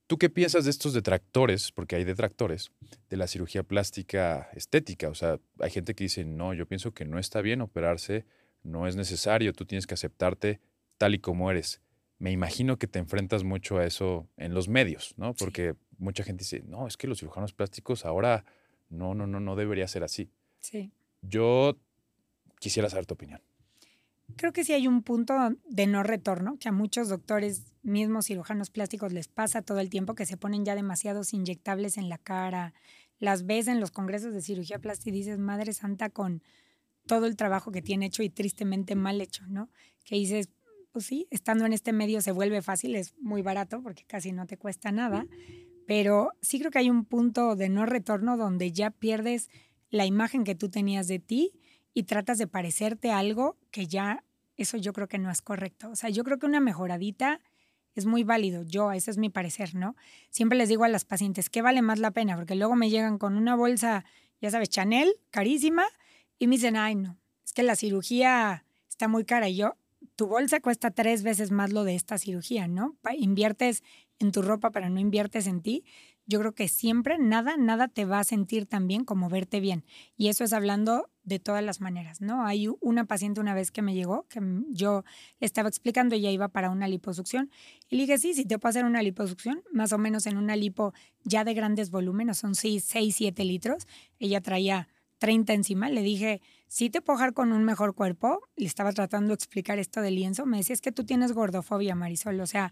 ¿Tú 0.07 0.17
qué 0.19 0.29
piensas 0.29 0.65
de 0.65 0.69
estos 0.69 0.93
detractores, 0.93 1.71
porque 1.71 1.95
hay 1.95 2.03
detractores, 2.03 2.71
de 3.09 3.17
la 3.17 3.25
cirugía 3.25 3.63
plástica 3.63 4.49
estética? 4.53 5.09
O 5.09 5.15
sea, 5.15 5.39
hay 5.59 5.71
gente 5.71 5.95
que 5.95 6.03
dice, 6.03 6.23
no, 6.25 6.53
yo 6.53 6.67
pienso 6.67 6.93
que 6.93 7.05
no 7.05 7.17
está 7.17 7.41
bien 7.41 7.61
operarse, 7.61 8.25
no 8.61 8.87
es 8.87 8.95
necesario, 8.95 9.53
tú 9.53 9.65
tienes 9.65 9.87
que 9.87 9.95
aceptarte 9.95 10.59
tal 10.97 11.15
y 11.15 11.19
como 11.19 11.49
eres. 11.49 11.81
Me 12.19 12.31
imagino 12.31 12.77
que 12.77 12.87
te 12.87 12.99
enfrentas 12.99 13.43
mucho 13.43 13.77
a 13.77 13.85
eso 13.85 14.27
en 14.37 14.53
los 14.53 14.67
medios, 14.67 15.15
¿no? 15.17 15.33
Sí. 15.33 15.37
Porque 15.39 15.75
mucha 15.97 16.23
gente 16.23 16.43
dice, 16.43 16.63
no, 16.67 16.87
es 16.87 16.97
que 16.97 17.07
los 17.07 17.19
cirujanos 17.19 17.53
plásticos 17.53 18.05
ahora, 18.05 18.45
no, 18.89 19.15
no, 19.15 19.25
no, 19.25 19.39
no 19.39 19.55
debería 19.55 19.87
ser 19.87 20.03
así. 20.03 20.29
Sí. 20.59 20.91
Yo 21.21 21.77
quisiera 22.59 22.89
saber 22.89 23.07
tu 23.07 23.15
opinión. 23.15 23.41
Creo 24.37 24.51
que 24.51 24.63
sí 24.63 24.73
hay 24.73 24.87
un 24.87 25.01
punto 25.01 25.33
de 25.69 25.87
no 25.87 26.03
retorno, 26.03 26.57
que 26.59 26.67
a 26.67 26.71
muchos 26.71 27.09
doctores, 27.09 27.73
mismos 27.83 28.25
cirujanos 28.25 28.69
plásticos, 28.69 29.13
les 29.13 29.27
pasa 29.27 29.61
todo 29.61 29.79
el 29.79 29.89
tiempo, 29.89 30.15
que 30.15 30.25
se 30.25 30.35
ponen 30.37 30.65
ya 30.65 30.75
demasiados 30.75 31.33
inyectables 31.33 31.97
en 31.97 32.09
la 32.09 32.17
cara. 32.17 32.73
Las 33.19 33.45
ves 33.45 33.67
en 33.67 33.79
los 33.79 33.91
congresos 33.91 34.33
de 34.33 34.41
cirugía 34.41 34.79
plástica 34.79 35.15
y 35.15 35.19
dices, 35.19 35.37
Madre 35.37 35.71
Santa, 35.73 36.09
con 36.09 36.41
todo 37.05 37.27
el 37.27 37.35
trabajo 37.35 37.71
que 37.71 37.81
tiene 37.81 38.07
hecho 38.07 38.23
y 38.23 38.29
tristemente 38.29 38.95
mal 38.95 39.21
hecho, 39.21 39.45
¿no? 39.47 39.69
Que 40.03 40.15
dices, 40.15 40.49
pues 40.91 41.05
sí, 41.05 41.27
estando 41.29 41.65
en 41.65 41.73
este 41.73 41.93
medio 41.93 42.21
se 42.21 42.31
vuelve 42.31 42.61
fácil, 42.61 42.95
es 42.95 43.13
muy 43.19 43.41
barato 43.41 43.81
porque 43.81 44.05
casi 44.05 44.31
no 44.31 44.47
te 44.47 44.57
cuesta 44.57 44.91
nada, 44.91 45.27
pero 45.87 46.31
sí 46.41 46.59
creo 46.59 46.71
que 46.71 46.79
hay 46.79 46.89
un 46.89 47.05
punto 47.05 47.55
de 47.55 47.69
no 47.69 47.85
retorno 47.85 48.37
donde 48.37 48.71
ya 48.71 48.91
pierdes 48.91 49.49
la 49.89 50.05
imagen 50.05 50.43
que 50.43 50.55
tú 50.55 50.69
tenías 50.69 51.07
de 51.07 51.19
ti 51.19 51.53
y 51.95 52.03
tratas 52.03 52.37
de 52.37 52.45
parecerte 52.45 53.11
algo 53.11 53.57
que 53.71 53.87
ya 53.87 54.23
eso 54.57 54.77
yo 54.77 54.93
creo 54.93 55.07
que 55.07 55.17
no 55.17 55.31
es 55.31 55.41
correcto. 55.41 55.89
O 55.89 55.95
sea, 55.95 56.09
yo 56.09 56.23
creo 56.23 56.37
que 56.37 56.45
una 56.45 56.59
mejoradita 56.59 57.41
es 57.95 58.05
muy 58.05 58.23
válido. 58.23 58.63
Yo, 58.63 58.91
ese 58.91 59.09
es 59.11 59.17
mi 59.17 59.29
parecer, 59.29 59.73
¿no? 59.75 59.95
Siempre 60.29 60.57
les 60.57 60.69
digo 60.69 60.83
a 60.83 60.89
las 60.89 61.05
pacientes, 61.05 61.49
¿qué 61.49 61.61
vale 61.61 61.81
más 61.81 61.99
la 61.99 62.11
pena? 62.11 62.35
Porque 62.35 62.55
luego 62.55 62.75
me 62.75 62.89
llegan 62.89 63.17
con 63.17 63.37
una 63.37 63.55
bolsa, 63.55 64.05
ya 64.41 64.51
sabes, 64.51 64.69
Chanel, 64.69 65.15
carísima, 65.31 65.85
y 66.37 66.47
me 66.47 66.55
dicen, 66.55 66.75
ay, 66.75 66.95
no, 66.95 67.17
es 67.45 67.53
que 67.53 67.63
la 67.63 67.75
cirugía 67.75 68.65
está 68.89 69.07
muy 69.07 69.23
cara. 69.23 69.47
Y 69.47 69.55
yo, 69.55 69.77
tu 70.15 70.27
bolsa 70.27 70.59
cuesta 70.59 70.91
tres 70.91 71.23
veces 71.23 71.51
más 71.51 71.71
lo 71.71 71.85
de 71.85 71.95
esta 71.95 72.17
cirugía, 72.17 72.67
¿no? 72.67 72.97
Inviertes 73.17 73.83
en 74.19 74.31
tu 74.31 74.41
ropa, 74.41 74.71
pero 74.71 74.89
no 74.89 74.99
inviertes 74.99 75.47
en 75.47 75.61
ti. 75.61 75.85
Yo 76.27 76.39
creo 76.39 76.53
que 76.53 76.67
siempre 76.67 77.17
nada, 77.19 77.55
nada 77.57 77.87
te 77.87 78.05
va 78.05 78.19
a 78.19 78.23
sentir 78.23 78.65
tan 78.65 78.87
bien 78.87 79.05
como 79.05 79.29
verte 79.29 79.59
bien. 79.59 79.85
Y 80.17 80.29
eso 80.29 80.43
es 80.43 80.53
hablando 80.53 81.09
de 81.23 81.39
todas 81.39 81.63
las 81.63 81.81
maneras, 81.81 82.21
¿no? 82.21 82.45
Hay 82.45 82.67
una 82.81 83.05
paciente 83.05 83.41
una 83.41 83.53
vez 83.53 83.71
que 83.71 83.81
me 83.81 83.93
llegó, 83.93 84.27
que 84.27 84.41
mm, 84.41 84.65
yo 84.71 85.03
le 85.39 85.45
estaba 85.45 85.69
explicando, 85.69 86.15
ella 86.15 86.31
iba 86.31 86.47
para 86.47 86.69
una 86.69 86.87
liposucción, 86.87 87.51
y 87.89 87.95
le 87.95 88.03
dije, 88.03 88.17
sí, 88.17 88.33
sí 88.33 88.45
te 88.45 88.57
puedo 88.59 88.69
hacer 88.69 88.85
una 88.85 89.01
liposucción, 89.01 89.61
más 89.71 89.91
o 89.91 89.97
menos 89.97 90.25
en 90.27 90.37
una 90.37 90.55
lipo 90.55 90.93
ya 91.23 91.43
de 91.43 91.53
grandes 91.53 91.89
volúmenes, 91.89 92.37
son 92.37 92.55
6, 92.55 92.83
6 92.83 93.15
7 93.15 93.43
litros, 93.43 93.87
ella 94.19 94.41
traía 94.41 94.87
30 95.17 95.53
encima, 95.53 95.89
le 95.89 96.01
dije, 96.01 96.41
sí 96.67 96.89
te 96.89 97.01
puedo 97.01 97.17
dejar 97.17 97.33
con 97.33 97.51
un 97.51 97.63
mejor 97.63 97.95
cuerpo, 97.95 98.41
le 98.55 98.67
estaba 98.67 98.91
tratando 98.93 99.29
de 99.29 99.35
explicar 99.35 99.79
esto 99.79 100.01
del 100.01 100.15
lienzo, 100.15 100.45
me 100.45 100.57
decía, 100.57 100.73
es 100.73 100.81
que 100.81 100.91
tú 100.91 101.05
tienes 101.05 101.33
gordofobia, 101.33 101.95
Marisol, 101.95 102.39
o 102.39 102.47
sea, 102.47 102.71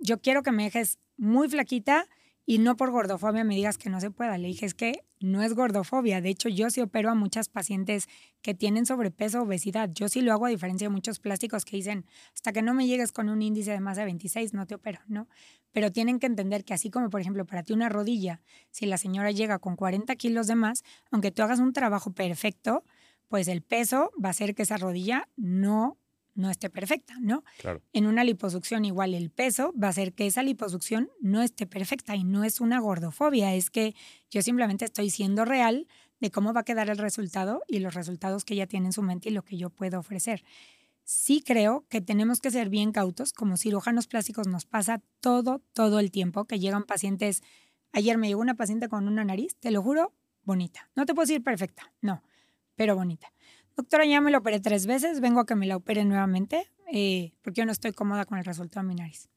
yo 0.00 0.20
quiero 0.20 0.42
que 0.42 0.50
me 0.50 0.64
dejes 0.64 0.98
muy 1.16 1.48
flaquita 1.48 2.08
y 2.46 2.58
no 2.58 2.76
por 2.76 2.90
gordofobia 2.90 3.44
me 3.44 3.54
digas 3.54 3.78
que 3.78 3.90
no 3.90 4.00
se 4.00 4.10
pueda. 4.10 4.36
Le 4.36 4.48
dije, 4.48 4.66
es 4.66 4.74
que 4.74 5.04
no 5.20 5.42
es 5.42 5.54
gordofobia. 5.54 6.20
De 6.20 6.28
hecho, 6.28 6.48
yo 6.48 6.68
sí 6.70 6.80
opero 6.80 7.10
a 7.10 7.14
muchas 7.14 7.48
pacientes 7.48 8.06
que 8.42 8.54
tienen 8.54 8.84
sobrepeso 8.84 9.40
o 9.40 9.44
obesidad. 9.44 9.90
Yo 9.92 10.08
sí 10.08 10.20
lo 10.20 10.32
hago 10.32 10.46
a 10.46 10.50
diferencia 10.50 10.88
de 10.88 10.92
muchos 10.92 11.18
plásticos 11.18 11.64
que 11.64 11.76
dicen, 11.76 12.04
hasta 12.34 12.52
que 12.52 12.60
no 12.60 12.74
me 12.74 12.86
llegues 12.86 13.12
con 13.12 13.28
un 13.28 13.40
índice 13.40 13.70
de 13.70 13.80
más 13.80 13.96
de 13.96 14.04
26, 14.04 14.52
no 14.52 14.66
te 14.66 14.74
opero, 14.74 15.00
¿no? 15.06 15.28
Pero 15.72 15.90
tienen 15.90 16.18
que 16.18 16.26
entender 16.26 16.64
que 16.64 16.74
así 16.74 16.90
como, 16.90 17.08
por 17.08 17.20
ejemplo, 17.20 17.46
para 17.46 17.62
ti 17.62 17.72
una 17.72 17.88
rodilla, 17.88 18.42
si 18.70 18.86
la 18.86 18.98
señora 18.98 19.30
llega 19.30 19.58
con 19.58 19.76
40 19.76 20.14
kilos 20.16 20.46
de 20.46 20.54
más, 20.54 20.84
aunque 21.10 21.30
tú 21.30 21.42
hagas 21.42 21.60
un 21.60 21.72
trabajo 21.72 22.12
perfecto, 22.12 22.84
pues 23.28 23.48
el 23.48 23.62
peso 23.62 24.12
va 24.22 24.28
a 24.28 24.30
hacer 24.30 24.54
que 24.54 24.62
esa 24.62 24.76
rodilla 24.76 25.28
no, 25.36 25.98
no 26.34 26.50
esté 26.50 26.70
perfecta, 26.70 27.14
¿no? 27.20 27.44
Claro. 27.58 27.82
En 27.92 28.06
una 28.06 28.24
liposucción 28.24 28.84
igual 28.84 29.14
el 29.14 29.30
peso 29.30 29.72
va 29.80 29.88
a 29.88 29.90
hacer 29.90 30.12
que 30.12 30.26
esa 30.26 30.42
liposucción 30.42 31.10
no 31.20 31.42
esté 31.42 31.66
perfecta 31.66 32.16
y 32.16 32.24
no 32.24 32.44
es 32.44 32.60
una 32.60 32.80
gordofobia, 32.80 33.54
es 33.54 33.70
que 33.70 33.94
yo 34.30 34.42
simplemente 34.42 34.84
estoy 34.84 35.10
siendo 35.10 35.44
real 35.44 35.86
de 36.20 36.30
cómo 36.30 36.52
va 36.52 36.60
a 36.60 36.64
quedar 36.64 36.90
el 36.90 36.98
resultado 36.98 37.62
y 37.68 37.80
los 37.80 37.94
resultados 37.94 38.44
que 38.44 38.54
ella 38.54 38.66
tiene 38.66 38.86
en 38.86 38.92
su 38.92 39.02
mente 39.02 39.28
y 39.28 39.32
lo 39.32 39.42
que 39.42 39.56
yo 39.56 39.70
puedo 39.70 39.98
ofrecer. 39.98 40.44
Sí 41.04 41.42
creo 41.44 41.84
que 41.88 42.00
tenemos 42.00 42.40
que 42.40 42.50
ser 42.50 42.70
bien 42.70 42.92
cautos, 42.92 43.32
como 43.32 43.56
cirujanos 43.56 44.06
plásticos 44.06 44.46
nos 44.48 44.64
pasa 44.64 45.02
todo, 45.20 45.60
todo 45.74 45.98
el 46.00 46.10
tiempo, 46.10 46.46
que 46.46 46.58
llegan 46.58 46.84
pacientes, 46.84 47.42
ayer 47.92 48.16
me 48.16 48.28
llegó 48.28 48.40
una 48.40 48.54
paciente 48.54 48.88
con 48.88 49.06
una 49.06 49.22
nariz, 49.22 49.54
te 49.56 49.70
lo 49.70 49.82
juro, 49.82 50.14
bonita. 50.44 50.88
No 50.96 51.04
te 51.04 51.14
puedo 51.14 51.26
decir 51.26 51.42
perfecta, 51.42 51.92
no, 52.00 52.22
pero 52.74 52.96
bonita. 52.96 53.32
Doctora, 53.76 54.06
ya 54.06 54.20
me 54.20 54.30
la 54.30 54.38
operé 54.38 54.60
tres 54.60 54.86
veces, 54.86 55.20
vengo 55.20 55.40
a 55.40 55.46
que 55.46 55.54
me 55.56 55.66
la 55.66 55.76
opere 55.76 56.04
nuevamente. 56.04 56.66
eh, 56.92 57.32
porque 57.42 57.60
yo 57.60 57.66
no 57.66 57.72
estoy 57.72 57.92
cómoda 57.92 58.24
con 58.24 58.38
el 58.38 58.44
resultado 58.44 58.86
de 58.86 58.88
mi 58.88 58.94
nariz. 58.94 59.28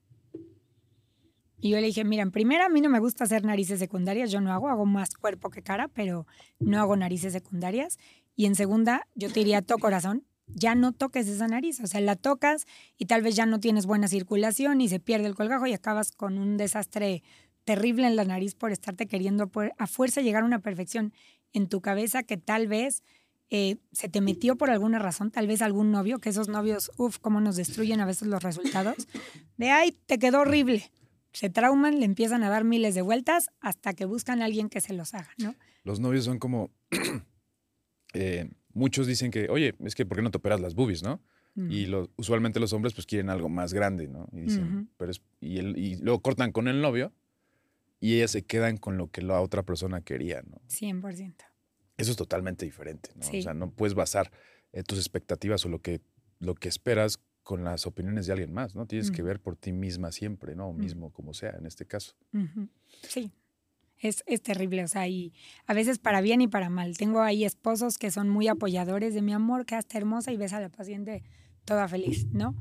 Y 1.60 1.70
yo 1.72 1.78
le 1.78 1.88
dije, 1.88 2.04
mira, 2.04 2.22
en 2.22 2.32
primera, 2.32 2.68
a 2.68 2.70
mí 2.70 2.82
no 2.82 2.90
me 2.90 3.00
gusta 3.00 3.24
hacer 3.24 3.44
narices 3.44 3.80
secundarias, 3.80 4.32
yo 4.32 4.42
no 4.42 4.54
hago, 4.54 4.70
hago 4.70 4.86
más 4.86 5.16
cuerpo 5.16 5.50
que 5.50 5.64
cara, 5.64 5.88
pero 5.88 6.28
no 6.60 6.80
hago 6.80 6.96
narices 6.96 7.34
secundarias. 7.34 7.98
Y 8.36 8.46
en 8.46 8.54
segunda, 8.54 9.08
yo 9.16 9.30
te 9.30 9.40
diría, 9.40 9.64
to 9.64 9.80
corazón, 9.80 10.24
ya 10.46 10.76
no 10.76 10.92
toques 10.92 11.28
esa 11.28 11.48
nariz, 11.48 11.80
o 11.80 11.88
sea, 11.88 12.00
la 12.02 12.16
tocas 12.16 12.66
y 12.98 13.06
tal 13.06 13.24
vez 13.24 13.36
ya 13.36 13.46
no 13.46 13.60
tienes 13.60 13.86
buena 13.86 14.08
circulación 14.08 14.82
y 14.82 14.88
se 14.88 15.00
pierde 15.00 15.28
el 15.28 15.36
colgajo 15.36 15.66
y 15.66 15.74
acabas 15.74 16.12
con 16.12 16.38
un 16.38 16.58
desastre 16.58 17.24
terrible 17.66 18.08
en 18.08 18.16
la 18.16 18.24
nariz 18.24 18.56
por 18.56 18.72
estarte 18.72 19.08
queriendo 19.08 19.52
a 19.78 19.88
fuerza 19.88 20.22
llegar 20.22 20.44
a 20.44 20.46
una 20.46 20.60
perfección 20.60 21.12
en 21.54 21.68
tu 21.68 21.82
cabeza 21.82 22.24
que 22.24 22.38
tal 22.38 22.68
vez 22.68 23.04
eh, 23.50 23.78
se 23.92 24.10
te 24.10 24.22
metió 24.22 24.58
por 24.58 24.70
alguna 24.70 25.00
razón, 25.00 25.32
tal 25.32 25.48
vez 25.48 25.62
algún 25.62 25.92
novio, 25.92 26.20
que 26.20 26.30
esos 26.30 26.48
novios, 26.48 26.92
uff, 26.98 27.18
cómo 27.20 27.42
nos 27.42 27.56
destruyen 27.56 28.00
a 28.02 28.06
veces 28.06 28.28
los 28.28 28.44
resultados, 28.44 29.08
de 29.58 29.70
ay, 29.70 29.98
te 30.06 30.20
quedó 30.20 30.42
horrible 30.42 30.92
se 31.38 31.52
trauman, 31.52 32.00
le 32.00 32.06
empiezan 32.06 32.44
a 32.44 32.50
dar 32.50 32.64
miles 32.64 32.96
de 32.96 33.04
vueltas 33.04 33.52
hasta 33.60 33.94
que 33.94 34.06
buscan 34.06 34.42
a 34.42 34.46
alguien 34.46 34.70
que 34.70 34.82
se 34.82 34.94
los 34.94 35.14
haga, 35.14 35.30
¿no? 35.38 35.56
Los 35.84 36.00
novios 36.00 36.26
son 36.26 36.40
como... 36.40 36.72
Eh, 38.14 38.50
muchos 38.74 39.06
dicen 39.06 39.32
que, 39.32 39.50
oye, 39.50 39.76
es 39.80 39.94
que 39.94 40.06
¿por 40.06 40.18
qué 40.18 40.24
no 40.24 40.32
te 40.32 40.38
operas 40.38 40.62
las 40.62 40.74
boobies, 40.74 41.04
no? 41.04 41.22
Y 41.70 41.92
usualmente 42.16 42.60
los 42.60 42.72
hombres 42.72 42.94
pues 42.94 43.06
quieren 43.06 43.30
algo 43.30 43.50
más 43.50 43.74
grande, 43.74 44.08
¿no? 44.08 44.28
Y 44.32 44.42
dicen, 44.42 44.90
pero 44.98 45.12
es, 45.12 45.22
y, 45.42 45.60
y 45.60 45.98
luego 45.98 46.22
cortan 46.22 46.52
con 46.52 46.68
el 46.70 46.82
novio 46.82 47.14
y 48.00 48.16
ellas 48.16 48.32
se 48.32 48.46
quedan 48.46 48.78
con 48.78 48.98
lo 48.98 49.12
que 49.12 49.22
la 49.22 49.42
otra 49.42 49.64
persona 49.64 50.02
quería, 50.02 50.42
¿no? 50.42 50.62
100%. 50.70 51.36
Eso 51.98 52.12
es 52.12 52.18
totalmente 52.18 52.66
diferente, 52.66 53.10
¿no? 53.16 53.28
O 53.28 53.42
sea, 53.42 53.54
no 53.54 53.72
puedes 53.72 53.96
basar 53.96 54.32
eh, 54.72 54.84
tus 54.84 55.00
expectativas 55.00 55.66
o 55.66 55.70
lo 55.70 55.82
que, 55.82 56.02
lo 56.40 56.56
que 56.56 56.70
esperas 56.70 57.20
con 57.42 57.64
las 57.64 57.88
opiniones 57.88 58.28
de 58.28 58.34
alguien 58.34 58.54
más, 58.54 58.76
¿no? 58.76 58.86
Tienes 58.86 59.10
que 59.10 59.24
ver 59.24 59.40
por 59.40 59.56
ti 59.56 59.72
misma 59.72 60.12
siempre, 60.12 60.56
¿no? 60.56 60.68
O 60.68 60.74
mismo, 60.74 61.12
como 61.12 61.34
sea, 61.34 61.52
en 61.52 61.66
este 61.66 61.86
caso. 61.86 62.14
Sí. 63.02 63.32
Es, 64.00 64.24
es, 64.28 64.44
terrible, 64.44 64.84
o 64.84 64.88
sea, 64.88 65.08
y 65.08 65.34
a 65.66 65.74
veces 65.74 65.98
para 65.98 66.22
bien 66.22 66.42
y 66.42 66.48
para 66.48 66.70
mal. 66.70 66.98
Tengo 66.98 67.22
ahí 67.22 67.46
esposos 67.46 67.98
que 67.98 68.12
son 68.12 68.30
muy 68.30 68.48
apoyadores 68.48 69.14
de 69.16 69.22
mi 69.22 69.34
amor, 69.34 69.66
quedaste 69.66 69.98
hermosa 69.98 70.32
y 70.32 70.38
ves 70.38 70.54
a 70.54 70.60
la 70.60 70.70
paciente 70.70 71.24
toda 71.66 71.88
feliz, 71.88 72.28
¿no? 72.32 72.54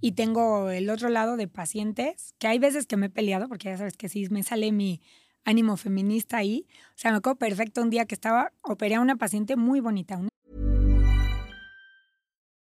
Y 0.00 0.12
tengo 0.12 0.68
el 0.68 0.90
otro 0.90 1.08
lado 1.08 1.36
de 1.36 1.48
pacientes, 1.48 2.34
que 2.38 2.48
hay 2.48 2.58
veces 2.58 2.86
que 2.86 2.96
me 2.96 3.06
he 3.06 3.10
peleado, 3.10 3.48
porque 3.48 3.68
ya 3.68 3.78
sabes 3.78 3.96
que 3.96 4.08
sí, 4.08 4.28
me 4.28 4.42
sale 4.42 4.72
mi 4.72 5.00
ánimo 5.44 5.76
feminista 5.76 6.38
ahí. 6.38 6.66
O 6.90 6.96
sea, 6.98 7.10
me 7.10 7.18
acuerdo 7.18 7.38
perfecto 7.38 7.82
un 7.82 7.90
día 7.90 8.06
que 8.06 8.14
estaba, 8.14 8.52
operé 8.62 8.96
a 8.96 9.00
una 9.00 9.16
paciente 9.16 9.56
muy 9.56 9.80
bonita, 9.80 10.16
una 10.16 10.28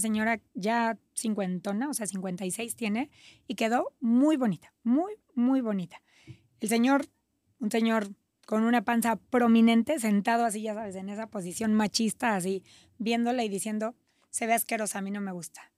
Señora 0.00 0.40
ya 0.54 0.98
cincuentona, 1.14 1.90
o 1.90 1.94
sea, 1.94 2.06
56 2.06 2.76
tiene, 2.76 3.10
y 3.46 3.54
quedó 3.54 3.92
muy 4.00 4.36
bonita, 4.36 4.72
muy, 4.82 5.14
muy 5.34 5.60
bonita. 5.60 6.02
El 6.60 6.68
señor, 6.68 7.06
un 7.60 7.70
señor 7.70 8.08
con 8.46 8.64
una 8.64 8.82
panza 8.82 9.16
prominente, 9.16 9.98
sentado 9.98 10.44
así, 10.44 10.62
ya 10.62 10.74
sabes, 10.74 10.96
en 10.96 11.08
esa 11.08 11.28
posición 11.28 11.74
machista, 11.74 12.36
así, 12.36 12.64
viéndola 12.98 13.44
y 13.44 13.48
diciendo, 13.48 13.94
se 14.30 14.46
ve 14.46 14.54
asquerosa, 14.54 14.98
a 14.98 15.02
mí 15.02 15.10
no 15.10 15.20
me 15.20 15.32
gusta. 15.32 15.72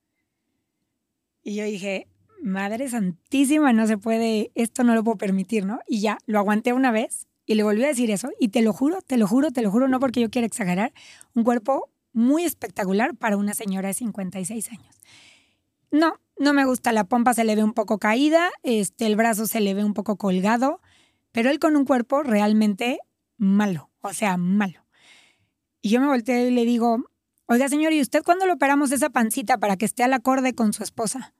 Y 1.43 1.55
yo 1.55 1.65
dije, 1.65 2.07
Madre 2.41 2.89
Santísima, 2.89 3.73
no 3.73 3.85
se 3.85 3.97
puede, 3.97 4.51
esto 4.55 4.83
no 4.83 4.95
lo 4.95 5.03
puedo 5.03 5.17
permitir, 5.17 5.65
¿no? 5.65 5.79
Y 5.87 6.01
ya, 6.01 6.17
lo 6.25 6.39
aguanté 6.39 6.73
una 6.73 6.91
vez 6.91 7.27
y 7.45 7.55
le 7.55 7.63
volví 7.63 7.83
a 7.83 7.87
decir 7.87 8.11
eso, 8.11 8.31
y 8.39 8.47
te 8.47 8.61
lo 8.61 8.73
juro, 8.73 9.01
te 9.01 9.17
lo 9.17 9.27
juro, 9.27 9.51
te 9.51 9.61
lo 9.61 9.69
juro, 9.71 9.87
no 9.87 9.99
porque 9.99 10.21
yo 10.21 10.29
quiera 10.29 10.47
exagerar, 10.47 10.93
un 11.33 11.43
cuerpo 11.43 11.91
muy 12.15 12.45
espectacular 12.45 13.15
para 13.15 13.37
una 13.37 13.53
señora 13.53 13.89
de 13.89 13.93
56 13.93 14.71
años. 14.71 14.95
No, 15.91 16.15
no 16.39 16.53
me 16.53 16.65
gusta, 16.65 16.91
la 16.91 17.03
pompa 17.03 17.33
se 17.33 17.43
le 17.43 17.55
ve 17.55 17.63
un 17.63 17.73
poco 17.73 17.99
caída, 17.99 18.51
este, 18.63 19.05
el 19.05 19.15
brazo 19.15 19.45
se 19.45 19.59
le 19.59 19.73
ve 19.73 19.83
un 19.83 19.93
poco 19.93 20.17
colgado, 20.17 20.81
pero 21.31 21.49
él 21.49 21.59
con 21.59 21.75
un 21.75 21.85
cuerpo 21.85 22.23
realmente 22.23 22.99
malo, 23.37 23.91
o 24.01 24.13
sea, 24.13 24.37
malo. 24.37 24.85
Y 25.81 25.89
yo 25.89 25.99
me 25.99 26.07
volteo 26.07 26.47
y 26.47 26.51
le 26.51 26.65
digo, 26.65 27.03
oiga 27.47 27.69
señor, 27.69 27.93
¿y 27.93 28.01
usted 28.01 28.23
cuándo 28.23 28.45
le 28.45 28.53
operamos 28.53 28.91
esa 28.91 29.09
pancita 29.09 29.57
para 29.57 29.77
que 29.77 29.85
esté 29.85 30.03
al 30.03 30.13
acorde 30.13 30.55
con 30.55 30.73
su 30.73 30.83
esposa? 30.83 31.33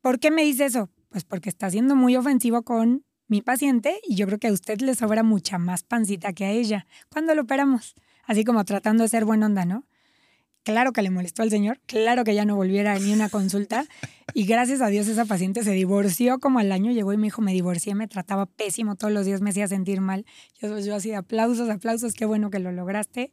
¿Por 0.00 0.18
qué 0.18 0.30
me 0.30 0.42
dice 0.42 0.64
eso? 0.64 0.90
Pues 1.10 1.24
porque 1.24 1.50
está 1.50 1.70
siendo 1.70 1.94
muy 1.94 2.16
ofensivo 2.16 2.62
con 2.62 3.04
mi 3.28 3.40
paciente 3.40 4.00
y 4.06 4.16
yo 4.16 4.26
creo 4.26 4.38
que 4.38 4.48
a 4.48 4.52
usted 4.52 4.80
le 4.80 4.94
sobra 4.94 5.22
mucha 5.22 5.58
más 5.58 5.84
pancita 5.84 6.32
que 6.32 6.44
a 6.44 6.50
ella. 6.50 6.86
¿Cuándo 7.08 7.34
lo 7.34 7.42
operamos? 7.42 7.94
Así 8.24 8.44
como 8.44 8.64
tratando 8.64 9.02
de 9.02 9.08
ser 9.08 9.24
buena 9.24 9.46
onda, 9.46 9.64
¿no? 9.64 9.84
Claro 10.64 10.92
que 10.92 11.02
le 11.02 11.10
molestó 11.10 11.42
al 11.42 11.50
señor, 11.50 11.80
claro 11.86 12.22
que 12.22 12.36
ya 12.36 12.44
no 12.44 12.54
volviera 12.54 12.96
ni 12.96 13.12
una 13.12 13.28
consulta 13.28 13.84
y 14.32 14.44
gracias 14.44 14.80
a 14.80 14.86
Dios 14.86 15.08
esa 15.08 15.24
paciente 15.24 15.64
se 15.64 15.72
divorció 15.72 16.38
como 16.38 16.60
al 16.60 16.70
año, 16.70 16.92
llegó 16.92 17.12
y 17.12 17.16
me 17.16 17.26
dijo, 17.26 17.42
me 17.42 17.52
divorcié, 17.52 17.96
me 17.96 18.06
trataba 18.06 18.46
pésimo, 18.46 18.94
todos 18.94 19.12
los 19.12 19.26
días 19.26 19.40
me 19.40 19.50
hacía 19.50 19.66
sentir 19.66 20.00
mal. 20.00 20.24
Yo, 20.60 20.78
yo 20.78 20.94
así, 20.94 21.12
aplausos, 21.14 21.68
aplausos, 21.68 22.14
qué 22.14 22.26
bueno 22.26 22.50
que 22.50 22.60
lo 22.60 22.70
lograste, 22.70 23.32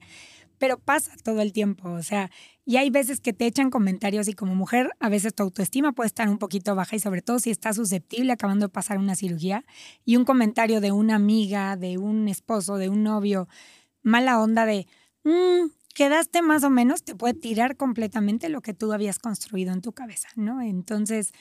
pero 0.58 0.80
pasa 0.80 1.12
todo 1.24 1.42
el 1.42 1.54
tiempo, 1.54 1.92
o 1.92 2.02
sea, 2.02 2.32
y 2.66 2.78
hay 2.78 2.92
veces 2.92 3.20
que 3.20 3.34
te 3.34 3.48
echan 3.48 3.72
comentarios 3.72 4.28
y 4.28 4.34
como 4.34 4.54
mujer 4.54 4.92
a 5.00 5.10
veces 5.10 5.34
tu 5.34 5.42
autoestima 5.42 5.92
puede 5.92 6.06
estar 6.06 6.30
un 6.30 6.38
poquito 6.38 6.76
baja 6.76 6.96
y 6.96 7.00
sobre 7.00 7.24
todo 7.24 7.40
si 7.40 7.50
estás 7.50 7.78
susceptible 7.78 8.32
acabando 8.32 8.68
de 8.68 8.70
pasar 8.70 9.00
una 9.00 9.16
cirugía 9.16 9.66
y 10.06 10.18
un 10.18 10.26
comentario 10.26 10.80
de 10.80 10.92
una 10.92 11.16
amiga, 11.16 11.78
de 11.78 11.98
un 11.98 12.28
esposo, 12.28 12.78
de 12.78 12.90
un 12.90 13.02
novio, 13.02 13.48
mala 14.04 14.40
onda 14.42 14.66
de, 14.66 14.88
mm, 15.24 15.72
quedaste 15.94 16.42
más 16.42 16.64
o 16.64 16.70
menos, 16.70 17.04
te 17.04 17.16
puede 17.16 17.34
tirar 17.34 17.76
completamente 17.78 18.50
lo 18.50 18.62
que 18.62 18.74
tú 18.74 18.94
habías 18.94 19.20
construido 19.20 19.74
en 19.74 19.82
tu 19.82 19.94
cabeza, 19.94 20.30
¿no? 20.36 20.62
Entonces, 20.62 21.32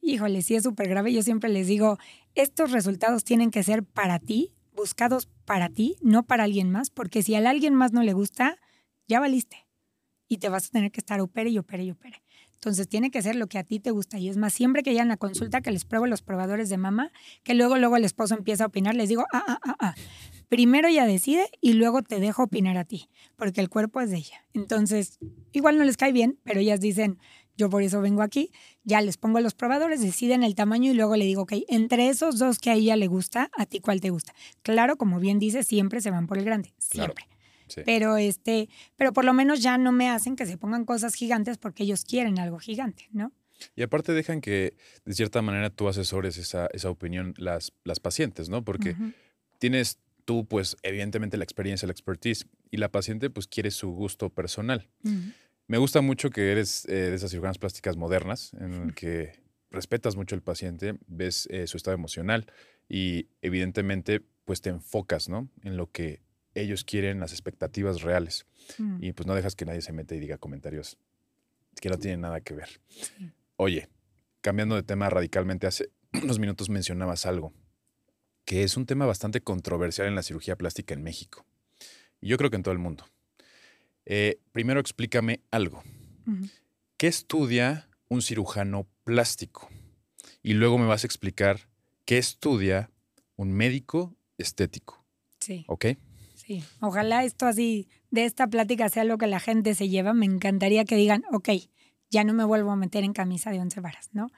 híjole, 0.00 0.42
sí 0.42 0.54
es 0.56 0.62
súper 0.62 0.88
grave. 0.88 1.12
Yo 1.12 1.22
siempre 1.22 1.50
les 1.50 1.66
digo, 1.66 1.98
estos 2.34 2.72
resultados 2.72 3.24
tienen 3.24 3.50
que 3.50 3.62
ser 3.62 3.84
para 3.84 4.18
ti, 4.18 4.54
buscados 4.74 5.28
para 5.44 5.68
ti, 5.68 5.96
no 6.02 6.24
para 6.24 6.44
alguien 6.44 6.70
más, 6.70 6.90
porque 6.90 7.22
si 7.22 7.34
a 7.34 7.48
alguien 7.48 7.74
más 7.74 7.92
no 7.92 8.02
le 8.02 8.12
gusta, 8.12 8.56
ya 9.08 9.20
valiste. 9.20 9.66
Y 10.28 10.38
te 10.38 10.48
vas 10.48 10.66
a 10.66 10.70
tener 10.70 10.92
que 10.92 11.00
estar 11.00 11.20
opere 11.20 11.50
y 11.50 11.58
opere 11.58 11.84
y 11.84 11.90
opere. 11.90 12.22
Entonces 12.58 12.88
tiene 12.88 13.12
que 13.12 13.22
ser 13.22 13.36
lo 13.36 13.46
que 13.46 13.56
a 13.56 13.62
ti 13.62 13.78
te 13.78 13.92
gusta. 13.92 14.18
Y 14.18 14.28
es 14.28 14.36
más, 14.36 14.52
siempre 14.52 14.82
que 14.82 14.98
en 14.98 15.06
la 15.06 15.16
consulta 15.16 15.60
que 15.60 15.70
les 15.70 15.84
pruebo 15.84 16.06
los 16.06 16.22
probadores 16.22 16.68
de 16.68 16.76
mama, 16.76 17.12
que 17.44 17.54
luego, 17.54 17.76
luego 17.76 17.96
el 17.96 18.04
esposo 18.04 18.34
empieza 18.34 18.64
a 18.64 18.66
opinar, 18.66 18.96
les 18.96 19.08
digo, 19.08 19.24
ah, 19.32 19.44
ah, 19.46 19.60
ah, 19.64 19.76
ah. 19.78 19.94
Primero 20.48 20.88
ella 20.88 21.06
decide 21.06 21.48
y 21.60 21.74
luego 21.74 22.02
te 22.02 22.18
dejo 22.18 22.42
opinar 22.44 22.76
a 22.76 22.84
ti, 22.84 23.10
porque 23.36 23.60
el 23.60 23.68
cuerpo 23.68 24.00
es 24.00 24.10
de 24.10 24.16
ella. 24.16 24.44
Entonces, 24.54 25.18
igual 25.52 25.78
no 25.78 25.84
les 25.84 25.96
cae 25.96 26.10
bien, 26.10 26.40
pero 26.42 26.58
ellas 26.58 26.80
dicen, 26.80 27.18
yo 27.56 27.70
por 27.70 27.82
eso 27.82 28.00
vengo 28.00 28.22
aquí, 28.22 28.50
ya 28.82 29.00
les 29.02 29.18
pongo 29.18 29.38
los 29.40 29.54
probadores, 29.54 30.00
deciden 30.00 30.42
el 30.42 30.56
tamaño 30.56 30.90
y 30.90 30.94
luego 30.94 31.14
le 31.14 31.26
digo, 31.26 31.42
ok, 31.42 31.52
entre 31.68 32.08
esos 32.08 32.38
dos 32.38 32.58
que 32.58 32.70
a 32.70 32.74
ella 32.74 32.96
le 32.96 33.06
gusta, 33.06 33.50
¿a 33.56 33.66
ti 33.66 33.78
cuál 33.78 34.00
te 34.00 34.10
gusta? 34.10 34.34
Claro, 34.62 34.96
como 34.96 35.20
bien 35.20 35.38
dice, 35.38 35.62
siempre 35.62 36.00
se 36.00 36.10
van 36.10 36.26
por 36.26 36.38
el 36.38 36.44
grande, 36.44 36.72
siempre. 36.78 37.28
Pero 37.84 38.16
este, 38.16 38.68
pero 38.96 39.12
por 39.12 39.24
lo 39.24 39.32
menos 39.32 39.62
ya 39.62 39.78
no 39.78 39.92
me 39.92 40.08
hacen 40.08 40.36
que 40.36 40.46
se 40.46 40.58
pongan 40.58 40.84
cosas 40.84 41.14
gigantes 41.14 41.58
porque 41.58 41.84
ellos 41.84 42.04
quieren 42.04 42.38
algo 42.38 42.58
gigante, 42.58 43.08
¿no? 43.12 43.32
Y 43.74 43.82
aparte 43.82 44.12
dejan 44.12 44.40
que 44.40 44.74
de 45.04 45.14
cierta 45.14 45.42
manera 45.42 45.70
tú 45.70 45.88
asesores 45.88 46.38
esa, 46.38 46.68
esa 46.72 46.90
opinión 46.90 47.34
las, 47.36 47.72
las 47.84 48.00
pacientes, 48.00 48.48
¿no? 48.48 48.64
Porque 48.64 48.96
tienes 49.58 49.98
tú, 50.24 50.46
pues, 50.46 50.76
evidentemente 50.82 51.36
la 51.36 51.44
experiencia, 51.44 51.86
la 51.86 51.92
expertise, 51.92 52.46
y 52.70 52.76
la 52.76 52.90
paciente, 52.90 53.30
pues, 53.30 53.46
quiere 53.46 53.70
su 53.70 53.90
gusto 53.90 54.28
personal. 54.28 54.88
Me 55.66 55.78
gusta 55.78 56.02
mucho 56.02 56.30
que 56.30 56.52
eres 56.52 56.84
eh, 56.86 56.92
de 56.92 57.14
esas 57.14 57.30
cirujanas 57.30 57.58
plásticas 57.58 57.96
modernas, 57.96 58.52
en 58.60 58.74
el 58.74 58.94
que 58.94 59.40
respetas 59.70 60.16
mucho 60.16 60.34
al 60.34 60.42
paciente, 60.42 60.98
ves 61.06 61.48
eh, 61.50 61.66
su 61.66 61.76
estado 61.76 61.94
emocional 61.94 62.46
y 62.88 63.28
evidentemente, 63.42 64.20
pues, 64.44 64.60
te 64.60 64.70
enfocas, 64.70 65.28
¿no? 65.28 65.48
En 65.62 65.76
lo 65.76 65.90
que 65.90 66.20
ellos 66.60 66.84
quieren 66.84 67.20
las 67.20 67.32
expectativas 67.32 68.02
reales. 68.02 68.46
Mm. 68.78 69.02
Y 69.02 69.12
pues 69.12 69.26
no 69.26 69.34
dejas 69.34 69.54
que 69.54 69.64
nadie 69.64 69.82
se 69.82 69.92
meta 69.92 70.14
y 70.14 70.20
diga 70.20 70.38
comentarios 70.38 70.98
que 71.80 71.88
no 71.88 71.98
tienen 71.98 72.20
nada 72.20 72.40
que 72.40 72.54
ver. 72.54 72.80
Oye, 73.56 73.88
cambiando 74.40 74.74
de 74.74 74.82
tema 74.82 75.10
radicalmente, 75.10 75.66
hace 75.66 75.90
unos 76.22 76.38
minutos 76.38 76.68
mencionabas 76.68 77.26
algo, 77.26 77.52
que 78.44 78.62
es 78.62 78.76
un 78.76 78.86
tema 78.86 79.06
bastante 79.06 79.40
controversial 79.40 80.08
en 80.08 80.14
la 80.14 80.22
cirugía 80.22 80.56
plástica 80.56 80.94
en 80.94 81.02
México. 81.02 81.46
Y 82.20 82.28
yo 82.28 82.36
creo 82.36 82.50
que 82.50 82.56
en 82.56 82.62
todo 82.62 82.72
el 82.72 82.78
mundo. 82.78 83.04
Eh, 84.04 84.40
primero 84.52 84.80
explícame 84.80 85.42
algo. 85.50 85.82
¿Qué 86.96 87.06
estudia 87.06 87.88
un 88.08 88.22
cirujano 88.22 88.86
plástico? 89.04 89.70
Y 90.42 90.54
luego 90.54 90.78
me 90.78 90.86
vas 90.86 91.04
a 91.04 91.06
explicar 91.06 91.68
qué 92.04 92.18
estudia 92.18 92.90
un 93.36 93.52
médico 93.52 94.16
estético, 94.36 95.04
Sí, 95.40 95.64
¿ok? 95.68 95.86
Sí. 96.48 96.64
Ojalá 96.80 97.22
esto 97.22 97.46
así, 97.46 97.86
de 98.10 98.24
esta 98.24 98.48
plática 98.48 98.88
sea 98.88 99.04
lo 99.04 99.18
que 99.18 99.28
la 99.28 99.38
gente 99.38 99.74
se 99.76 99.88
lleva. 99.88 100.12
Me 100.14 100.26
encantaría 100.26 100.84
que 100.84 100.96
digan, 100.96 101.22
ok, 101.30 101.50
ya 102.10 102.24
no 102.24 102.32
me 102.34 102.44
vuelvo 102.44 102.70
a 102.72 102.76
meter 102.76 103.04
en 103.04 103.12
camisa 103.12 103.50
de 103.52 103.60
once 103.60 103.80
varas, 103.80 104.08
¿no? 104.12 104.28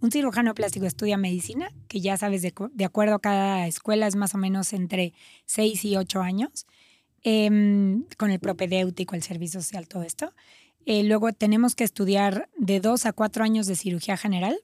Un 0.00 0.10
cirujano 0.10 0.54
plástico 0.54 0.86
estudia 0.86 1.16
medicina, 1.18 1.70
que 1.86 2.00
ya 2.00 2.16
sabes, 2.16 2.42
de, 2.42 2.52
cu- 2.52 2.70
de 2.72 2.84
acuerdo 2.86 3.14
a 3.16 3.20
cada 3.20 3.66
escuela 3.66 4.06
es 4.06 4.16
más 4.16 4.34
o 4.34 4.38
menos 4.38 4.72
entre 4.72 5.12
6 5.46 5.84
y 5.84 5.96
8 5.96 6.20
años, 6.22 6.66
em, 7.22 8.04
con 8.16 8.30
el 8.30 8.40
propedéutico, 8.40 9.14
el 9.14 9.22
servicio 9.22 9.60
social, 9.60 9.86
todo 9.88 10.02
esto. 10.02 10.32
Eh, 10.86 11.04
luego 11.04 11.32
tenemos 11.32 11.74
que 11.74 11.84
estudiar 11.84 12.48
de 12.56 12.80
2 12.80 13.04
a 13.06 13.12
4 13.12 13.44
años 13.44 13.66
de 13.66 13.76
cirugía 13.76 14.16
general, 14.16 14.56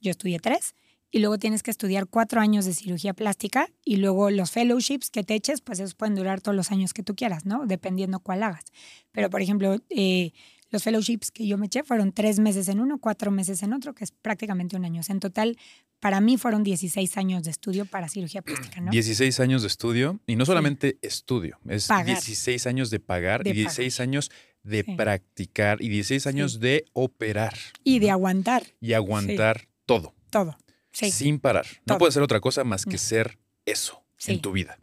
yo 0.00 0.10
estudié 0.10 0.38
3, 0.38 0.74
y 1.12 1.20
luego 1.20 1.38
tienes 1.38 1.62
que 1.62 1.70
estudiar 1.70 2.06
4 2.08 2.40
años 2.40 2.64
de 2.64 2.72
cirugía 2.74 3.12
plástica, 3.14 3.68
y 3.84 3.96
luego 3.96 4.30
los 4.30 4.50
fellowships 4.50 5.10
que 5.10 5.22
te 5.22 5.34
eches, 5.34 5.60
pues 5.60 5.78
esos 5.78 5.94
pueden 5.94 6.14
durar 6.16 6.40
todos 6.40 6.56
los 6.56 6.72
años 6.72 6.92
que 6.94 7.02
tú 7.04 7.14
quieras, 7.14 7.44
¿no? 7.46 7.66
Dependiendo 7.66 8.18
cuál 8.18 8.42
hagas. 8.42 8.64
Pero, 9.12 9.28
por 9.30 9.42
ejemplo, 9.42 9.76
eh, 9.90 10.32
los 10.70 10.82
fellowships 10.82 11.30
que 11.30 11.46
yo 11.46 11.58
me 11.58 11.66
eché 11.66 11.84
fueron 11.84 12.12
tres 12.12 12.38
meses 12.38 12.66
en 12.68 12.80
uno, 12.80 12.98
cuatro 12.98 13.30
meses 13.30 13.62
en 13.62 13.74
otro, 13.74 13.94
que 13.94 14.04
es 14.04 14.10
prácticamente 14.10 14.74
un 14.74 14.86
año. 14.86 15.00
O 15.00 15.02
sea, 15.04 15.12
en 15.12 15.20
total, 15.20 15.58
para 16.00 16.22
mí 16.22 16.38
fueron 16.38 16.64
16 16.64 17.16
años 17.18 17.44
de 17.44 17.50
estudio 17.50 17.84
para 17.84 18.08
cirugía 18.08 18.40
plástica, 18.40 18.80
¿no? 18.80 18.90
16 18.90 19.38
años 19.40 19.60
de 19.60 19.68
estudio 19.68 20.18
y 20.26 20.34
no 20.36 20.46
solamente 20.46 20.98
estudio, 21.02 21.58
es 21.68 21.88
Pagar. 21.88 22.06
16 22.06 22.66
años 22.66 22.88
de 22.88 23.00
pagar 23.00 23.44
De 23.44 23.50
y 23.50 23.52
16 23.52 24.00
años 24.00 24.30
de 24.62 24.82
Sí. 24.82 24.94
practicar 24.96 25.82
y 25.82 25.88
16 25.90 26.26
años 26.26 26.52
Sí. 26.54 26.58
de 26.60 26.84
operar 26.94 27.54
Y 27.84 27.98
de 27.98 28.10
aguantar 28.10 28.62
y 28.80 28.94
aguantar 28.94 29.68
todo 29.84 30.14
todo. 30.30 30.56
Sí. 30.92 31.10
sin 31.10 31.38
parar. 31.40 31.66
No 31.80 31.82
Todo. 31.94 31.98
puede 31.98 32.12
ser 32.12 32.22
otra 32.22 32.40
cosa 32.40 32.64
más 32.64 32.84
que 32.84 32.92
No. 32.92 32.98
ser 32.98 33.38
eso 33.66 34.04
Sí. 34.16 34.32
en 34.32 34.40
tu 34.40 34.52
vida. 34.52 34.78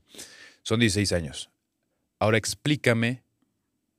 Son 0.64 0.80
16 0.80 1.12
años. 1.14 1.50
Ahora 2.20 2.38
explícame 2.38 3.24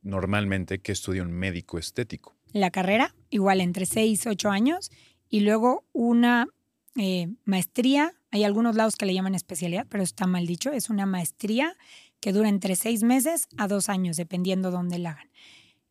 normalmente 0.03 0.81
qué 0.81 0.93
estudia 0.93 1.23
un 1.23 1.33
médico 1.33 1.79
estético. 1.79 2.37
La 2.53 2.71
carrera, 2.71 3.15
igual 3.31 3.61
entre 3.61 3.87
6, 3.87 4.27
8 4.27 4.51
años, 4.51 4.91
y 5.29 5.41
luego 5.41 5.85
una 5.93 6.49
eh, 6.97 7.29
maestría. 7.45 8.15
Hay 8.33 8.43
algunos 8.43 8.75
lados 8.75 8.97
que 8.97 9.07
le 9.07 9.15
llaman 9.15 9.37
especialidad, 9.37 9.87
pero 9.89 10.03
está 10.03 10.27
mal 10.27 10.45
dicho. 10.47 10.73
Es 10.73 10.91
una 10.91 11.07
maestría 11.07 11.77
que 12.19 12.33
dura 12.33 12.49
entre 12.49 12.75
6 12.75 13.05
meses 13.05 13.47
a 13.57 13.69
2 13.69 13.89
años, 13.89 14.17
dependiendo 14.17 14.73
dónde 14.73 14.99
la 14.99 15.11
hagan. 15.13 15.31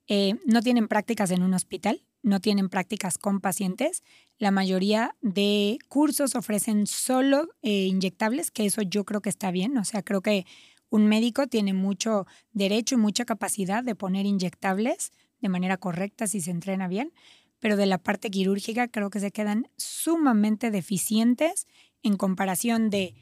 Eh, 0.08 0.36
no 0.46 0.62
tienen 0.62 0.88
prácticas 0.90 1.32
en 1.32 1.42
un 1.42 1.54
hospital, 1.54 2.04
no 2.22 2.40
tienen 2.40 2.70
prácticas 2.70 3.18
con 3.18 3.40
pacientes. 3.40 4.04
La 4.38 4.52
mayoría 4.52 5.16
de 5.22 5.78
cursos 5.88 6.36
ofrecen 6.36 6.88
solo 6.88 7.50
eh, 7.62 7.86
inyectables, 7.86 8.52
que 8.52 8.66
eso 8.66 8.82
yo 8.82 9.06
creo 9.06 9.22
que 9.22 9.30
está 9.30 9.52
bien. 9.52 9.78
O 9.78 9.86
sea, 9.86 10.04
creo 10.04 10.22
que 10.22 10.46
un 10.90 11.08
médico 11.08 11.48
tiene 11.48 11.74
mucho 11.74 12.26
derecho 12.52 12.96
y 12.96 12.98
mucha 12.98 13.26
capacidad 13.26 13.84
de 13.84 13.96
poner 13.96 14.26
inyectables 14.26 15.12
de 15.40 15.50
manera 15.50 15.78
correcta 15.78 16.28
si 16.28 16.42
se 16.42 16.52
entrena 16.52 16.88
bien, 16.88 17.14
pero 17.60 17.78
de 17.78 17.86
la 17.86 17.98
parte 17.98 18.30
quirúrgica 18.30 18.88
creo 18.88 19.10
que 19.10 19.20
se 19.20 19.32
quedan 19.32 19.70
sumamente 19.78 20.72
deficientes 20.72 21.68
en 22.04 22.18
comparación 22.18 22.90
de 22.90 23.16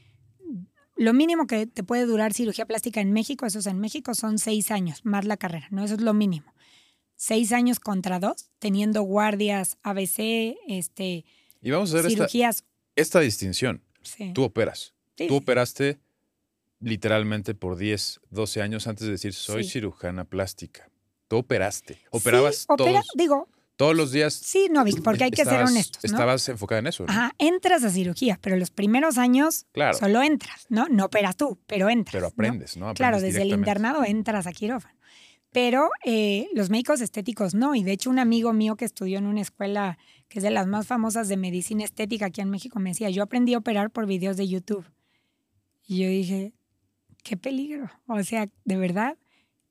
lo 0.95 1.13
mínimo 1.13 1.45
que 1.45 1.67
te 1.67 1.83
puede 1.83 2.05
durar 2.05 2.33
cirugía 2.33 2.65
plástica 2.65 3.01
en 3.01 3.11
México, 3.11 3.45
eso 3.45 3.59
es 3.59 3.67
en 3.67 3.79
México, 3.79 4.15
son 4.15 4.39
seis 4.39 4.71
años, 4.71 5.05
más 5.05 5.25
la 5.25 5.37
carrera, 5.37 5.67
¿no? 5.69 5.83
Eso 5.83 5.93
es 5.93 6.01
lo 6.01 6.13
mínimo. 6.13 6.53
Seis 7.17 7.51
años 7.51 7.79
contra 7.79 8.19
dos, 8.19 8.49
teniendo 8.59 9.01
guardias, 9.01 9.77
ABC, 9.83 10.55
este, 10.67 11.25
Y 11.61 11.71
vamos 11.71 11.93
a 11.93 11.97
hacer 11.99 12.11
cirugías. 12.11 12.63
esta 12.95 13.19
distinción. 13.19 13.81
sí. 14.03 14.31
Tú 14.33 14.43
operas. 14.43 14.93
Sí, 15.17 15.27
Tú 15.27 15.35
operaste 15.35 15.99
literalmente 16.79 17.55
por 17.55 17.75
10, 17.75 18.19
12 18.29 18.61
años 18.61 18.87
antes 18.87 19.05
de 19.07 19.11
decir 19.13 19.33
soy 19.33 19.63
Sí. 19.63 19.71
cirujana 19.71 20.25
plástica. 20.25 20.89
Tú 21.27 21.37
operaste. 21.37 21.99
Operabas 22.11 22.65
opera- 22.69 22.91
todos, 22.91 23.05
Digo, 23.15 23.49
todos 23.75 23.95
los 23.95 24.11
días. 24.11 24.33
sí, 24.33 24.67
no, 24.71 24.85
porque 25.03 25.25
hay 25.25 25.31
que 25.31 25.43
ser 25.43 25.61
honestos, 25.63 26.03
¿no? 26.03 26.09
Estabas 26.17 26.47
enfocada 26.49 26.79
en 26.79 26.87
eso. 26.87 27.03
¿no? 27.05 27.11
Ajá, 27.11 27.33
entras 27.39 27.83
a 27.83 27.89
cirugía, 27.89 28.37
pero 28.41 28.55
los 28.57 28.69
primeros 28.71 29.17
años 29.17 29.65
Claro. 29.73 29.97
solo 29.97 30.21
entras, 30.21 30.67
¿no? 30.69 30.87
No 30.87 31.05
operas 31.05 31.35
tú, 31.35 31.59
pero 31.67 31.89
entras. 31.89 32.13
Pero 32.13 32.27
aprendes, 32.27 32.77
¿no? 32.77 32.93
Claro, 32.93 33.17
Aprendes 33.17 33.33
desde 33.33 33.41
el 33.51 33.57
internado 33.57 34.05
entras 34.05 34.45
a 34.47 34.51
quirófano. 34.53 34.95
Pero 35.57 35.89
eh, 36.05 36.49
los 36.53 36.69
médicos 36.69 37.01
estéticos 37.01 37.55
no. 37.55 37.73
Y 37.73 37.81
de 37.81 37.91
hecho, 37.91 38.11
un 38.11 38.19
amigo 38.19 38.53
mío 38.53 38.75
que 38.75 38.85
estudió 38.85 39.17
en 39.17 39.25
una 39.25 39.41
escuela 39.41 39.97
que 40.27 40.37
es 40.37 40.43
de 40.43 40.51
las 40.51 40.67
más 40.67 40.85
famosas 40.85 41.29
de 41.29 41.35
medicina 41.35 41.83
estética 41.83 42.27
aquí 42.27 42.41
en 42.41 42.51
México 42.51 42.79
me 42.79 42.91
decía: 42.91 43.09
Yo 43.09 43.23
aprendí 43.23 43.55
a 43.55 43.57
operar 43.57 43.89
por 43.89 44.05
videos 44.05 44.37
de 44.37 44.47
YouTube. 44.47 44.85
Y 45.87 46.03
yo 46.03 46.09
dije: 46.09 46.53
Qué 47.23 47.37
peligro. 47.37 47.89
O 48.05 48.21
sea, 48.21 48.47
de 48.65 48.77
verdad, 48.77 49.17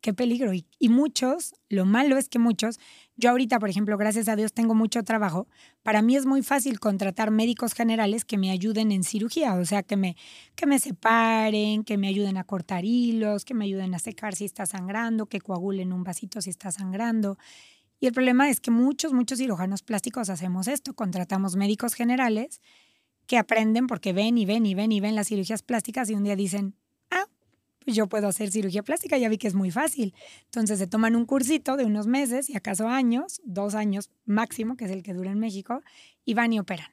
qué 0.06 0.14
peligro. 0.14 0.52
Y, 0.54 0.88
muchos, 0.88 1.52
lo 1.68 1.84
malo 1.84 2.16
es 2.16 2.28
que 2.28 2.38
muchos, 2.38 2.78
yo 3.16 3.30
ahorita, 3.30 3.58
por 3.58 3.68
ejemplo, 3.68 3.98
gracias 3.98 4.28
a 4.28 4.36
Dios 4.36 4.52
tengo 4.52 4.72
mucho 4.72 5.02
trabajo. 5.02 5.48
Para 5.82 6.00
mí 6.00 6.14
es 6.14 6.26
muy 6.26 6.44
fácil 6.44 6.78
contratar 6.78 7.32
médicos 7.32 7.74
generales 7.74 8.24
que 8.24 8.38
me 8.38 8.52
ayuden 8.52 8.92
en 8.92 9.02
cirugía. 9.02 9.54
O 9.54 9.64
sea, 9.64 9.82
que 9.82 9.96
me 9.96 10.14
que 10.54 10.64
me 10.64 10.78
separen, 10.78 11.82
que 11.82 11.98
me 11.98 12.06
ayuden 12.06 12.36
a 12.36 12.44
cortar 12.44 12.84
hilos, 12.84 13.44
que 13.44 13.54
me 13.54 13.64
ayuden 13.64 13.96
a 13.96 13.98
secar 13.98 14.36
si 14.36 14.44
está 14.44 14.64
sangrando, 14.64 15.26
que 15.26 15.40
coagulen 15.40 15.92
un 15.92 16.04
vasito 16.04 16.40
si 16.40 16.50
está 16.50 16.70
sangrando. 16.70 17.36
Y 17.98 18.06
el 18.06 18.12
problema 18.12 18.48
es 18.48 18.60
que 18.60 18.70
muchos, 18.70 19.12
muchos 19.12 19.38
cirujanos 19.38 19.82
plásticos 19.82 20.30
hacemos 20.30 20.68
esto, 20.68 20.94
contratamos 20.94 21.56
médicos 21.56 21.94
generales 21.94 22.60
que 23.26 23.38
aprenden 23.38 23.88
porque 23.88 24.12
ven 24.12 24.38
y 24.38 24.46
ven 24.46 24.66
y 24.66 24.76
ven 24.76 24.92
y 24.92 25.00
ven 25.00 25.16
las 25.16 25.26
cirugías 25.26 25.64
plásticas 25.64 26.08
y 26.10 26.14
un 26.14 26.22
día 26.22 26.36
dicen, 26.36 26.76
pues 27.86 27.96
yo 27.96 28.08
puedo 28.08 28.26
hacer 28.26 28.50
cirugía 28.50 28.82
plástica, 28.82 29.16
ya 29.16 29.28
vi 29.28 29.38
que 29.38 29.46
es 29.46 29.54
muy 29.54 29.70
fácil. 29.70 30.12
Entonces 30.46 30.80
se 30.80 30.88
toman 30.88 31.14
un 31.14 31.24
cursito 31.24 31.76
de 31.76 31.84
unos 31.84 32.08
meses 32.08 32.50
y 32.50 32.56
acaso 32.56 32.88
años, 32.88 33.40
dos 33.44 33.76
años 33.76 34.10
máximo, 34.24 34.76
que 34.76 34.86
es 34.86 34.90
el 34.90 35.04
que 35.04 35.14
dura 35.14 35.30
en 35.30 35.38
México, 35.38 35.82
y 36.24 36.34
van 36.34 36.52
y 36.52 36.58
operan. 36.58 36.88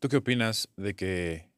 ¿Tú 0.00 0.08
qué 0.08 0.16
opinas 0.16 0.68
de 0.76 0.94
que 0.96 1.48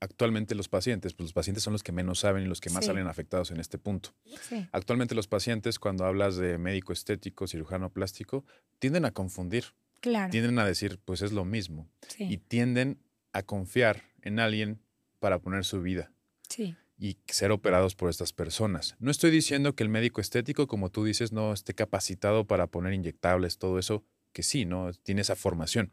actualmente 0.00 0.54
los 0.54 0.68
pacientes, 0.68 1.12
pues 1.12 1.26
los 1.26 1.32
pacientes 1.34 1.62
son 1.62 1.74
los 1.74 1.82
que 1.82 1.92
menos 1.92 2.20
saben 2.20 2.44
y 2.44 2.46
los 2.46 2.62
que 2.62 2.70
más 2.70 2.84
Sí. 2.84 2.86
salen 2.86 3.06
afectados 3.06 3.50
en 3.50 3.60
este 3.60 3.76
punto? 3.76 4.14
Sí, 4.48 4.66
Actualmente 4.72 5.14
los 5.14 5.28
pacientes, 5.28 5.78
cuando 5.78 6.06
hablas 6.06 6.36
de 6.36 6.56
médico 6.56 6.94
estético, 6.94 7.46
cirujano 7.46 7.90
plástico, 7.90 8.46
tienden 8.78 9.04
a 9.04 9.10
confundir, 9.10 9.64
claro. 10.00 10.30
tienden 10.30 10.58
a 10.58 10.64
decir, 10.64 10.98
pues 11.04 11.20
es 11.20 11.32
lo 11.32 11.44
mismo, 11.44 11.86
Sí, 12.08 12.24
y 12.30 12.38
tienden 12.38 12.98
a 13.34 13.42
confiar 13.42 14.02
en 14.22 14.40
alguien 14.40 14.80
para 15.18 15.38
poner 15.38 15.64
su 15.66 15.82
vida 15.82 16.10
sí, 16.48 16.76
y 17.04 17.18
ser 17.26 17.52
operados 17.52 17.94
por 17.94 18.08
estas 18.08 18.32
personas. 18.32 18.96
No 18.98 19.10
estoy 19.10 19.30
diciendo 19.30 19.74
que 19.74 19.82
el 19.82 19.90
médico 19.90 20.22
estético, 20.22 20.66
como 20.66 20.90
tú 20.90 21.04
dices, 21.04 21.32
no 21.32 21.52
esté 21.52 21.74
capacitado 21.74 22.46
para 22.46 22.66
poner 22.66 22.94
inyectables, 22.94 23.58
todo 23.58 23.78
eso, 23.78 24.06
que 24.32 24.42
sí, 24.42 24.64
¿no? 24.64 24.90
Tiene 25.02 25.20
esa 25.20 25.36
formación. 25.36 25.92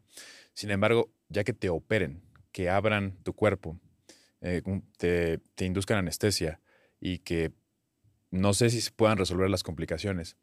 Sin 0.54 0.70
embargo, 0.70 1.12
ya 1.28 1.44
que 1.44 1.52
te 1.52 1.68
operen, 1.68 2.22
que 2.50 2.70
abran 2.70 3.18
tu 3.24 3.34
cuerpo, 3.34 3.78
eh, 4.40 4.62
te, 4.96 5.36
te 5.54 5.66
induzcan 5.66 5.98
anestesia 5.98 6.62
y 6.98 7.18
que 7.18 7.52
no 8.30 8.54
sé 8.54 8.70
si 8.70 8.80
se 8.80 8.90
puedan 8.90 9.18
resolver 9.18 9.50
las 9.50 9.62
complicaciones, 9.62 10.38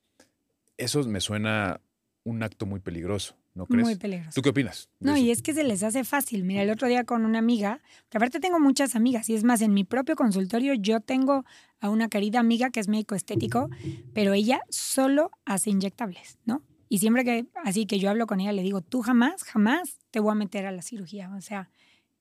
eso 0.78 1.04
me 1.06 1.20
suena 1.20 1.82
un 2.30 2.44
acto 2.44 2.66
muy 2.66 2.80
peligroso, 2.80 3.36
¿no 3.54 3.66
crees? 3.66 3.84
muy 3.84 3.96
peligroso. 3.96 4.32
¿Tú 4.36 4.42
qué 4.42 4.50
opinas? 4.50 4.90
No, 5.00 5.16
eso? 5.16 5.24
y 5.24 5.32
es 5.32 5.42
que 5.42 5.54
se 5.54 5.64
les 5.64 5.84
hace 5.84 6.04
fácil. 6.04 6.44
Mira, 6.44 6.64
el 6.64 6.70
otro 6.70 6.88
día 6.88 7.04
con 7.04 7.26
una 7.26 7.40
amiga, 7.40 7.82
que 8.10 8.18
aparte 8.18 8.40
tengo 8.40 8.60
muchas 8.60 8.96
amigas, 8.96 9.30
y 9.30 9.36
es 9.36 9.44
más, 9.44 9.62
en 9.62 9.74
mi 9.74 9.84
propio 9.84 10.16
consultorio 10.16 10.74
yo 10.74 11.00
tengo 11.02 11.46
a 11.80 11.90
una 11.90 12.10
querida 12.10 12.40
amiga 12.40 12.70
que 12.70 12.80
es 12.80 12.88
médico 12.88 13.16
estético, 13.16 13.70
pero 14.14 14.34
ella 14.34 14.62
solo 14.70 15.32
hace 15.46 15.70
inyectables, 15.70 16.40
¿no? 16.46 16.64
Y 16.90 16.98
siempre 16.98 17.24
que, 17.24 17.46
así 17.64 17.86
que 17.86 18.00
yo 18.00 18.10
hablo 18.10 18.26
con 18.26 18.40
ella, 18.40 18.52
le 18.52 18.64
digo, 18.64 18.82
tú 18.82 19.02
jamás, 19.02 19.44
jamás 19.44 20.00
te 20.10 20.20
voy 20.20 20.32
a 20.32 20.36
meter 20.36 20.66
a 20.66 20.72
la 20.72 20.82
cirugía. 20.82 21.32
O 21.38 21.42
sea, 21.42 21.70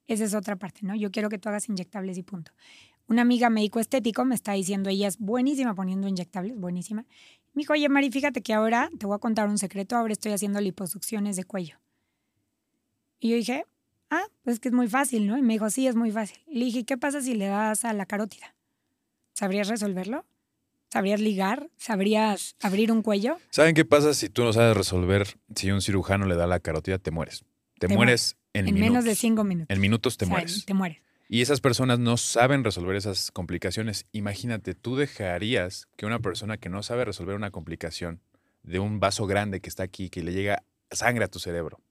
esa 0.06 0.24
es 0.24 0.34
otra 0.34 0.56
parte, 0.56 0.80
¿no? 0.82 0.94
Yo 0.94 1.10
quiero 1.10 1.30
que 1.30 1.38
tú 1.38 1.48
hagas 1.48 1.68
inyectables 1.68 2.18
y 2.18 2.22
punto. 2.22 2.52
Una 3.08 3.22
amiga 3.22 3.48
médico 3.48 3.80
estético 3.80 4.26
me 4.26 4.34
está 4.34 4.52
diciendo, 4.52 4.90
ella 4.90 5.08
es 5.08 5.18
buenísima 5.18 5.74
poniendo 5.74 6.06
inyectables, 6.06 6.58
buenísima. 6.58 7.06
Me 7.54 7.60
dijo, 7.62 7.72
oye, 7.72 7.88
Mari, 7.88 8.10
fíjate 8.10 8.42
que 8.42 8.54
ahora 8.54 8.90
te 8.98 9.06
voy 9.06 9.16
a 9.16 9.18
contar 9.18 9.48
un 9.48 9.58
secreto, 9.58 9.96
ahora 9.96 10.12
estoy 10.12 10.32
haciendo 10.32 10.60
liposucciones 10.60 11.36
de 11.36 11.44
cuello. 11.44 11.76
Y 13.20 13.30
yo 13.30 13.36
dije, 13.36 13.64
ah, 14.10 14.22
pues 14.42 14.54
es 14.54 14.60
que 14.60 14.68
es 14.68 14.74
muy 14.74 14.88
fácil, 14.88 15.26
¿no? 15.26 15.36
Y 15.36 15.42
me 15.42 15.54
dijo, 15.54 15.68
sí, 15.70 15.86
es 15.86 15.96
muy 15.96 16.10
fácil. 16.12 16.38
Y 16.46 16.58
le 16.58 16.64
dije, 16.66 16.84
¿qué 16.84 16.96
pasa 16.96 17.20
si 17.20 17.34
le 17.34 17.46
das 17.46 17.84
a 17.84 17.92
la 17.92 18.06
carótida? 18.06 18.54
¿Sabrías 19.34 19.68
resolverlo? 19.68 20.24
¿Sabrías 20.90 21.20
ligar? 21.20 21.68
¿Sabrías 21.76 22.56
abrir 22.62 22.92
un 22.92 23.02
cuello? 23.02 23.38
¿Saben 23.50 23.74
qué 23.74 23.84
pasa 23.84 24.14
si 24.14 24.28
tú 24.28 24.44
no 24.44 24.52
sabes 24.52 24.76
resolver 24.76 25.26
si 25.54 25.70
un 25.70 25.82
cirujano 25.82 26.26
le 26.26 26.34
da 26.36 26.46
la 26.46 26.60
carótida? 26.60 26.98
Te 26.98 27.10
mueres. 27.10 27.44
Te, 27.78 27.88
Te 27.88 27.94
mueres 27.94 28.36
en, 28.54 28.68
En 28.68 28.74
minutos. 28.74 28.90
menos 28.92 29.04
de 29.04 29.14
cinco 29.14 29.44
minutos. 29.44 29.74
En 29.74 29.80
minutos 29.80 30.16
te 30.16 30.24
O 30.24 30.28
sea, 30.28 30.34
mueres. 30.36 30.64
Te 30.64 30.74
mueres. 30.74 30.98
Y 31.30 31.42
esas 31.42 31.60
personas 31.60 31.98
no 31.98 32.16
saben 32.16 32.64
resolver 32.64 32.96
esas 32.96 33.30
complicaciones. 33.30 34.06
Imagínate, 34.12 34.74
tú 34.74 34.96
dejarías 34.96 35.86
que 35.96 36.06
una 36.06 36.20
persona 36.20 36.56
que 36.56 36.70
no 36.70 36.82
sabe 36.82 37.04
resolver 37.04 37.36
una 37.36 37.50
complicación 37.50 38.22
de 38.62 38.78
un 38.78 38.98
vaso 38.98 39.26
grande 39.26 39.60
que 39.60 39.68
está 39.68 39.82
aquí, 39.82 40.08
que 40.08 40.22
le 40.22 40.32
llega 40.32 40.64
sangre 40.90 41.26
a 41.26 41.28
tu 41.28 41.38
cerebro, 41.38 41.82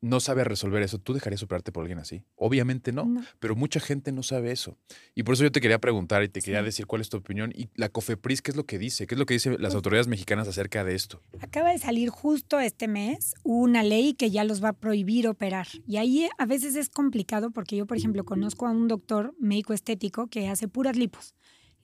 no 0.00 0.20
sabe 0.20 0.44
resolver 0.44 0.82
eso, 0.82 0.98
¿tú 0.98 1.12
dejarías 1.12 1.42
operarte 1.42 1.72
por 1.72 1.82
alguien 1.82 1.98
así? 1.98 2.22
Obviamente 2.36 2.92
no, 2.92 3.04
No. 3.04 3.22
pero 3.40 3.56
mucha 3.56 3.80
gente 3.80 4.12
no 4.12 4.22
sabe 4.22 4.52
eso. 4.52 4.76
Y 5.14 5.24
por 5.24 5.34
eso 5.34 5.42
yo 5.44 5.50
te 5.52 5.60
quería 5.60 5.78
preguntar 5.80 6.22
y 6.22 6.28
te 6.28 6.40
quería 6.40 6.60
Sí. 6.60 6.66
decir 6.66 6.86
cuál 6.86 7.00
es 7.00 7.08
tu 7.08 7.16
opinión. 7.16 7.52
Y 7.56 7.68
la 7.74 7.88
COFEPRIS, 7.88 8.42
¿qué 8.42 8.50
es 8.52 8.56
lo 8.56 8.64
que 8.64 8.78
dice? 8.78 9.06
¿Qué 9.06 9.14
es 9.14 9.18
lo 9.18 9.26
que 9.26 9.34
dicen 9.34 9.56
las 9.58 9.74
autoridades 9.74 10.06
mexicanas 10.06 10.46
acerca 10.46 10.84
de 10.84 10.94
esto? 10.94 11.20
Acaba 11.40 11.70
de 11.72 11.78
salir 11.78 12.10
justo 12.10 12.60
este 12.60 12.86
mes 12.86 13.34
una 13.42 13.82
ley 13.82 14.14
que 14.14 14.30
ya 14.30 14.44
los 14.44 14.62
va 14.62 14.68
a 14.68 14.72
prohibir 14.74 15.26
operar. 15.26 15.66
Y 15.86 15.96
ahí 15.96 16.28
a 16.38 16.46
veces 16.46 16.76
es 16.76 16.88
complicado 16.88 17.50
porque 17.50 17.76
yo, 17.76 17.86
por 17.86 17.96
ejemplo, 17.96 18.24
conozco 18.24 18.66
a 18.66 18.70
un 18.70 18.86
doctor 18.88 19.34
médico 19.40 19.72
estético 19.72 20.28
que 20.28 20.48
hace 20.48 20.68
puras 20.68 20.96
lipos. 20.96 21.34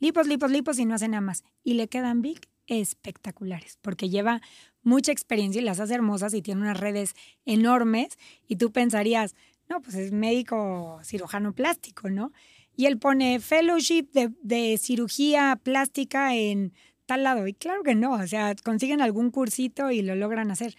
Lipos, 0.01 0.27
lipos, 0.27 0.51
lipos 0.51 0.79
y 0.79 0.85
no 0.85 0.95
hace 0.95 1.09
nada 1.09 1.21
más. 1.21 1.43
Y 1.63 1.75
le 1.75 1.89
quedan 1.89 2.23
big 2.23 2.41
espectaculares 2.67 3.79
porque 3.83 4.09
lleva 4.09 4.41
mucha 4.85 5.13
experiencia 5.13 5.61
y 5.61 5.65
las 5.65 5.81
hace 5.81 5.95
hermosas 5.95 6.35
y 6.35 6.43
tiene 6.43 6.61
unas 6.61 6.79
redes 6.79 7.15
enormes. 7.45 8.19
Y 8.47 8.57
tú 8.57 8.71
pensarías, 8.71 9.35
no, 9.69 9.81
pues 9.81 9.97
es 9.97 10.13
médico 10.13 11.01
cirujano 11.03 11.53
plástico, 11.55 12.11
¿no? 12.11 12.33
Y 12.77 12.87
él 12.87 12.99
pone 12.99 13.41
fellowship 13.41 14.09
de, 14.13 14.79
cirugía 14.79 15.59
plástica 15.63 16.35
en 16.35 16.73
tal 17.07 17.23
lado. 17.23 17.47
Y 17.47 17.55
claro 17.55 17.83
que 17.83 17.95
no, 17.95 18.13
o 18.15 18.27
sea, 18.27 18.55
consiguen 18.63 19.01
algún 19.01 19.31
cursito 19.31 19.91
y 19.91 20.03
lo 20.03 20.15
logran 20.15 20.51
hacer. 20.51 20.77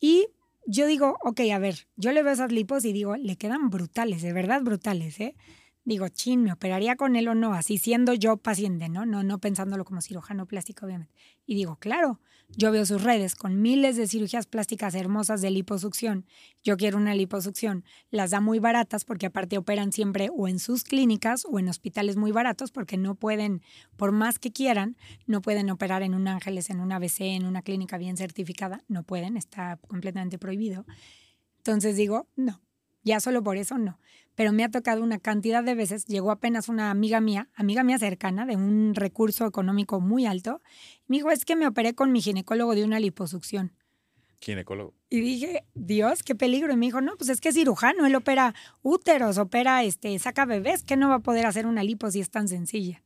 Y 0.00 0.28
yo 0.66 0.86
digo, 0.86 1.16
ok, 1.22 1.40
a 1.52 1.58
ver, 1.58 1.86
yo 1.96 2.12
le 2.12 2.22
veo 2.22 2.32
esas 2.32 2.52
lipos 2.52 2.84
y 2.84 2.92
digo, 2.92 3.16
le 3.16 3.36
quedan 3.36 3.70
brutales, 3.70 4.22
de 4.22 4.32
verdad 4.32 4.62
brutales, 4.62 5.18
¿eh? 5.20 5.34
Digo, 5.84 6.08
chin, 6.08 6.42
¿me 6.42 6.52
operaría 6.52 6.96
con 6.96 7.16
él 7.16 7.28
o 7.28 7.34
no? 7.34 7.54
Así 7.54 7.78
siendo 7.78 8.12
yo 8.12 8.36
paciente, 8.36 8.88
¿no? 8.88 9.06
No, 9.06 9.22
no 9.22 9.38
pensándolo 9.38 9.84
como 9.84 10.00
cirujano 10.02 10.46
plástico, 10.46 10.86
obviamente. 10.86 11.14
Y 11.46 11.54
digo, 11.54 11.76
claro, 11.76 12.20
yo 12.56 12.72
veo 12.72 12.84
sus 12.84 13.02
redes 13.02 13.34
con 13.34 13.62
miles 13.62 13.96
de 13.96 14.06
cirugías 14.06 14.46
plásticas 14.46 14.94
hermosas 14.94 15.40
de 15.40 15.50
liposucción. 15.50 16.26
Yo 16.62 16.76
quiero 16.76 16.98
una 16.98 17.14
liposucción. 17.14 17.84
Las 18.10 18.30
da 18.30 18.40
muy 18.40 18.58
baratas 18.58 19.04
porque 19.04 19.26
aparte 19.26 19.56
operan 19.56 19.92
siempre 19.92 20.30
o 20.36 20.48
en 20.48 20.58
sus 20.58 20.84
clínicas 20.84 21.46
o 21.48 21.58
en 21.58 21.68
hospitales 21.68 22.16
muy 22.16 22.32
baratos 22.32 22.72
porque 22.72 22.96
no 22.96 23.14
pueden, 23.14 23.62
por 23.96 24.12
más 24.12 24.38
que 24.38 24.52
quieran, 24.52 24.96
no 25.26 25.40
pueden 25.42 25.70
operar 25.70 26.02
en 26.02 26.14
un 26.14 26.28
Ángeles, 26.28 26.70
en 26.70 26.80
una 26.80 26.96
ABC, 26.96 27.20
en 27.20 27.46
una 27.46 27.62
clínica 27.62 27.98
bien 27.98 28.16
certificada. 28.16 28.82
No 28.88 29.04
pueden, 29.04 29.36
está 29.36 29.78
completamente 29.88 30.38
prohibido. 30.38 30.84
Entonces 31.58 31.96
digo, 31.96 32.26
no, 32.36 32.60
ya 33.04 33.20
solo 33.20 33.42
por 33.42 33.56
eso 33.56 33.78
no. 33.78 33.98
Pero 34.34 34.52
me 34.52 34.64
ha 34.64 34.70
tocado 34.70 35.02
una 35.02 35.18
cantidad 35.18 35.62
de 35.62 35.74
veces. 35.74 36.06
Llegó 36.06 36.30
apenas 36.30 36.68
una 36.68 36.90
amiga 36.90 37.20
mía, 37.20 37.48
amiga 37.54 37.82
mía 37.82 37.98
cercana, 37.98 38.46
de 38.46 38.56
un 38.56 38.94
recurso 38.94 39.46
económico 39.46 40.00
muy 40.00 40.26
alto. 40.26 40.62
Me 41.06 41.16
dijo, 41.16 41.30
es 41.30 41.44
que 41.44 41.56
me 41.56 41.66
operé 41.66 41.94
con 41.94 42.12
mi 42.12 42.20
ginecólogo 42.22 42.74
de 42.74 42.84
una 42.84 43.00
liposucción. 43.00 43.72
Ginecólogo. 44.40 44.94
Y 45.10 45.20
dije, 45.20 45.64
Dios, 45.74 46.22
qué 46.22 46.34
peligro. 46.34 46.72
Y 46.72 46.76
me 46.76 46.86
dijo, 46.86 47.00
no, 47.02 47.16
pues 47.16 47.28
es 47.28 47.40
que 47.40 47.50
es 47.50 47.54
cirujano, 47.54 48.06
él 48.06 48.14
opera 48.14 48.54
úteros, 48.82 49.36
opera, 49.36 49.82
este, 49.84 50.18
saca 50.18 50.46
bebés, 50.46 50.82
que 50.82 50.96
no 50.96 51.08
va 51.10 51.16
a 51.16 51.20
poder 51.20 51.44
hacer 51.44 51.66
una 51.66 51.82
lipo 51.84 52.10
si 52.10 52.20
es 52.20 52.30
tan 52.30 52.48
sencilla. 52.48 53.02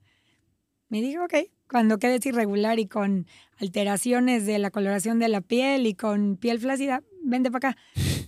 Me 0.88 1.00
dijo, 1.00 1.24
ok, 1.24 1.34
cuando 1.68 1.98
quedes 1.98 2.24
irregular 2.26 2.78
y 2.78 2.86
con 2.86 3.26
alteraciones 3.56 4.46
de 4.46 4.58
la 4.60 4.70
coloración 4.70 5.18
de 5.18 5.28
la 5.28 5.40
piel 5.40 5.86
y 5.88 5.94
con 5.94 6.36
piel 6.36 6.60
flácida, 6.60 7.02
vente 7.24 7.50
para 7.50 7.70
acá. 7.70 7.80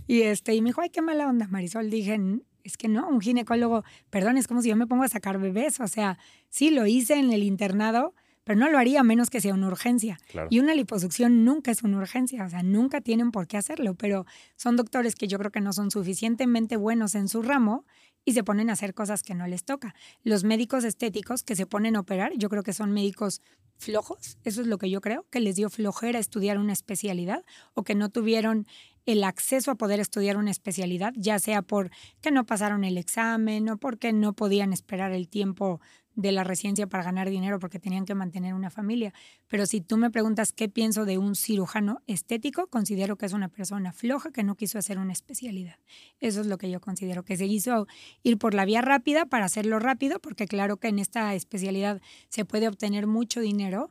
Y, 0.08 0.22
este, 0.22 0.54
y 0.54 0.62
me 0.62 0.70
dijo, 0.70 0.80
ay, 0.80 0.90
qué 0.90 1.02
mala 1.02 1.28
onda, 1.28 1.46
Marisol. 1.46 1.90
Dije, 1.90 2.14
"N- 2.14 2.40
es 2.66 2.76
que 2.76 2.88
no, 2.88 3.08
un 3.08 3.20
ginecólogo, 3.20 3.84
perdón, 4.10 4.36
es 4.36 4.48
como 4.48 4.62
si 4.62 4.68
yo 4.68 4.76
me 4.76 4.86
pongo 4.86 5.04
a 5.04 5.08
sacar 5.08 5.38
bebés. 5.38 5.80
O 5.80 5.88
sea, 5.88 6.18
sí, 6.48 6.70
lo 6.70 6.86
hice 6.86 7.14
en 7.14 7.32
el 7.32 7.42
internado, 7.42 8.14
pero 8.44 8.58
no 8.58 8.70
lo 8.70 8.78
haría 8.78 9.00
a 9.00 9.02
menos 9.02 9.30
que 9.30 9.40
sea 9.40 9.54
una 9.54 9.68
urgencia. 9.68 10.18
Claro. 10.28 10.48
Y 10.50 10.60
una 10.60 10.74
liposucción 10.74 11.44
nunca 11.44 11.70
es 11.70 11.82
una 11.82 11.98
urgencia, 11.98 12.44
o 12.44 12.48
sea, 12.48 12.62
nunca 12.62 13.00
tienen 13.00 13.32
por 13.32 13.46
qué 13.46 13.56
hacerlo, 13.56 13.94
pero 13.94 14.26
son 14.56 14.76
doctores 14.76 15.14
que 15.14 15.28
yo 15.28 15.38
creo 15.38 15.50
que 15.50 15.60
no 15.60 15.72
son 15.72 15.90
suficientemente 15.90 16.76
buenos 16.76 17.14
en 17.14 17.28
su 17.28 17.42
ramo 17.42 17.84
y 18.24 18.32
se 18.32 18.44
ponen 18.44 18.70
a 18.70 18.74
hacer 18.74 18.94
cosas 18.94 19.22
que 19.22 19.34
no 19.34 19.46
les 19.46 19.64
toca. 19.64 19.94
Los 20.22 20.44
médicos 20.44 20.84
estéticos 20.84 21.42
que 21.42 21.56
se 21.56 21.66
ponen 21.66 21.96
a 21.96 22.00
operar, 22.00 22.32
yo 22.36 22.48
creo 22.48 22.62
que 22.62 22.72
son 22.72 22.92
médicos 22.92 23.40
flojos, 23.78 24.38
eso 24.44 24.60
es 24.60 24.66
lo 24.66 24.78
que 24.78 24.90
yo 24.90 25.00
creo, 25.00 25.26
que 25.30 25.40
les 25.40 25.56
dio 25.56 25.70
flojera 25.70 26.18
estudiar 26.18 26.58
una 26.58 26.72
especialidad 26.72 27.44
o 27.74 27.84
que 27.84 27.94
no 27.94 28.10
tuvieron 28.10 28.66
el 29.06 29.24
acceso 29.24 29.70
a 29.70 29.76
poder 29.76 30.00
estudiar 30.00 30.36
una 30.36 30.50
especialidad, 30.50 31.12
ya 31.16 31.38
sea 31.38 31.62
por 31.62 31.90
que 32.20 32.30
no 32.30 32.44
pasaron 32.44 32.84
el 32.84 32.98
examen 32.98 33.68
o 33.68 33.78
porque 33.78 34.12
no 34.12 34.34
podían 34.34 34.72
esperar 34.72 35.12
el 35.12 35.28
tiempo 35.28 35.80
de 36.16 36.32
la 36.32 36.44
residencia 36.44 36.86
para 36.86 37.04
ganar 37.04 37.28
dinero 37.28 37.58
porque 37.60 37.78
tenían 37.78 38.06
que 38.06 38.14
mantener 38.14 38.54
una 38.54 38.70
familia. 38.70 39.12
Pero 39.48 39.66
si 39.66 39.82
tú 39.82 39.98
me 39.98 40.10
preguntas 40.10 40.52
qué 40.52 40.68
pienso 40.68 41.04
de 41.04 41.18
un 41.18 41.36
cirujano 41.36 42.00
estético, 42.06 42.66
considero 42.68 43.16
que 43.16 43.26
es 43.26 43.32
una 43.32 43.48
persona 43.48 43.92
floja 43.92 44.32
que 44.32 44.42
no 44.42 44.56
quiso 44.56 44.78
hacer 44.78 44.98
una 44.98 45.12
especialidad. 45.12 45.78
Eso 46.18 46.40
es 46.40 46.46
lo 46.46 46.58
que 46.58 46.70
yo 46.70 46.80
considero, 46.80 47.22
que 47.22 47.36
se 47.36 47.44
hizo 47.44 47.86
ir 48.22 48.38
por 48.38 48.54
la 48.54 48.64
vía 48.64 48.80
rápida 48.80 49.26
para 49.26 49.44
hacerlo 49.44 49.78
rápido, 49.78 50.18
porque 50.18 50.46
claro 50.46 50.78
que 50.78 50.88
en 50.88 50.98
esta 50.98 51.34
especialidad 51.34 52.00
se 52.30 52.46
puede 52.46 52.66
obtener 52.66 53.06
mucho 53.06 53.40
dinero 53.40 53.90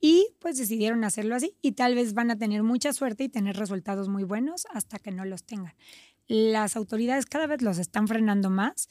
y 0.00 0.28
pues 0.38 0.56
decidieron 0.56 1.04
hacerlo 1.04 1.34
así 1.34 1.54
y 1.60 1.72
tal 1.72 1.94
vez 1.94 2.14
van 2.14 2.30
a 2.30 2.38
tener 2.38 2.62
mucha 2.62 2.92
suerte 2.92 3.24
y 3.24 3.28
tener 3.28 3.56
resultados 3.56 4.08
muy 4.08 4.24
buenos 4.24 4.66
hasta 4.72 4.98
que 4.98 5.10
no 5.10 5.24
los 5.24 5.44
tengan. 5.44 5.74
Las 6.26 6.76
autoridades 6.76 7.26
cada 7.26 7.46
vez 7.46 7.60
los 7.60 7.78
están 7.78 8.08
frenando 8.08 8.50
más. 8.50 8.88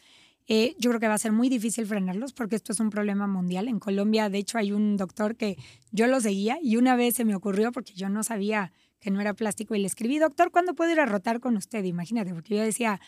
Eh, 0.47 0.75
yo 0.79 0.89
creo 0.89 0.99
que 0.99 1.07
va 1.07 1.13
a 1.13 1.19
ser 1.19 1.31
muy 1.31 1.47
difícil 1.47 1.85
frenarlos 1.85 2.33
porque 2.33 2.55
esto 2.55 2.73
es 2.73 2.79
un 2.79 2.89
problema 2.89 3.27
mundial. 3.27 3.67
En 3.67 3.79
Colombia, 3.79 4.29
de 4.29 4.39
hecho, 4.39 4.57
hay 4.57 4.71
un 4.71 4.97
doctor 4.97 5.35
que 5.35 5.57
yo 5.91 6.07
lo 6.07 6.19
seguía 6.21 6.57
y 6.61 6.77
una 6.77 6.95
vez 6.95 7.15
se 7.15 7.25
me 7.25 7.35
ocurrió 7.35 7.71
porque 7.71 7.93
yo 7.93 8.09
no 8.09 8.23
sabía 8.23 8.71
que 8.99 9.11
no 9.11 9.21
era 9.21 9.33
plástico 9.33 9.75
y 9.75 9.79
le 9.79 9.87
escribí, 9.87 10.19
doctor, 10.19 10.51
¿cuándo 10.51 10.75
puedo 10.75 10.91
ir 10.91 10.99
a 10.99 11.05
rotar 11.05 11.39
con 11.39 11.55
usted? 11.55 11.83
Imagínate, 11.85 12.33
porque 12.33 12.55
yo 12.55 12.63
decía, 12.63 12.99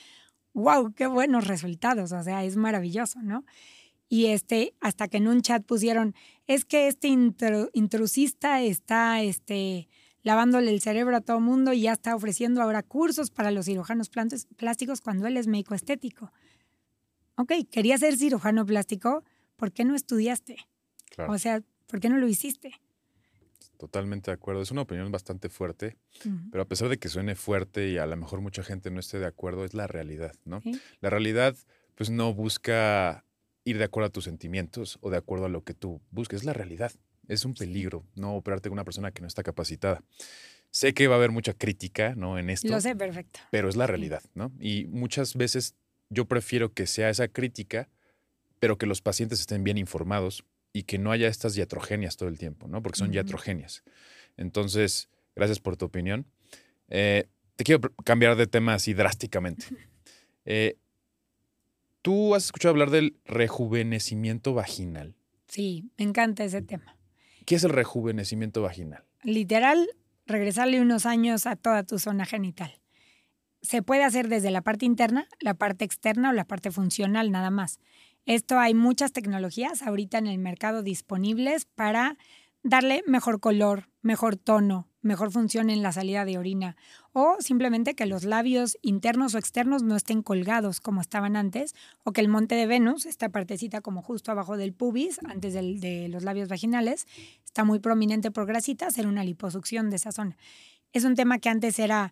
wow, 0.54 0.94
qué 0.94 1.08
buenos 1.08 1.48
resultados, 1.48 2.12
o 2.12 2.24
sea, 2.24 2.44
es 2.44 2.56
maravilloso, 2.56 3.22
¿no? 3.22 3.46
Y 4.14 4.26
este, 4.26 4.76
hasta 4.82 5.08
que 5.08 5.16
en 5.18 5.30
un 5.30 5.42
chat 5.42 5.66
pusieron, 5.66 6.16
es 6.46 6.66
que 6.66 6.90
este 6.90 7.08
intru- 7.08 7.70
intrusista 7.72 8.62
está 8.62 9.22
este, 9.22 9.88
lavándole 10.22 10.70
el 10.70 10.82
cerebro 10.82 11.16
a 11.16 11.22
todo 11.22 11.40
mundo 11.40 11.72
y 11.72 11.84
ya 11.84 11.94
está 11.94 12.14
ofreciendo 12.14 12.62
ahora 12.62 12.84
cursos 12.84 13.32
para 13.32 13.52
los 13.52 13.68
cirujanos 13.68 14.10
plásticos 14.10 15.00
cuando 15.00 15.28
él 15.28 15.38
es 15.38 15.48
médico 15.48 15.76
estético. 15.76 16.34
Ok, 17.38 17.54
quería 17.72 17.98
ser 17.98 18.18
cirujano 18.18 18.66
plástico, 18.66 19.24
¿por 19.56 19.72
qué 19.72 19.86
no 19.86 19.96
estudiaste? 19.96 20.58
Claro. 21.10 21.32
O 21.32 21.38
sea, 21.38 21.64
¿por 21.88 22.02
qué 22.02 22.10
no 22.10 22.18
lo 22.18 22.28
hiciste? 22.28 22.74
Totalmente 23.78 24.30
de 24.30 24.36
acuerdo. 24.36 24.62
Es 24.62 24.72
una 24.72 24.82
opinión 24.82 25.10
bastante 25.10 25.48
fuerte, 25.48 25.96
pero 26.52 26.64
a 26.64 26.68
pesar 26.68 26.90
de 26.90 26.98
que 26.98 27.08
suene 27.08 27.36
fuerte 27.36 27.88
y 27.88 27.98
a 27.98 28.06
lo 28.08 28.18
mejor 28.18 28.42
mucha 28.42 28.62
gente 28.62 28.92
no 28.92 29.00
esté 29.00 29.20
de 29.20 29.26
acuerdo, 29.26 29.64
es 29.64 29.74
la 29.74 29.88
realidad, 29.88 30.36
¿no? 30.44 30.60
Sí. 30.60 30.78
La 31.00 31.10
realidad, 31.10 31.56
pues 31.96 32.10
no 32.10 32.34
busca 32.34 33.24
ir 33.64 33.78
de 33.78 33.84
acuerdo 33.84 34.08
a 34.08 34.12
tus 34.12 34.26
sentimientos 34.26 34.98
o 35.02 35.10
de 35.10 35.18
acuerdo 35.18 35.46
a 35.46 35.50
lo 35.50 35.64
que 35.64 35.74
tú 35.74 36.02
busques. 36.12 36.42
Es 36.42 36.46
la 36.46 36.54
realidad. 36.54 36.92
Es 37.28 37.46
un 37.46 37.54
peligro 37.54 38.06
no 38.16 38.36
operarte 38.36 38.70
con 38.70 38.74
una 38.74 38.84
persona 38.84 39.12
que 39.12 39.22
no 39.22 39.28
está 39.28 39.44
capacitada. 39.44 40.04
Sé 40.72 40.94
que 40.94 41.08
va 41.08 41.16
a 41.16 41.18
haber 41.18 41.32
mucha 41.32 41.54
crítica, 41.54 42.16
¿no? 42.16 42.40
En 42.40 42.50
esto. 42.50 42.70
Lo 42.70 42.80
sé 42.82 42.96
perfecto. 42.96 43.40
pero 43.52 43.70
es 43.70 43.76
la 43.76 43.88
realidad, 43.88 44.24
¿no? 44.34 44.52
Y 44.60 44.86
muchas 44.86 45.36
veces 45.36 45.76
yo 46.10 46.26
prefiero 46.26 46.74
que 46.74 46.88
sea 46.88 47.10
esa 47.10 47.28
crítica, 47.28 47.90
pero 48.60 48.78
que 48.78 48.86
los 48.86 49.02
pacientes 49.02 49.40
estén 49.40 49.64
bien 49.64 49.78
informados 49.78 50.46
y 50.74 50.84
que 50.84 50.98
no 50.98 51.12
haya 51.12 51.28
estas 51.28 51.58
iatrogenias 51.58 52.18
todo 52.18 52.30
el 52.30 52.38
tiempo, 52.38 52.68
¿no? 52.68 52.82
Porque 52.82 53.00
son 53.00 53.14
iatrogenias. 53.14 53.84
Entonces, 54.38 55.10
gracias 55.36 55.60
por 55.60 55.78
tu 55.78 55.86
opinión. 55.86 56.26
Eh, 56.90 57.28
te 57.56 57.64
quiero 57.64 57.94
cambiar 58.04 58.36
de 58.36 58.48
tema 58.48 58.74
así 58.74 58.94
drásticamente. 58.94 59.66
Eh, 60.44 60.76
¿Tú 62.02 62.34
has 62.34 62.46
escuchado 62.46 62.72
hablar 62.72 62.90
del 62.90 63.20
rejuvenecimiento 63.26 64.54
vaginal? 64.54 65.16
Sí, 65.48 65.92
me 65.98 66.06
encanta 66.06 66.44
ese 66.44 66.64
tema. 66.64 66.98
¿Qué 67.46 67.56
es 67.56 67.64
el 67.64 67.70
rejuvenecimiento 67.70 68.64
vaginal? 68.64 69.04
Literal, 69.24 69.88
regresarle 70.26 70.82
unos 70.82 71.06
años 71.06 71.46
a 71.46 71.56
toda 71.56 71.84
tu 71.84 72.00
zona 72.00 72.26
genital. 72.26 72.80
Se 73.62 73.84
puede 73.84 74.04
hacer 74.04 74.30
desde 74.30 74.50
la 74.50 74.62
parte 74.62 74.86
interna, 74.86 75.28
la 75.40 75.54
parte 75.54 75.86
externa 75.86 76.32
o 76.32 76.34
la 76.34 76.46
parte 76.46 76.72
funcional 76.72 77.30
nada 77.30 77.52
más. 77.52 77.80
Esto 78.26 78.58
hay 78.58 78.74
muchas 78.74 79.12
tecnologías 79.12 79.84
ahorita 79.84 80.18
en 80.18 80.28
el 80.28 80.40
mercado 80.40 80.82
disponibles 80.82 81.66
para 81.66 82.18
darle 82.64 83.04
mejor 83.08 83.40
color, 83.40 83.90
mejor 84.02 84.36
tono, 84.36 84.88
mejor 85.02 85.32
función 85.32 85.70
en 85.70 85.82
la 85.82 85.92
salida 85.92 86.26
de 86.26 86.38
orina 86.38 86.76
o 87.12 87.38
simplemente 87.40 87.96
que 87.96 88.06
los 88.06 88.24
labios 88.24 88.78
internos 88.84 89.34
o 89.34 89.40
externos 89.40 89.82
no 89.82 89.96
estén 89.96 90.22
colgados 90.22 90.80
como 90.80 91.02
estaban 91.02 91.36
antes 91.36 91.74
o 92.04 92.12
que 92.12 92.22
el 92.22 92.28
monte 92.28 92.56
de 92.56 92.68
Venus, 92.68 93.06
esta 93.08 93.30
partecita 93.30 93.82
como 93.82 94.04
justo 94.04 94.32
abajo 94.32 94.58
del 94.58 94.74
pubis, 94.74 95.20
antes 95.24 95.54
del- 95.54 95.80
de 95.80 96.08
los 96.08 96.24
labios 96.24 96.50
vaginales, 96.50 97.08
está 97.44 97.64
muy 97.64 97.80
prominente 97.80 98.30
por 98.30 98.46
grasita, 98.46 98.88
hacer 98.88 99.08
una 99.08 99.24
liposucción 99.24 99.90
de 99.90 99.96
esa 99.96 100.12
zona. 100.12 100.38
Es 100.94 101.04
un 101.04 101.16
tema 101.16 101.40
que 101.40 101.50
antes 101.50 101.80
era 101.80 102.12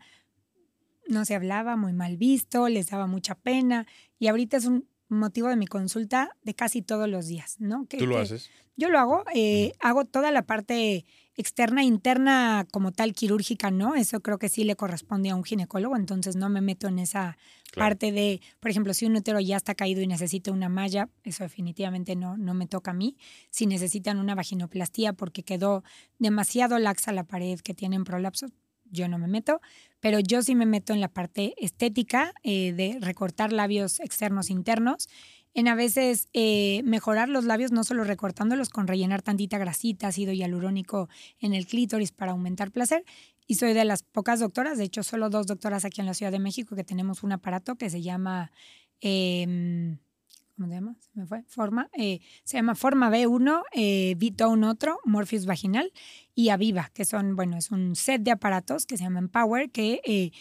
no 1.08 1.26
se 1.26 1.36
hablaba, 1.36 1.76
muy 1.76 1.94
mal 1.94 2.18
visto, 2.18 2.70
les 2.70 2.88
daba 2.88 3.08
mucha 3.08 3.36
pena 3.36 3.88
y 4.20 4.28
ahorita 4.28 4.58
es 4.58 4.66
un 4.66 4.88
motivo 5.10 5.50
de 5.50 5.56
mi 5.56 5.68
consulta 5.68 6.36
de 6.44 6.54
casi 6.54 6.82
todos 6.82 7.10
los 7.10 7.28
días, 7.28 7.58
¿no? 7.60 7.86
¿Tú 7.86 8.06
lo 8.06 8.18
haces? 8.18 8.50
Yo 8.78 8.90
lo 8.90 8.98
hago, 8.98 9.24
eh, 9.34 9.74
hago 9.82 10.06
toda 10.06 10.32
la 10.32 10.44
parte 10.44 11.06
externa, 11.36 11.84
interna 11.84 12.66
como 12.72 12.94
tal 12.94 13.14
quirúrgica, 13.14 13.72
¿no? 13.72 13.96
Eso 13.96 14.22
creo 14.22 14.40
que 14.40 14.48
sí 14.48 14.64
le 14.64 14.76
corresponde 14.76 15.30
a 15.30 15.36
un 15.36 15.44
ginecólogo, 15.44 15.98
entonces 15.98 16.36
no 16.38 16.48
me 16.48 16.62
meto 16.62 16.88
en 16.88 17.00
esa 17.00 17.38
parte 17.76 18.12
de, 18.12 18.42
por 18.60 18.72
ejemplo, 18.72 18.94
si 18.94 19.06
un 19.06 19.16
útero 19.16 19.40
ya 19.40 19.58
está 19.58 19.76
caído 19.76 20.02
y 20.02 20.08
necesita 20.08 20.52
una 20.52 20.70
malla, 20.70 21.10
eso 21.24 21.44
definitivamente 21.44 22.16
no, 22.16 22.38
no 22.38 22.54
me 22.54 22.68
toca 22.68 22.92
a 22.92 22.94
mí. 22.94 23.18
Si 23.50 23.66
necesitan 23.66 24.18
una 24.18 24.36
vaginoplastía 24.36 25.14
porque 25.14 25.44
quedó 25.44 25.84
demasiado 26.18 26.80
laxa 26.80 27.12
la 27.12 27.26
pared, 27.26 27.60
que 27.60 27.74
tienen 27.74 28.06
prolapsos, 28.06 28.52
yo 28.92 29.08
no 29.08 29.18
me 29.18 29.28
meto, 29.28 29.62
pero 30.00 30.20
yo 30.20 30.42
sí 30.42 30.56
me 30.56 30.66
meto 30.66 30.94
en 30.94 31.02
la 31.02 31.08
parte 31.10 31.54
estética 31.58 32.34
eh, 32.44 32.74
de 32.74 32.98
recortar 33.02 33.52
labios 33.54 34.00
externos 34.00 34.50
internos, 34.50 35.10
en 35.54 35.68
a 35.68 35.76
veces 35.76 36.30
eh, 36.34 36.82
mejorar 36.84 37.28
los 37.28 37.46
labios 37.46 37.72
no 37.72 37.84
solo 37.84 38.04
recortándolos 38.04 38.70
con 38.70 38.88
rellenar 38.88 39.22
tantita 39.22 39.58
grasita, 39.58 40.08
ácido 40.08 40.32
hialurónico 40.32 41.10
en 41.40 41.54
el 41.54 41.66
clítoris 41.66 42.12
para 42.12 42.32
aumentar 42.32 42.72
placer. 42.72 43.04
Y 43.48 43.56
soy 43.56 43.74
de 43.74 43.84
las 43.84 44.04
pocas 44.04 44.40
doctoras, 44.40 44.78
de 44.78 44.84
hecho 44.84 45.02
solo 45.02 45.32
dos 45.32 45.48
doctoras 45.48 45.86
aquí 45.86 46.02
en 46.02 46.08
la 46.08 46.14
Ciudad 46.14 46.32
de 46.32 46.38
México 46.38 46.76
que 46.76 46.84
tenemos 46.84 47.24
un 47.24 47.32
aparato 47.32 47.76
que 47.76 47.90
se 47.90 48.02
llama... 48.02 48.52
Em, 49.02 49.98
¿cómo 50.60 50.68
se 50.68 50.76
llama? 50.76 50.96
Se 51.00 51.10
me 51.14 51.26
fue. 51.26 51.44
Forma. 51.48 51.90
Eh, 51.98 52.20
se 52.44 52.58
llama 52.58 52.76
Forma 52.76 53.10
B1, 53.10 53.64
eh, 53.72 54.18
un 54.46 54.64
otro, 54.66 55.00
Morpheus 55.06 55.46
vaginal 55.46 55.94
y 56.36 56.50
Aviva, 56.50 56.92
que 56.94 57.06
son, 57.06 57.38
bueno, 57.38 57.56
es 57.56 57.72
un 57.72 57.96
set 57.96 58.24
de 58.24 58.32
aparatos 58.32 58.86
que 58.86 58.98
se 58.98 59.06
llaman 59.06 59.30
Power 59.30 59.72
que 59.72 60.02
eh, 60.04 60.32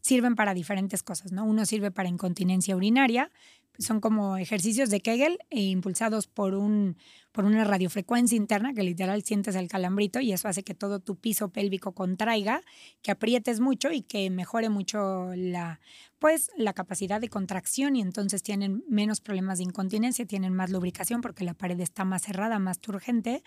sirven 0.00 0.34
para 0.34 0.54
diferentes 0.54 1.02
cosas, 1.02 1.30
¿no? 1.30 1.44
Uno 1.44 1.66
sirve 1.66 1.90
para 1.90 2.08
incontinencia 2.08 2.74
urinaria, 2.74 3.30
son 3.78 4.00
como 4.00 4.38
ejercicios 4.38 4.88
de 4.88 5.00
Kegel 5.00 5.38
e 5.50 5.60
impulsados 5.64 6.26
por, 6.26 6.54
un, 6.54 6.96
por 7.36 7.44
una 7.44 7.64
radiofrecuencia 7.64 8.34
interna 8.34 8.72
que 8.72 8.82
literal 8.82 9.22
sientes 9.22 9.56
el 9.56 9.68
calambrito 9.68 10.20
y 10.20 10.32
eso 10.32 10.48
hace 10.48 10.62
que 10.62 10.72
todo 10.72 11.00
tu 11.00 11.16
piso 11.16 11.50
pélvico 11.50 11.92
contraiga, 11.92 12.62
que 13.02 13.10
aprietes 13.10 13.60
mucho 13.60 13.92
y 13.92 14.00
que 14.00 14.30
mejore 14.30 14.70
mucho 14.70 15.34
la, 15.36 15.78
pues, 16.18 16.50
la 16.56 16.72
capacidad 16.72 17.20
de 17.20 17.28
contracción 17.28 17.94
y 17.94 18.00
entonces 18.00 18.42
tienen 18.42 18.84
menos 18.88 19.20
problemas 19.20 19.58
de 19.58 19.64
incontinencia, 19.64 20.24
tienen 20.24 20.54
más 20.54 20.70
lubricación 20.70 21.20
porque 21.20 21.44
la 21.44 21.52
pared 21.52 21.78
está 21.78 22.06
más 22.06 22.22
cerrada, 22.22 22.58
más 22.58 22.80
turgente 22.80 23.42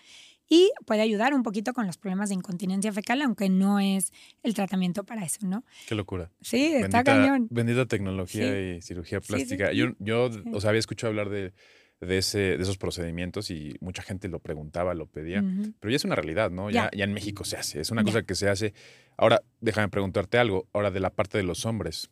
y 0.48 0.72
puede 0.86 1.02
ayudar 1.02 1.34
un 1.34 1.42
poquito 1.42 1.74
con 1.74 1.88
los 1.88 1.98
problemas 1.98 2.30
de 2.30 2.36
incontinencia 2.36 2.94
fecal, 2.94 3.24
aunque 3.24 3.50
no 3.50 3.80
es 3.80 4.14
el 4.44 4.54
tratamiento 4.54 5.04
para 5.04 5.26
eso, 5.26 5.48
¿no? 5.48 5.64
Qué 5.88 5.96
locura. 5.96 6.30
Sí, 6.42 6.76
está 6.76 7.04
cañón. 7.04 7.48
Bendita 7.50 7.88
tecnología 7.88 8.76
y 8.76 8.84
cirugía 8.84 9.20
plástica. 9.20 9.74
yo, 9.74 9.94
yo 9.98 10.30
o 10.54 10.62
sea, 10.62 10.70
había 10.70 10.80
escuchado 10.80 11.10
hablar 11.10 11.30
de, 11.30 11.54
de, 12.02 12.18
ese, 12.18 12.40
de 12.40 12.62
esos 12.62 12.78
procedimientos 12.78 13.52
y 13.52 13.76
mucha 13.82 14.02
gente 14.02 14.28
lo 14.28 14.40
preguntaba, 14.40 14.94
lo 14.94 15.06
pedía, 15.06 15.44
pero 15.80 15.92
ya 15.92 15.96
es 15.96 16.06
una 16.06 16.16
realidad, 16.16 16.50
¿no? 16.50 16.70
Ya, 16.70 16.90
ya, 16.96 17.04
en 17.04 17.14
México 17.14 17.44
se 17.44 17.58
hace, 17.58 17.82
es 17.82 17.92
una 17.92 18.04
cosa 18.04 18.24
que 18.24 18.36
se 18.36 18.50
hace. 18.50 18.74
Ahora, 19.18 19.42
déjame 19.60 19.90
preguntarte 19.90 20.38
algo, 20.38 20.68
ahora 20.74 20.92
de 20.92 21.00
la 21.00 21.10
parte 21.10 21.38
de 21.38 21.44
los 21.44 21.66
hombres. 21.66 22.10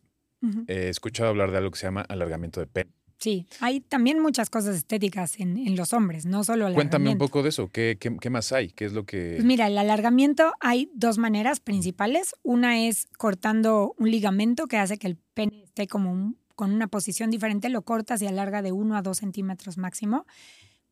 he 0.67 0.89
escuchado 0.89 1.29
hablar 1.29 1.51
de 1.51 1.57
algo 1.57 1.71
que 1.71 1.79
se 1.79 1.87
llama 1.87 2.01
alargamiento 2.01 2.59
de 2.59 2.67
pene. 2.67 2.91
Sí, 3.19 3.47
hay 3.61 3.79
también 3.79 4.19
muchas 4.19 4.51
cosas 4.51 4.75
estéticas 4.75 5.39
en, 5.39 5.57
en 5.57 5.75
los 5.75 5.91
hombres, 5.91 6.27
no 6.27 6.43
solo 6.43 6.67
alargamiento. 6.67 6.97
Cuéntame 6.97 7.09
un 7.09 7.17
poco 7.17 7.41
de 7.41 7.49
eso, 7.49 7.67
¿Qué, 7.67 7.97
¿qué, 7.99 8.15
qué, 8.21 8.29
más 8.29 8.51
hay? 8.51 8.69
¿Qué 8.69 8.85
es 8.85 8.93
lo 8.93 9.05
que...? 9.05 9.33
Pues 9.37 9.45
mira, 9.45 9.65
el 9.65 9.77
alargamiento 9.77 10.53
hay 10.59 10.91
dos 10.93 11.17
maneras 11.17 11.59
principales. 11.59 12.35
Una 12.43 12.85
es 12.87 13.07
cortando 13.17 13.95
un 13.97 14.11
ligamento 14.11 14.67
que 14.67 14.77
hace 14.77 14.99
que 14.99 15.07
el 15.07 15.17
pene 15.33 15.63
esté 15.63 15.87
como 15.87 16.35
con 16.57 16.73
una 16.73 16.87
posición 16.87 17.29
diferente, 17.29 17.69
lo 17.69 17.83
cortas 17.83 18.19
y 18.23 18.27
alarga 18.27 18.63
de 18.63 18.71
1 18.71 18.97
a 18.97 19.03
2 19.03 19.15
centímetros 19.15 19.77
máximo 19.77 20.25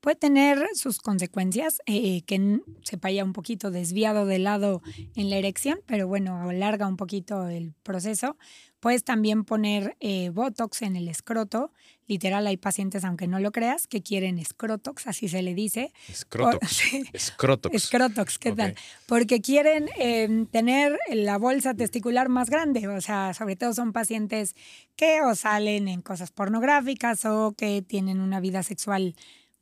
puede 0.05 0.17
tener 0.17 0.67
sus 0.75 0.99
consecuencias, 0.99 1.81
eh, 1.87 2.21
que 2.27 2.59
se 2.83 2.97
vaya 2.97 3.23
un 3.23 3.33
poquito 3.33 3.71
desviado 3.71 4.27
de 4.27 4.37
lado 4.37 4.83
en 5.15 5.31
la 5.31 5.37
erección, 5.37 5.79
pero 5.87 6.07
bueno, 6.07 6.47
alarga 6.47 6.85
un 6.85 6.95
poquito 6.95 7.47
el 7.47 7.73
proceso. 7.81 8.37
Puedes 8.79 9.03
también 9.03 9.45
poner 9.45 9.97
eh, 9.99 10.29
Botox 10.29 10.83
en 10.83 10.95
el 10.95 11.07
escroto. 11.07 11.71
Literal, 12.05 12.45
hay 12.45 12.55
pacientes, 12.55 13.03
aunque 13.03 13.25
no 13.25 13.39
lo 13.39 13.51
creas, 13.51 13.87
que 13.87 14.03
quieren 14.03 14.37
escrotox, 14.37 15.07
así 15.07 15.27
se 15.27 15.41
le 15.41 15.55
dice. 15.55 15.91
Escrotox. 16.07 16.83
Escrotox. 17.13 17.73
Escrotox, 17.73 18.37
¿qué 18.37 18.51
tal? 18.51 18.75
Porque 19.07 19.41
quieren 19.41 19.89
em, 19.97 20.45
tener 20.45 20.99
la 21.09 21.39
bolsa 21.39 21.73
testicular 21.73 22.29
más 22.29 22.51
grande. 22.51 22.87
O 22.89 23.01
sea, 23.01 23.33
sobre 23.33 23.55
todo 23.55 23.73
son 23.73 23.91
pacientes 23.91 24.55
que 24.95 25.21
o 25.23 25.33
salen 25.33 25.87
en 25.87 26.03
cosas 26.03 26.29
pornográficas 26.29 27.25
o 27.25 27.55
que 27.57 27.81
tienen 27.81 28.19
una 28.19 28.39
vida 28.39 28.61
sexual 28.61 29.15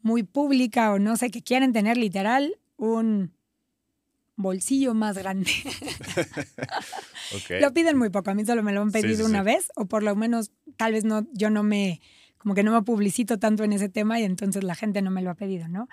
muy 0.03 0.21
pública 0.23 0.91
o 0.91 0.99
no 0.99 1.17
sé, 1.17 1.31
que 1.31 1.41
quieren 1.41 1.73
tener 1.73 1.97
literal 1.97 2.55
un 2.77 3.31
bolsillo 4.35 4.93
más 4.93 5.17
grande. 5.17 5.49
Lo 7.61 7.73
piden 7.73 7.97
muy 7.97 8.09
poco, 8.09 8.29
a 8.29 8.35
mí 8.35 8.45
solo 8.45 8.61
me 8.61 8.73
lo 8.73 8.81
han 8.81 8.91
pedido 8.91 9.25
una 9.25 9.41
vez 9.41 9.71
o 9.75 9.85
por 9.85 10.03
lo 10.03 10.15
menos 10.15 10.51
tal 10.77 10.91
vez 10.91 11.05
no, 11.05 11.25
yo 11.33 11.49
no 11.49 11.63
me, 11.63 12.01
como 12.37 12.53
que 12.53 12.63
no 12.63 12.71
me 12.71 12.81
publicito 12.83 13.39
tanto 13.39 13.63
en 13.63 13.73
ese 13.73 13.89
tema 13.89 14.19
y 14.19 14.23
entonces 14.23 14.63
la 14.63 14.75
gente 14.75 15.01
no 15.01 15.09
me 15.09 15.21
lo 15.21 15.31
ha 15.31 15.35
pedido, 15.35 15.67
¿no? 15.67 15.87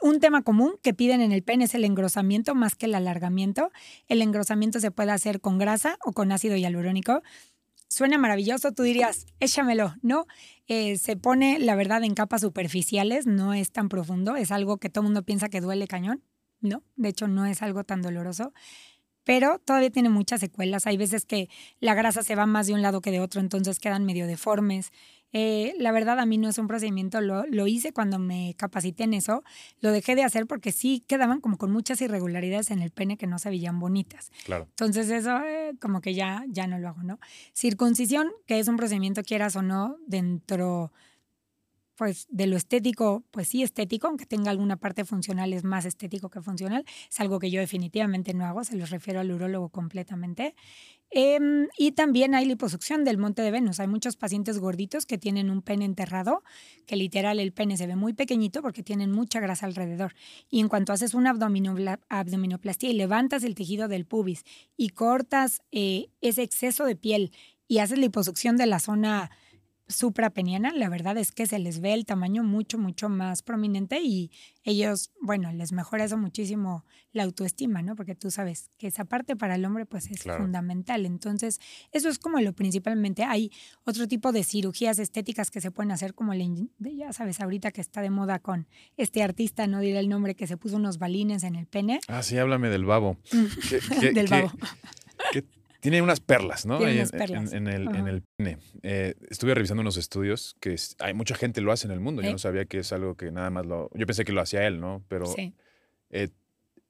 un 0.00 0.20
tema 0.20 0.42
común 0.42 0.74
que 0.80 0.94
piden 0.94 1.20
en 1.20 1.32
el 1.32 1.42
pene 1.42 1.64
es 1.64 1.74
el 1.74 1.84
engrosamiento 1.84 2.54
más 2.54 2.76
que 2.76 2.86
el 2.86 2.94
alargamiento. 2.94 3.72
El 4.06 4.22
engrosamiento 4.22 4.78
se 4.78 4.92
puede 4.92 5.10
hacer 5.10 5.40
con 5.40 5.58
grasa 5.58 5.98
o 6.04 6.12
con 6.12 6.30
ácido 6.30 6.54
hialurónico 6.56 7.22
suena 7.90 8.16
maravilloso, 8.18 8.72
tú 8.72 8.84
dirías, 8.84 9.26
échamelo, 9.40 9.94
¿no? 10.00 10.26
Eh, 10.68 10.96
se 10.96 11.16
pone, 11.16 11.58
la 11.58 11.74
verdad, 11.74 12.04
en 12.04 12.14
capas 12.14 12.40
superficiales, 12.40 13.26
no 13.26 13.52
es 13.52 13.72
tan 13.72 13.88
profundo, 13.88 14.36
es 14.36 14.52
algo 14.52 14.78
que 14.78 14.88
todo 14.88 15.02
mundo 15.02 15.24
piensa 15.24 15.48
que 15.48 15.60
duele 15.60 15.88
cañón, 15.88 16.22
¿no? 16.60 16.84
De 16.94 17.08
hecho, 17.08 17.26
no 17.26 17.44
es 17.46 17.62
algo 17.62 17.82
tan 17.82 18.00
doloroso, 18.00 18.54
pero 19.24 19.58
todavía 19.58 19.90
tiene 19.90 20.08
muchas 20.08 20.40
secuelas. 20.40 20.86
Hay 20.86 20.96
veces 20.96 21.26
que 21.26 21.50
la 21.80 21.94
grasa 21.94 22.22
se 22.22 22.36
va 22.36 22.46
más 22.46 22.68
de 22.68 22.74
un 22.74 22.82
lado 22.82 23.00
que 23.00 23.10
de 23.10 23.20
otro, 23.20 23.40
entonces 23.40 23.80
quedan 23.80 24.04
medio 24.04 24.26
deformes. 24.28 24.92
Eh, 25.32 25.74
la 25.78 25.92
verdad, 25.92 26.18
a 26.18 26.26
mí 26.26 26.38
no 26.38 26.48
es 26.48 26.58
un 26.58 26.66
procedimiento, 26.66 27.20
lo, 27.20 27.44
lo, 27.46 27.66
hice 27.66 27.92
cuando 27.92 28.18
me 28.18 28.54
capacité 28.56 29.04
en 29.04 29.14
eso, 29.14 29.44
lo 29.80 29.92
dejé 29.92 30.16
de 30.16 30.24
hacer 30.24 30.46
porque 30.46 30.72
sí 30.72 31.04
quedaban 31.06 31.40
como 31.40 31.56
con 31.56 31.70
muchas 31.70 32.00
irregularidades 32.00 32.70
en 32.70 32.82
el 32.82 32.90
pene 32.90 33.16
que 33.16 33.26
no 33.26 33.38
se 33.38 33.48
veían 33.48 33.78
bonitas. 33.78 34.32
Claro. 34.44 34.66
Entonces 34.70 35.08
eso 35.10 35.40
eh, 35.44 35.74
como 35.80 36.00
que 36.00 36.14
ya, 36.14 36.44
ya 36.48 36.66
no 36.66 36.78
lo 36.78 36.88
hago, 36.88 37.02
¿no? 37.02 37.20
Circuncisión, 37.52 38.28
que 38.46 38.58
es 38.58 38.68
un 38.68 38.76
procedimiento 38.76 39.22
quieras 39.22 39.54
o 39.56 39.62
no 39.62 39.96
dentro 40.06 40.92
pues 42.00 42.26
de 42.30 42.46
lo 42.46 42.56
estético, 42.56 43.24
pues 43.30 43.48
sí 43.48 43.62
estético, 43.62 44.06
aunque 44.06 44.24
tenga 44.24 44.50
alguna 44.50 44.78
parte 44.78 45.04
funcional, 45.04 45.52
es 45.52 45.64
más 45.64 45.84
estético 45.84 46.30
que 46.30 46.40
funcional. 46.40 46.86
Es 47.10 47.20
algo 47.20 47.38
que 47.38 47.50
yo 47.50 47.60
definitivamente 47.60 48.32
no 48.32 48.46
hago, 48.46 48.64
se 48.64 48.74
los 48.74 48.88
refiero 48.88 49.20
al 49.20 49.30
urólogo 49.30 49.68
completamente. 49.68 50.54
Em, 51.10 51.68
y 51.76 51.92
también 51.92 52.34
hay 52.34 52.46
liposucción 52.46 53.04
del 53.04 53.18
monte 53.18 53.42
de 53.42 53.50
Venus. 53.50 53.80
Hay 53.80 53.86
muchos 53.86 54.16
pacientes 54.16 54.58
gorditos 54.58 55.04
que 55.04 55.18
tienen 55.18 55.50
un 55.50 55.60
pene 55.60 55.84
enterrado, 55.84 56.42
que 56.86 56.96
literal 56.96 57.38
el 57.38 57.52
pene 57.52 57.76
se 57.76 57.86
ve 57.86 57.96
muy 57.96 58.14
pequeñito 58.14 58.62
porque 58.62 58.82
tienen 58.82 59.12
mucha 59.12 59.38
grasa 59.38 59.66
alrededor. 59.66 60.14
Y 60.48 60.60
en 60.60 60.70
cuanto 60.70 60.94
haces 60.94 61.12
una 61.12 61.28
abdominoplastía 62.08 62.88
y 62.88 62.94
levantas 62.94 63.44
el 63.44 63.54
tejido 63.54 63.88
del 63.88 64.06
pubis 64.06 64.44
y 64.74 64.88
cortas 64.88 65.60
eh, 65.70 66.08
ese 66.22 66.44
exceso 66.44 66.86
de 66.86 66.96
piel 66.96 67.30
y 67.68 67.80
haces 67.80 67.98
liposucción 67.98 68.56
de 68.56 68.64
la 68.64 68.78
zona 68.80 69.30
suprapeniana, 69.90 70.72
la 70.72 70.88
verdad 70.88 71.16
es 71.18 71.32
que 71.32 71.46
se 71.46 71.58
les 71.58 71.80
ve 71.80 71.92
el 71.92 72.06
tamaño 72.06 72.42
mucho, 72.42 72.78
mucho 72.78 73.08
más 73.08 73.42
prominente 73.42 74.00
y 74.00 74.30
ellos, 74.64 75.10
bueno, 75.20 75.52
les 75.52 75.72
mejora 75.72 76.04
eso 76.04 76.16
muchísimo 76.16 76.84
la 77.12 77.24
autoestima, 77.24 77.82
¿no? 77.82 77.96
Porque 77.96 78.14
tú 78.14 78.30
sabes 78.30 78.70
que 78.78 78.86
esa 78.86 79.04
parte 79.04 79.36
para 79.36 79.56
el 79.56 79.64
hombre 79.64 79.86
pues 79.86 80.10
es 80.10 80.22
fundamental. 80.22 81.06
Entonces, 81.06 81.60
eso 81.92 82.08
es 82.08 82.18
como 82.18 82.40
lo 82.40 82.52
principalmente. 82.52 83.24
Hay 83.24 83.50
otro 83.84 84.06
tipo 84.06 84.32
de 84.32 84.44
cirugías 84.44 84.98
estéticas 84.98 85.50
que 85.50 85.60
se 85.60 85.70
pueden 85.70 85.90
hacer 85.92 86.14
como, 86.14 86.32
ya 86.34 87.12
sabes, 87.12 87.40
ahorita 87.40 87.72
que 87.72 87.80
está 87.80 88.00
de 88.00 88.10
moda 88.10 88.38
con 88.38 88.68
este 88.96 89.22
artista, 89.22 89.66
no 89.66 89.80
diré 89.80 89.98
el 89.98 90.08
nombre, 90.08 90.34
que 90.34 90.46
se 90.46 90.56
puso 90.56 90.76
unos 90.76 90.98
balines 90.98 91.42
en 91.42 91.56
el 91.56 91.66
pene. 91.66 92.00
Ah, 92.08 92.22
sí, 92.22 92.36
háblame 92.38 92.68
del 92.68 92.84
babo. 92.84 93.16
del 94.14 94.28
babo. 94.28 94.52
Tiene 95.80 96.02
unas 96.02 96.20
perlas, 96.20 96.66
¿no? 96.66 96.78
Tiene 96.78 96.94
unas 96.96 97.10
perlas. 97.10 97.52
En, 97.52 97.66
el, 97.66 97.88
en, 97.94 98.06
el, 98.06 98.22
pene. 98.36 98.58
Eh, 98.82 99.14
estuve 99.30 99.54
revisando 99.54 99.80
unos 99.80 99.96
estudios 99.96 100.56
que 100.60 100.76
hay 100.98 101.14
mucha 101.14 101.34
gente 101.34 101.60
lo 101.60 101.72
hace 101.72 101.86
en 101.86 101.92
el 101.92 102.00
mundo. 102.00 102.22
Yo 102.22 102.32
no 102.32 102.38
sabía 102.38 102.66
que 102.66 102.78
es 102.78 102.92
algo 102.92 103.16
que 103.16 103.32
nada 103.32 103.50
más 103.50 103.66
lo. 103.66 103.90
Yo 103.94 104.06
pensé 104.06 104.24
que 104.24 104.32
lo 104.32 104.40
hacía 104.40 104.66
él, 104.66 104.80
¿no? 104.80 105.02
Pero. 105.08 105.26
Sí. 105.26 105.54
Eh, 106.10 106.28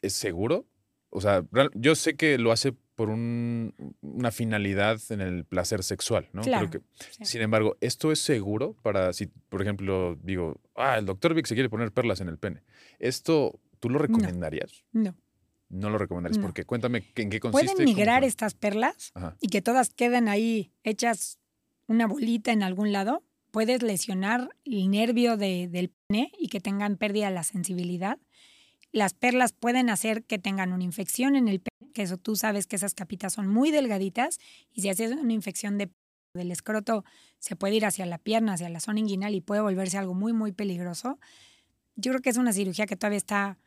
¿Es 0.03 0.15
seguro? 0.15 0.67
O 1.11 1.21
sea, 1.21 1.45
yo 1.75 1.95
sé 1.95 2.15
que 2.15 2.39
lo 2.39 2.53
hace 2.53 2.73
por 2.95 3.11
un, 3.11 3.75
una 4.01 4.31
finalidad 4.31 5.01
en 5.11 5.21
el 5.21 5.45
placer 5.45 5.83
sexual, 5.83 6.29
¿no? 6.33 6.43
Claro, 6.43 6.71
que, 6.71 6.81
Sin 7.25 7.43
embargo, 7.43 7.77
¿esto 7.81 8.13
es 8.13 8.21
seguro 8.21 8.77
para 8.83 9.13
si, 9.13 9.27
por 9.27 9.63
ejemplo, 9.63 10.17
digo, 10.23 10.61
ah, 10.77 10.99
el 10.99 11.07
doctor 11.07 11.35
Vic 11.35 11.47
se 11.47 11.55
quiere 11.55 11.69
poner 11.69 11.93
perlas 11.93 12.21
en 12.21 12.29
el 12.29 12.39
pene? 12.39 12.63
¿Esto 12.99 13.59
tú 13.81 13.91
lo 13.91 13.99
recomendarías? 13.99 14.85
no. 14.93 15.03
no 15.03 15.17
lo 15.71 15.97
recomendarías. 15.99 16.39
No. 16.39 16.43
¿Por 16.43 16.53
qué? 16.55 16.65
Cuéntame 16.65 17.05
en 17.15 17.31
qué 17.31 17.41
consiste. 17.41 17.75
Pueden 17.75 17.85
migrar 17.85 18.25
estas 18.25 18.55
perlas 18.55 19.13
Ajá. 19.15 19.37
y 19.41 19.49
que 19.49 19.63
todas 19.63 19.91
queden 19.91 20.29
ahí 20.29 20.73
hechas 20.83 21.39
una 21.87 22.07
bolita 22.07 22.53
en 22.53 22.63
algún 22.63 22.93
lado. 22.93 23.23
Puedes 23.53 23.83
lesionar 23.83 24.51
el 24.65 24.91
nervio 24.91 25.37
de- 25.37 25.69
del 25.69 25.91
pene 26.09 26.33
y 26.39 26.49
que 26.49 26.61
tengan 26.61 26.97
pérdida 26.97 27.29
de 27.29 27.35
la 27.35 27.45
sensibilidad. 27.45 28.19
Las 28.93 29.15
perlas 29.15 29.53
pueden 29.53 29.91
hacer 29.91 30.25
que 30.25 30.39
tengan 30.39 30.73
una 30.73 30.83
infección 30.85 31.37
en 31.37 31.47
el 31.49 31.61
pene, 31.61 31.93
que 31.93 32.03
eso 32.03 32.17
tú 32.17 32.35
sabes 32.37 32.67
que 32.67 32.77
esas 32.77 32.95
capitas 32.95 33.33
son 33.33 33.47
muy 33.49 33.71
delgaditas 33.71 34.39
y 34.73 34.83
si 34.83 34.89
haces 34.89 35.13
una 35.13 35.33
infección 35.33 35.79
de 35.79 35.91
del 36.33 36.53
escroto 36.53 37.05
se 37.41 37.57
puede 37.57 37.75
ir 37.75 37.85
hacia 37.85 38.07
la 38.07 38.17
pierna, 38.19 38.53
hacia 38.53 38.69
la 38.69 38.79
zona 38.79 39.01
inguinal 39.01 39.35
y 39.35 39.41
puede 39.41 39.63
volverse 39.63 39.99
algo 39.99 40.15
muy, 40.15 40.33
muy 40.33 40.53
peligroso. 40.53 41.19
Yo 41.97 42.13
creo 42.13 42.23
que 42.23 42.31
es 42.31 42.37
una 42.37 42.53
cirugía 42.53 42.87
que 42.87 42.95
todavía 42.95 43.17
está 43.17 43.59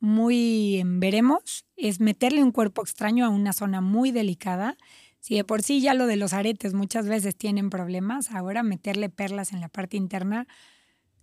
muy 0.00 0.76
en 0.76 1.00
veremos, 1.00 1.66
es 1.76 2.00
meterle 2.00 2.42
un 2.42 2.52
cuerpo 2.52 2.82
extraño 2.82 3.24
a 3.24 3.28
una 3.30 3.52
zona 3.52 3.80
muy 3.80 4.10
delicada. 4.10 4.76
Si 5.20 5.34
de 5.34 5.44
por 5.44 5.62
sí 5.62 5.80
ya 5.80 5.94
lo 5.94 6.06
de 6.06 6.16
los 6.16 6.32
aretes 6.32 6.74
muchas 6.74 7.08
veces 7.08 7.36
tienen 7.36 7.70
problemas, 7.70 8.30
ahora 8.30 8.62
meterle 8.62 9.08
perlas 9.08 9.52
en 9.52 9.60
la 9.60 9.68
parte 9.68 9.96
interna, 9.96 10.46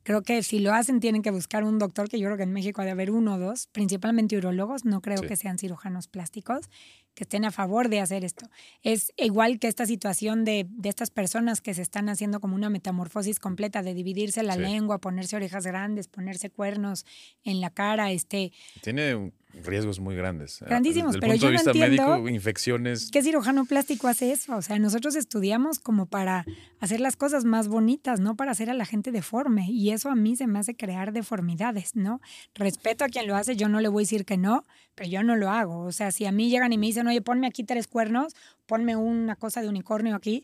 creo 0.03 0.21
que 0.21 0.43
si 0.43 0.59
lo 0.59 0.73
hacen 0.73 0.99
tienen 0.99 1.21
que 1.21 1.31
buscar 1.31 1.63
un 1.63 1.79
doctor, 1.79 2.09
que 2.09 2.19
yo 2.19 2.27
creo 2.27 2.37
que 2.37 2.43
en 2.43 2.53
México 2.53 2.81
ha 2.81 2.85
de 2.85 2.91
haber 2.91 3.09
uno 3.11 3.35
o 3.35 3.39
dos, 3.39 3.67
principalmente 3.71 4.37
urólogos, 4.37 4.85
no 4.85 5.01
creo 5.01 5.19
Sí. 5.19 5.27
que 5.27 5.35
sean 5.35 5.57
cirujanos 5.57 6.07
plásticos, 6.07 6.69
que 7.15 7.25
estén 7.25 7.45
a 7.45 7.51
favor 7.51 7.89
de 7.89 7.99
hacer 7.99 8.25
esto. 8.25 8.47
Es 8.81 9.13
igual 9.17 9.59
que 9.59 9.67
esta 9.67 9.85
situación 9.85 10.45
de, 10.45 10.65
de 10.69 10.89
estas 10.89 11.11
personas 11.11 11.61
que 11.61 11.73
se 11.75 11.83
están 11.83 12.09
haciendo 12.09 12.39
como 12.39 12.55
una 12.55 12.69
metamorfosis 12.71 13.39
completa, 13.39 13.83
de 13.83 13.93
dividirse 13.93 14.41
la 14.43 14.55
Sí. 14.55 14.61
lengua, 14.61 14.97
ponerse 14.99 15.35
orejas 15.35 15.65
grandes, 15.65 16.07
ponerse 16.07 16.49
cuernos 16.49 17.05
en 17.43 17.61
la 17.61 17.69
cara, 17.69 18.11
este, 18.11 18.51
Tiene 18.81 19.13
un- 19.15 19.33
riesgos 19.63 19.99
muy 19.99 20.15
grandes. 20.15 20.59
Grandísimos, 20.65 21.13
Desde 21.13 21.17
el 21.17 21.21
pero 21.21 21.33
punto 21.33 21.45
yo 21.45 21.47
de 21.47 21.53
no 21.53 21.57
vista 21.57 21.85
entiendo 21.85 22.11
médico, 22.11 22.29
infecciones. 22.29 23.09
¿Qué 23.11 23.21
cirujano 23.21 23.65
plástico 23.65 24.07
hace 24.07 24.31
eso? 24.31 24.55
O 24.55 24.61
sea, 24.61 24.79
nosotros 24.79 25.15
estudiamos 25.15 25.79
como 25.79 26.05
para 26.07 26.45
hacer 26.79 26.99
las 26.99 27.15
cosas 27.15 27.45
más 27.45 27.67
bonitas, 27.67 28.19
no 28.19 28.35
para 28.35 28.51
hacer 28.51 28.69
a 28.69 28.73
la 28.73 28.85
gente 28.85 29.11
deforme. 29.11 29.67
Y 29.69 29.91
eso 29.91 30.09
a 30.09 30.15
mí 30.15 30.35
se 30.35 30.47
me 30.47 30.59
hace 30.59 30.75
crear 30.75 31.13
deformidades, 31.13 31.95
¿no? 31.95 32.21
Respeto 32.55 33.05
a 33.05 33.09
quien 33.09 33.27
lo 33.27 33.35
hace, 33.35 33.55
yo 33.55 33.69
no 33.69 33.79
le 33.79 33.89
voy 33.89 34.01
a 34.01 34.05
decir 34.05 34.25
que 34.25 34.37
no, 34.37 34.65
pero 34.95 35.09
yo 35.09 35.23
no 35.23 35.35
lo 35.35 35.49
hago. 35.49 35.81
O 35.81 35.91
sea, 35.91 36.11
si 36.11 36.25
a 36.25 36.31
mí 36.31 36.49
llegan 36.49 36.73
y 36.73 36.77
me 36.77 36.87
dicen, 36.87 37.07
oye, 37.07 37.21
ponme 37.21 37.47
aquí 37.47 37.63
tres 37.63 37.87
cuernos, 37.87 38.35
ponme 38.65 38.95
una 38.95 39.35
cosa 39.35 39.61
de 39.61 39.69
unicornio 39.69 40.15
aquí, 40.15 40.43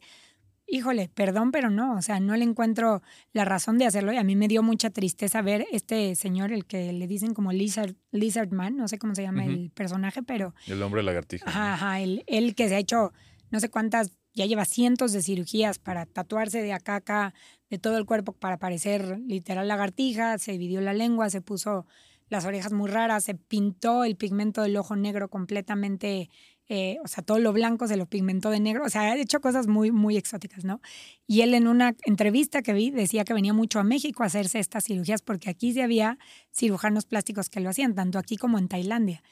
híjole, 0.70 1.10
perdón, 1.14 1.52
pero 1.52 1.70
no, 1.70 1.96
o 1.96 2.02
sea, 2.02 2.20
no 2.20 2.36
le 2.36 2.44
encuentro 2.44 3.02
la 3.34 3.46
razón 3.46 3.78
de 3.78 3.86
hacerlo 3.86 4.14
y 4.14 4.18
a 4.18 4.24
mí 4.24 4.36
me 4.36 4.48
dio 4.48 4.64
mucha 4.64 4.90
tristeza 4.90 5.42
ver 5.42 5.66
este 5.72 6.16
señor, 6.16 6.52
el 6.52 6.66
que 6.66 6.94
le 6.94 7.08
dicen 7.08 7.34
como 7.34 7.52
Lizard, 7.52 7.96
Lizard 8.12 8.52
Man, 8.52 8.78
no 8.78 8.88
sé 8.88 8.98
cómo 8.98 9.16
se 9.16 9.24
llama 9.24 9.46
el 9.46 9.72
personaje, 9.72 10.24
pero 10.24 10.54
El 10.68 10.82
hombre 10.84 11.04
lagartija. 11.04 11.46
Ajá, 11.48 11.74
ajá, 11.74 12.00
él, 12.02 12.24
él 12.28 12.56
que 12.56 12.70
se 12.70 12.76
ha 12.76 12.80
hecho 12.80 13.12
no 13.52 13.60
sé 13.60 13.70
cuántas, 13.70 14.12
ya 14.34 14.46
lleva 14.46 14.66
cientos 14.66 15.12
de 15.12 15.22
cirugías 15.22 15.80
para 15.80 16.06
tatuarse 16.06 16.62
de 16.62 16.74
acá 16.74 16.94
a 16.94 16.98
acá, 16.98 17.34
de 17.70 17.78
todo 17.80 17.98
el 17.98 18.06
cuerpo 18.06 18.34
para 18.34 18.58
parecer 18.58 19.20
literal 19.20 19.68
lagartija, 19.68 20.38
se 20.38 20.54
dividió 20.54 20.82
la 20.82 20.94
lengua, 20.94 21.30
se 21.30 21.42
puso 21.42 21.86
las 22.30 22.46
orejas 22.46 22.72
muy 22.72 22.90
raras, 22.90 23.24
se 23.24 23.36
pintó 23.36 24.04
el 24.04 24.16
pigmento 24.16 24.62
del 24.62 24.78
ojo 24.78 24.96
negro 24.96 25.30
completamente, 25.30 26.30
eh, 26.72 26.98
o 27.04 27.08
sea, 27.08 27.24
todo 27.24 27.40
lo 27.40 27.52
blanco 27.52 27.88
se 27.88 27.98
lo 27.98 28.06
pigmentó 28.06 28.52
de 28.52 28.60
negro, 28.60 28.86
o 28.86 28.90
sea, 28.90 29.02
ha 29.02 29.18
hecho 29.18 29.42
cosas 29.42 29.66
muy, 29.66 29.92
muy 29.92 30.18
exóticas, 30.18 30.64
¿no? 30.64 30.82
Y 31.26 31.42
él 31.42 31.56
en 31.56 31.68
una 31.68 31.96
entrevista 32.04 32.62
que 32.62 32.74
vi 32.74 32.92
decía 32.92 33.26
que 33.26 33.34
venía 33.34 33.54
mucho 33.54 33.80
a 33.80 33.84
México 33.84 34.22
a 34.22 34.28
hacerse 34.28 34.60
estas 34.60 34.86
cirugías 34.86 35.24
porque 35.24 35.50
aquí 35.50 35.74
sí 35.74 35.82
había 35.82 36.20
cirujanos 36.54 37.06
plásticos 37.06 37.50
que 37.50 37.60
lo 37.60 37.72
hacían, 37.72 37.96
tanto 37.96 38.20
aquí 38.20 38.38
como 38.38 38.60
en 38.60 38.68
Tailandia. 38.68 39.24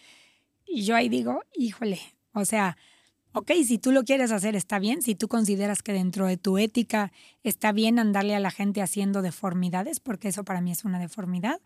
Y 0.65 0.81
yo 0.81 0.95
ahí 0.95 1.09
digo, 1.09 1.43
híjole, 1.55 1.99
o 2.33 2.43
sea, 2.43 2.75
ok, 3.33 3.51
si 3.63 3.77
tú 3.77 3.91
lo 3.91 4.03
quieres 4.03 4.31
hacer 4.31 4.55
está 4.55 4.79
bien, 4.79 5.03
si 5.03 5.13
tú 5.13 5.27
consideras 5.27 5.83
que 5.83 5.93
dentro 5.93 6.25
de 6.25 6.37
tu 6.37 6.57
ética 6.57 7.11
está 7.43 7.71
bien 7.71 7.99
andarle 7.99 8.35
a 8.35 8.39
la 8.39 8.49
gente 8.49 8.81
haciendo 8.81 9.21
deformidades, 9.21 9.99
porque 9.99 10.29
eso 10.29 10.43
para 10.43 10.59
mí 10.59 10.71
es 10.71 10.85
una 10.85 10.97
deformidad, 10.97 11.61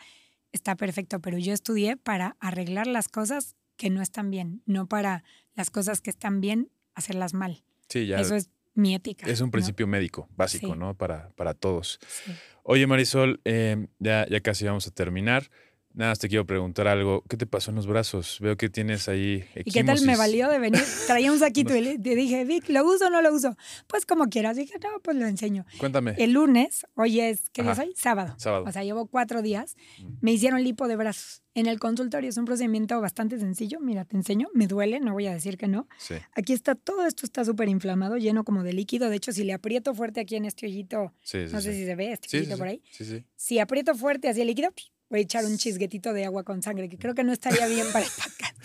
está 0.51 0.75
perfecto, 0.75 1.21
pero 1.21 1.37
yo 1.37 1.53
estudié 1.53 1.95
para 1.95 2.35
arreglar 2.41 2.87
las 2.87 3.07
cosas 3.07 3.55
que 3.81 3.89
no 3.89 4.03
están 4.03 4.29
bien, 4.29 4.61
no 4.67 4.85
para 4.85 5.23
las 5.55 5.71
cosas 5.71 6.01
que 6.01 6.11
están 6.11 6.39
bien 6.39 6.69
hacerlas 6.93 7.33
mal. 7.33 7.63
Sí, 7.89 8.05
ya. 8.05 8.19
Eso 8.21 8.35
es 8.35 8.51
mi 8.75 8.93
ética. 8.93 9.25
es 9.25 9.41
un 9.41 9.47
¿no? 9.47 9.51
principio 9.53 9.87
médico 9.87 10.29
básico, 10.35 10.73
Sí. 10.73 10.79
¿no? 10.79 10.95
Para, 10.95 11.31
para 11.31 11.55
todos. 11.55 11.99
Sí. 12.07 12.31
Oye, 12.61 12.85
Marisol, 12.85 13.41
eh, 13.43 13.87
ya, 13.97 14.27
ya 14.29 14.39
casi 14.41 14.65
vamos 14.65 14.85
a 14.85 14.91
terminar. 14.91 15.49
Nada 15.93 16.11
más 16.11 16.19
te 16.19 16.29
quiero 16.29 16.45
preguntar 16.45 16.87
algo. 16.87 17.23
¿Qué 17.27 17.35
te 17.37 17.45
pasó 17.45 17.71
en 17.71 17.75
los 17.75 17.85
brazos? 17.87 18.37
Veo 18.39 18.55
que 18.55 18.69
tienes 18.69 19.09
ahí 19.09 19.43
¿Y 19.55 19.71
qué 19.71 19.83
tal 19.83 19.95
me 19.97 20.13
equimosis. 20.13 20.17
valió 20.17 20.49
de 20.49 20.59
venir? 20.59 20.81
Traía 21.07 21.31
un 21.31 21.39
saquito 21.39 21.75
y 21.75 21.81
le 21.81 21.99
te 21.99 22.15
dije, 22.15 22.45
Vic, 22.45 22.69
¿lo 22.69 22.85
uso 22.85 23.07
o 23.07 23.09
no 23.09 23.21
lo 23.21 23.33
uso? 23.33 23.55
Pues 23.87 24.05
como 24.05 24.27
quieras. 24.29 24.55
Dije, 24.55 24.75
no, 24.81 24.99
pues 25.01 25.17
lo 25.17 25.25
enseño. 25.25 25.65
Cuéntame. 25.77 26.15
El 26.17 26.31
lunes, 26.31 26.85
hoy 26.95 27.19
es, 27.19 27.49
¿qué 27.51 27.63
día 27.63 27.75
hoy? 27.77 27.93
Sábado. 27.95 28.35
Sábado. 28.37 28.65
O 28.67 28.71
sea, 28.71 28.83
llevo 28.83 29.07
cuatro 29.07 29.41
días. 29.41 29.75
Mm. 29.99 30.13
Me 30.21 30.31
hicieron 30.31 30.63
lipo 30.63 30.87
de 30.87 30.95
brazos. 30.95 31.43
En 31.53 31.65
el 31.65 31.79
consultorio 31.79 32.29
es 32.29 32.37
un 32.37 32.45
procedimiento 32.45 32.99
bastante 33.01 33.37
sencillo. 33.37 33.81
Mira, 33.81 34.05
te 34.05 34.15
enseño. 34.15 34.47
Me 34.53 34.67
duele, 34.67 35.01
no 35.01 35.11
voy 35.11 35.27
a 35.27 35.33
decir 35.33 35.57
que 35.57 35.67
no. 35.67 35.89
Sí. 35.97 36.15
Aquí 36.33 36.53
está, 36.53 36.75
todo 36.75 37.05
esto 37.05 37.25
está 37.25 37.43
súper 37.43 37.67
inflamado, 37.67 38.15
lleno 38.15 38.45
como 38.45 38.63
de 38.63 38.71
líquido. 38.71 39.09
De 39.09 39.17
hecho, 39.17 39.33
si 39.33 39.43
le 39.43 39.51
aprieto 39.51 39.93
fuerte 39.93 40.21
aquí 40.21 40.37
en 40.37 40.45
este 40.45 40.67
hollito, 40.67 41.13
Sí, 41.21 41.47
sí, 41.47 41.53
no 41.53 41.59
sé 41.59 41.73
si 41.73 41.85
se 41.85 41.95
ve 41.95 42.13
este 42.13 42.37
hoyito 42.37 42.57
por 42.57 42.67
ahí. 42.67 42.81
Sí, 42.91 43.03
sí. 43.03 43.25
Si 43.35 43.59
aprieto 43.59 43.93
fuerte 43.95 44.29
así 44.29 44.39
el 44.39 44.47
líquido, 44.47 44.69
voy 45.11 45.19
a 45.19 45.21
echar 45.23 45.45
un 45.45 45.57
chisguetito 45.57 46.11
de 46.13 46.25
agua 46.25 46.43
con 46.43 46.63
sangre, 46.63 46.89
que 46.89 46.97
creo 46.97 47.13
que 47.13 47.23
no 47.23 47.31
estaría 47.33 47.67
bien 47.67 47.85
para 47.93 48.05
el 48.05 48.11
podcast. 48.11 48.57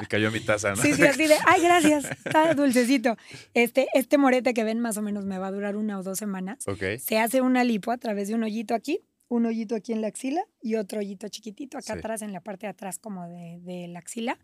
Me 0.00 0.06
cayó 0.08 0.30
mi 0.32 0.40
taza, 0.40 0.70
¿no? 0.70 0.76
Sí, 0.82 0.94
sí, 0.94 1.02
así 1.04 1.26
de, 1.28 1.36
ay, 1.46 1.62
gracias, 1.62 2.04
está 2.24 2.54
dulcecito. 2.54 3.16
Este, 3.54 3.86
este 3.94 4.18
morete 4.18 4.52
que 4.54 4.64
ven 4.64 4.80
más 4.80 4.96
o 4.96 5.02
menos 5.02 5.24
me 5.26 5.38
va 5.38 5.46
a 5.48 5.52
durar 5.52 5.76
una 5.76 5.98
o 5.98 6.02
dos 6.02 6.18
semanas. 6.18 6.66
ok. 6.66 6.82
Se 6.98 7.18
hace 7.20 7.40
una 7.40 7.62
lipo 7.62 7.92
a 7.92 7.98
través 7.98 8.26
de 8.28 8.34
un 8.34 8.42
hoyito 8.42 8.74
aquí, 8.74 9.00
un 9.28 9.46
hoyito 9.46 9.76
aquí 9.76 9.92
en 9.92 10.00
la 10.00 10.08
axila 10.08 10.42
y 10.60 10.74
otro 10.74 10.98
hoyito 11.00 11.28
chiquitito 11.28 11.78
acá 11.78 11.92
Sí. 11.92 11.98
atrás, 12.00 12.22
en 12.22 12.32
la 12.32 12.40
parte 12.40 12.66
de 12.66 12.70
atrás 12.70 12.98
como 12.98 13.28
de, 13.28 13.58
de 13.60 13.86
la 13.88 14.00
axila. 14.00 14.38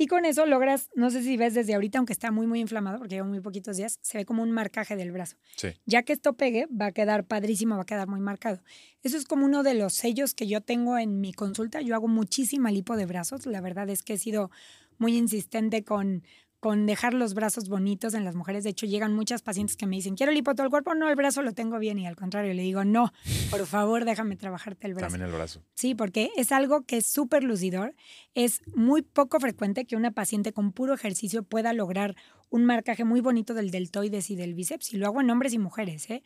Y 0.00 0.06
con 0.06 0.24
eso 0.24 0.46
logras, 0.46 0.90
no 0.94 1.10
sé 1.10 1.22
si 1.24 1.36
ves 1.36 1.54
desde 1.54 1.74
ahorita, 1.74 1.98
aunque 1.98 2.12
está 2.12 2.30
muy, 2.30 2.46
muy 2.46 2.60
inflamado, 2.60 2.98
porque 2.98 3.16
llevo 3.16 3.28
muy 3.28 3.40
poquitos 3.40 3.76
días, 3.76 3.98
se 4.00 4.18
ve 4.18 4.24
como 4.24 4.44
un 4.44 4.52
marcaje 4.52 4.94
del 4.94 5.10
brazo. 5.10 5.36
Sí. 5.56 5.70
Ya 5.86 6.04
que 6.04 6.12
esto 6.12 6.34
pegue, 6.34 6.66
va 6.66 6.86
a 6.86 6.92
quedar 6.92 7.26
padrísimo, 7.26 7.74
va 7.74 7.82
a 7.82 7.86
quedar 7.86 8.06
muy 8.06 8.20
marcado. 8.20 8.62
Eso 9.02 9.16
es 9.16 9.24
como 9.24 9.44
uno 9.44 9.64
de 9.64 9.74
los 9.74 9.94
sellos 9.94 10.34
que 10.34 10.46
yo 10.46 10.60
tengo 10.60 10.98
en 10.98 11.20
mi 11.20 11.32
consulta. 11.32 11.80
Yo 11.80 11.96
hago 11.96 12.06
muchísima 12.06 12.70
lipo 12.70 12.96
de 12.96 13.06
brazos. 13.06 13.44
La 13.46 13.60
verdad 13.60 13.90
es 13.90 14.04
que 14.04 14.14
he 14.14 14.18
sido 14.18 14.52
muy 14.98 15.16
insistente 15.16 15.82
con, 15.82 16.22
con 16.60 16.86
dejar 16.86 17.14
los 17.14 17.34
brazos 17.34 17.68
bonitos 17.68 18.14
en 18.14 18.24
las 18.24 18.34
mujeres. 18.34 18.64
De 18.64 18.70
hecho, 18.70 18.86
llegan 18.86 19.14
muchas 19.14 19.42
pacientes 19.42 19.76
que 19.76 19.86
me 19.86 19.96
dicen, 19.96 20.16
quiero 20.16 20.32
lipo 20.32 20.54
todo 20.54 20.64
el 20.64 20.70
cuerpo. 20.70 20.94
No, 20.94 21.08
el 21.08 21.14
brazo 21.14 21.42
lo 21.42 21.52
tengo 21.52 21.78
bien. 21.78 21.98
Y 21.98 22.06
al 22.06 22.16
contrario, 22.16 22.52
le 22.54 22.62
digo, 22.62 22.84
no, 22.84 23.12
por 23.50 23.64
favor, 23.66 24.04
déjame 24.04 24.36
trabajarte 24.36 24.86
el 24.88 24.94
brazo. 24.94 25.12
También 25.12 25.28
el 25.30 25.34
brazo. 25.36 25.62
Sí, 25.74 25.94
porque 25.94 26.30
es 26.36 26.50
algo 26.50 26.82
que 26.82 26.96
es 26.96 27.06
súper 27.06 27.44
lucidor. 27.44 27.94
Es 28.34 28.62
muy 28.74 29.02
poco 29.02 29.38
frecuente 29.38 29.84
que 29.84 29.94
una 29.96 30.10
paciente 30.10 30.52
con 30.52 30.72
puro 30.72 30.94
ejercicio 30.94 31.42
pueda 31.44 31.72
lograr 31.72 32.16
un 32.50 32.64
marcaje 32.64 33.04
muy 33.04 33.20
bonito 33.20 33.52
del 33.54 33.70
deltoides 33.70 34.30
y 34.30 34.34
del 34.36 34.54
bíceps. 34.54 34.92
Y 34.94 34.96
lo 34.96 35.06
hago 35.06 35.20
en 35.20 35.30
hombres 35.30 35.52
y 35.52 35.58
mujeres, 35.58 36.08
¿eh? 36.10 36.22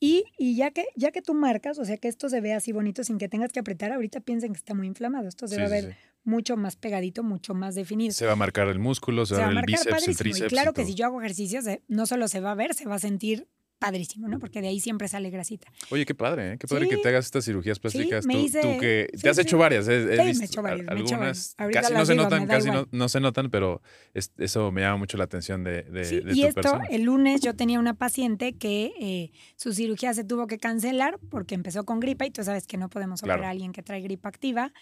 Y, 0.00 0.24
y 0.38 0.56
ya, 0.56 0.70
que, 0.70 0.86
ya 0.96 1.10
que 1.10 1.20
tú 1.20 1.34
marcas, 1.34 1.78
o 1.78 1.84
sea, 1.84 1.96
que 1.98 2.08
esto 2.08 2.28
se 2.28 2.40
ve 2.40 2.52
así 2.54 2.72
bonito 2.72 3.04
sin 3.04 3.18
que 3.18 3.28
tengas 3.28 3.52
que 3.52 3.60
apretar, 3.60 3.92
ahorita 3.92 4.20
piensen 4.20 4.52
que 4.52 4.58
está 4.58 4.72
muy 4.74 4.86
inflamado. 4.86 5.28
Esto 5.28 5.46
se 5.48 5.56
Sí, 5.56 5.60
va 5.60 5.66
a 5.66 5.68
sí, 5.68 5.74
ver 5.74 5.84
sí. 5.92 5.98
Mucho 6.24 6.56
más 6.56 6.76
pegadito, 6.76 7.22
mucho 7.22 7.54
más 7.54 7.74
definido. 7.74 8.12
Se 8.12 8.26
va 8.26 8.32
a 8.32 8.36
marcar 8.36 8.68
el 8.68 8.78
músculo, 8.78 9.26
se, 9.26 9.34
va 9.34 9.44
a 9.44 9.48
ver 9.48 9.58
el 9.58 9.64
bíceps, 9.66 9.86
el 9.86 9.90
padrísimo. 9.92 10.16
tríceps. 10.16 10.46
Y 10.52 10.54
claro 10.54 10.70
y 10.70 10.74
que 10.74 10.84
si 10.86 10.94
yo 10.94 11.06
hago 11.06 11.20
ejercicios, 11.20 11.66
eh, 11.66 11.82
no 11.88 12.06
solo 12.06 12.28
se 12.28 12.40
va 12.40 12.52
a 12.52 12.54
ver, 12.54 12.74
se 12.74 12.86
va 12.86 12.94
a 12.96 12.98
sentir 12.98 13.46
padrísimo, 13.76 14.28
¿no? 14.28 14.38
Porque 14.38 14.62
de 14.62 14.68
ahí 14.68 14.80
siempre 14.80 15.08
sale 15.08 15.28
grasita. 15.28 15.70
Oye, 15.90 16.06
qué 16.06 16.14
padre, 16.14 16.52
¿eh? 16.52 16.58
Qué 16.58 16.66
padre 16.66 16.88
que 16.88 16.96
Sí. 16.96 17.02
te 17.02 17.08
hagas 17.08 17.26
estas 17.26 17.44
cirugías 17.44 17.78
plásticas. 17.78 18.24
me 18.24 18.32
tú, 18.34 18.40
hice- 18.40 18.62
tú 18.62 18.68
que 18.80 19.08
te 19.12 19.18
sí, 19.18 19.28
has 19.28 19.36
sí. 19.36 19.42
hecho 19.42 19.58
varias. 19.58 19.86
He, 19.88 19.96
he 20.04 20.16
Sí, 20.32 20.38
me 20.38 20.44
he 20.44 20.46
hecho 20.46 20.62
varias, 20.62 20.88
a- 20.88 20.94
me 20.94 21.00
he 21.00 21.02
hecho 21.02 21.14
algunas. 21.16 21.18
varias. 21.20 21.54
Ahorita 21.58 21.80
Casi 21.82 21.92
no 21.92 22.06
se 22.06 22.12
digo, 22.12 22.24
notan, 22.24 22.46
casi 22.46 22.70
no, 22.70 22.88
no 22.92 23.08
se 23.10 23.20
notan, 23.20 23.50
pero 23.50 23.82
es- 24.14 24.32
eso 24.38 24.72
me 24.72 24.80
llama 24.80 24.96
mucho 24.96 25.18
la 25.18 25.24
atención 25.24 25.64
de, 25.64 25.82
de, 25.82 26.04
Sí, 26.04 26.20
de 26.20 26.32
y 26.32 26.40
tu 26.42 26.46
esto, 26.46 26.62
persona. 26.62 26.84
el 26.88 27.02
lunes 27.02 27.42
yo 27.42 27.56
tenía 27.56 27.78
una 27.78 27.92
paciente 27.92 28.54
que 28.56 28.92
eh, 28.98 29.32
su 29.56 29.74
cirugía 29.74 30.14
se 30.14 30.24
tuvo 30.24 30.46
que 30.46 30.56
cancelar 30.56 31.18
porque 31.28 31.54
empezó 31.54 31.84
con 31.84 32.00
gripa 32.00 32.24
y 32.24 32.30
tú 32.30 32.42
sabes 32.42 32.66
que 32.66 32.78
no 32.78 32.88
podemos 32.88 33.22
operar 33.22 33.38
Claro. 33.40 33.48
a 33.48 33.50
alguien 33.50 33.72
que 33.72 33.82
trae 33.82 34.00
gripa 34.00 34.30
activa. 34.30 34.72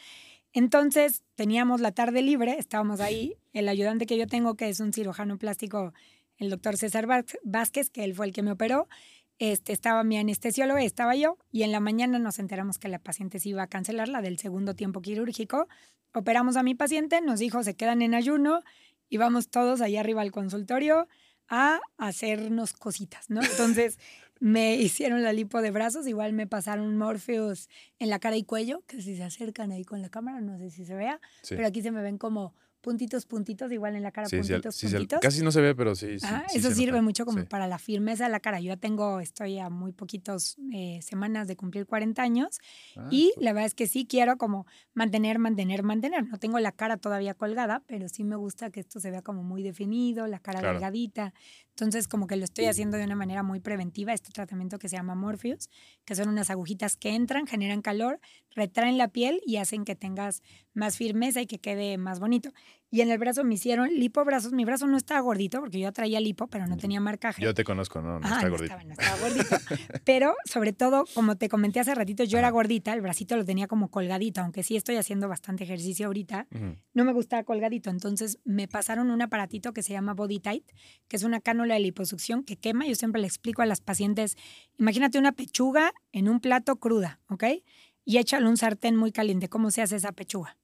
Entonces 0.53 1.23
teníamos 1.35 1.81
la 1.81 1.93
tarde 1.93 2.23
libre, 2.23 2.57
estábamos 2.59 3.01
ahí, 3.01 3.37
el 3.53 3.69
ayudante 3.69 4.07
que 4.07 4.19
yo 4.19 4.27
tengo, 4.27 4.55
que 4.55 4.69
es 4.69 4.81
un 4.81 4.93
cirujano 4.93 5.39
plástico, 5.39 5.93
el 6.37 6.51
doctor 6.51 6.77
César 6.77 7.07
Vázquez, 7.43 7.91
que 7.91 8.05
él 8.05 8.15
fue 8.15 8.27
el 8.27 8.33
que 8.33 8.43
me 8.43 8.53
operó, 8.53 8.89
este, 9.39 9.73
estaba 9.73 10.05
mi 10.05 10.19
anestesiólogo, 10.19 10.79
estaba 10.79 11.17
yo, 11.17 11.39
y 11.51 11.63
en 11.63 11.73
la 11.73 11.81
mañana 11.81 12.19
nos 12.19 12.39
enteramos 12.39 12.79
que 12.79 12.89
la 12.89 12.99
paciente 12.99 13.41
se 13.41 13.49
iba 13.49 13.63
a 13.63 13.67
cancelar, 13.67 14.09
la 14.09 14.23
del 14.23 14.39
segundo 14.39 14.75
tiempo 14.75 15.01
quirúrgico. 15.01 15.69
Operamos 16.15 16.57
a 16.57 16.63
mi 16.63 16.75
paciente, 16.75 17.21
nos 17.23 17.41
dijo, 17.41 17.63
se 17.63 17.75
quedan 17.75 18.03
en 18.03 18.15
ayuno, 18.15 18.61
y 19.09 19.17
vamos 19.17 19.49
todos 19.49 19.81
allá 19.81 20.01
arriba 20.01 20.23
al 20.23 20.33
consultorio 20.33 21.09
a 21.49 21.81
hacernos 21.99 22.73
cositas, 22.73 23.29
¿no? 23.31 23.43
Entonces 23.43 23.99
me 24.43 24.75
hicieron 24.75 25.23
la 25.23 25.33
lipo 25.33 25.63
de 25.63 25.71
brazos, 25.71 26.09
igual 26.09 26.33
me 26.33 26.49
pasaron 26.49 26.97
Morpheus 26.99 27.69
en 28.01 28.11
la 28.11 28.19
cara 28.19 28.37
y 28.37 28.43
cuello, 28.43 28.83
que 28.89 29.01
si 29.01 29.17
se 29.17 29.23
acercan 29.23 29.71
ahí 29.71 29.85
con 29.85 30.03
la 30.03 30.09
cámara, 30.09 30.41
no 30.41 30.59
sé 30.59 30.71
si 30.71 30.85
se 30.85 30.97
vea, 30.97 31.21
Sí. 31.43 31.55
pero 31.55 31.69
aquí 31.69 31.81
se 31.81 31.93
me 31.93 32.03
ven 32.03 32.19
como 32.19 32.53
puntitos, 32.81 33.27
puntitos, 33.27 33.71
igual 33.71 33.95
en 33.95 34.03
la 34.03 34.11
cara, 34.11 34.29
Sí, 34.29 34.39
puntitos, 34.39 34.75
sí, 34.75 34.89
puntitos. 34.89 35.21
casi 35.21 35.45
no 35.45 35.53
se 35.53 35.61
ve, 35.61 35.73
pero 35.77 35.95
sí. 35.95 36.17
Ajá, 36.21 36.45
eso 36.53 36.73
sirve 36.73 36.95
nota. 36.95 37.03
mucho 37.03 37.25
como 37.25 37.45
para 37.45 37.69
la 37.69 37.79
firmeza 37.79 38.25
de 38.25 38.31
la 38.31 38.41
cara. 38.41 38.59
Yo 38.59 38.67
ya 38.71 38.77
tengo, 38.77 39.21
estoy 39.21 39.61
a 39.61 39.71
muy 39.71 39.93
poquitos 39.93 40.57
eh, 40.73 40.99
semanas 41.01 41.47
de 41.47 41.55
cumplir 41.55 41.87
40 41.87 42.23
años 42.23 42.59
Ah, 42.97 43.07
y 43.09 43.31
pues, 43.37 43.45
la 43.45 43.53
verdad 43.53 43.67
es 43.67 43.75
que 43.75 43.87
sí 43.87 44.05
quiero 44.05 44.37
como 44.37 44.67
mantener, 44.95 45.39
mantener, 45.39 45.85
mantener. 45.85 46.27
No 46.27 46.39
tengo 46.41 46.59
la 46.59 46.73
cara 46.73 46.97
todavía 46.97 47.35
colgada, 47.35 47.85
pero 47.87 48.09
sí 48.09 48.25
me 48.25 48.35
gusta 48.35 48.71
que 48.73 48.81
esto 48.81 48.99
se 48.99 49.13
vea 49.13 49.23
como 49.23 49.45
muy 49.45 49.63
definido, 49.63 50.27
la 50.27 50.41
cara 50.41 50.59
Claro. 50.59 50.75
delgadita. 50.75 51.33
Entonces 51.83 52.07
como 52.07 52.29
que 52.29 52.37
lo 52.37 52.45
estoy 52.45 52.67
haciendo 52.67 52.97
de 52.97 53.05
una 53.05 53.17
manera 53.17 53.43
muy 53.43 53.59
preventiva, 53.59 54.13
este 54.13 54.31
tratamiento 54.31 54.79
que 54.79 54.89
se 54.89 54.97
llama 54.97 55.17
Morpheus, 55.17 55.69
que 56.05 56.15
son 56.15 56.29
unas 56.29 56.49
agujitas 56.49 56.97
que 56.97 57.11
entran, 57.15 57.47
generan 57.49 57.83
calor, 57.83 58.21
retraen 58.55 58.99
la 58.99 59.09
piel 59.09 59.41
y 59.45 59.57
hacen 59.57 59.85
que 59.85 59.97
tengas 59.97 60.43
más 60.75 60.97
firmeza 60.97 61.41
y 61.41 61.47
que 61.47 61.59
quede 61.59 61.99
más 61.99 62.21
bonito. 62.21 62.53
Y 62.95 63.01
en 63.01 63.11
el 63.11 63.17
brazo 63.17 63.43
me 63.43 63.55
hicieron 63.55 63.89
lipobrazos. 63.89 64.53
Mi 64.53 64.67
brazo 64.67 64.87
no 64.87 64.99
estaba 64.99 65.19
gordito 65.21 65.61
porque 65.61 65.81
yo 65.81 65.91
traía 65.93 66.21
lipo, 66.21 66.47
pero 66.49 66.67
no 66.67 66.77
tenía 66.77 67.01
marcaje. 67.01 67.41
Yo 67.43 67.55
te 67.55 67.65
conozco, 67.65 68.03
no, 68.03 68.21
no 68.21 68.27
Ajá, 68.27 68.35
está 68.37 68.45
no 68.45 68.51
gordito. 68.51 68.75
estaba, 68.75 68.85
no 68.85 68.93
estaba 68.93 69.19
gordito. 69.19 69.57
Pero 70.05 70.35
sobre 70.45 70.75
todo, 70.75 71.05
como 71.15 71.37
te 71.37 71.49
comenté 71.49 71.81
hace 71.81 71.95
ratito, 71.95 72.23
yo 72.25 72.37
era 72.39 72.51
gordita, 72.51 72.93
el 72.93 73.01
bracito 73.01 73.35
lo 73.35 73.47
tenía 73.47 73.67
como 73.67 73.89
colgadito, 73.91 74.43
aunque 74.43 74.63
sí 74.63 74.77
estoy 74.77 74.97
haciendo 74.97 75.27
bastante 75.27 75.65
ejercicio 75.65 76.07
ahorita, 76.07 76.49
no 76.93 77.05
me 77.07 77.15
gustaba 77.15 77.45
colgadito. 77.45 77.89
Entonces 77.89 78.41
me 78.45 78.69
pasaron 78.69 79.11
un 79.11 79.23
aparatito 79.23 79.73
que 79.73 79.83
se 79.83 79.95
llama 79.95 80.13
Body 80.13 80.41
Tight, 80.41 80.71
que 81.09 81.17
es 81.17 81.23
una 81.23 81.41
cánula 81.41 81.73
de 81.75 81.81
liposucción 81.81 82.45
que 82.45 82.59
quema. 82.59 82.87
Yo 82.87 82.95
siempre 82.95 83.23
le 83.23 83.27
explico 83.27 83.63
a 83.63 83.67
las 83.67 83.81
pacientes, 83.81 84.37
imagínate 84.79 85.19
una 85.19 85.33
pechuga 85.33 85.95
en 86.13 86.29
un 86.29 86.41
plato 86.41 86.77
cruda, 86.77 87.21
¿ok? 87.31 87.45
Y 88.05 88.19
échale 88.19 88.47
un 88.47 88.59
sartén 88.59 88.97
muy 88.97 89.13
caliente. 89.13 89.49
¿Cómo 89.49 89.71
se 89.71 89.81
hace 89.81 89.97
esa 89.97 90.13
pechuga? 90.13 90.59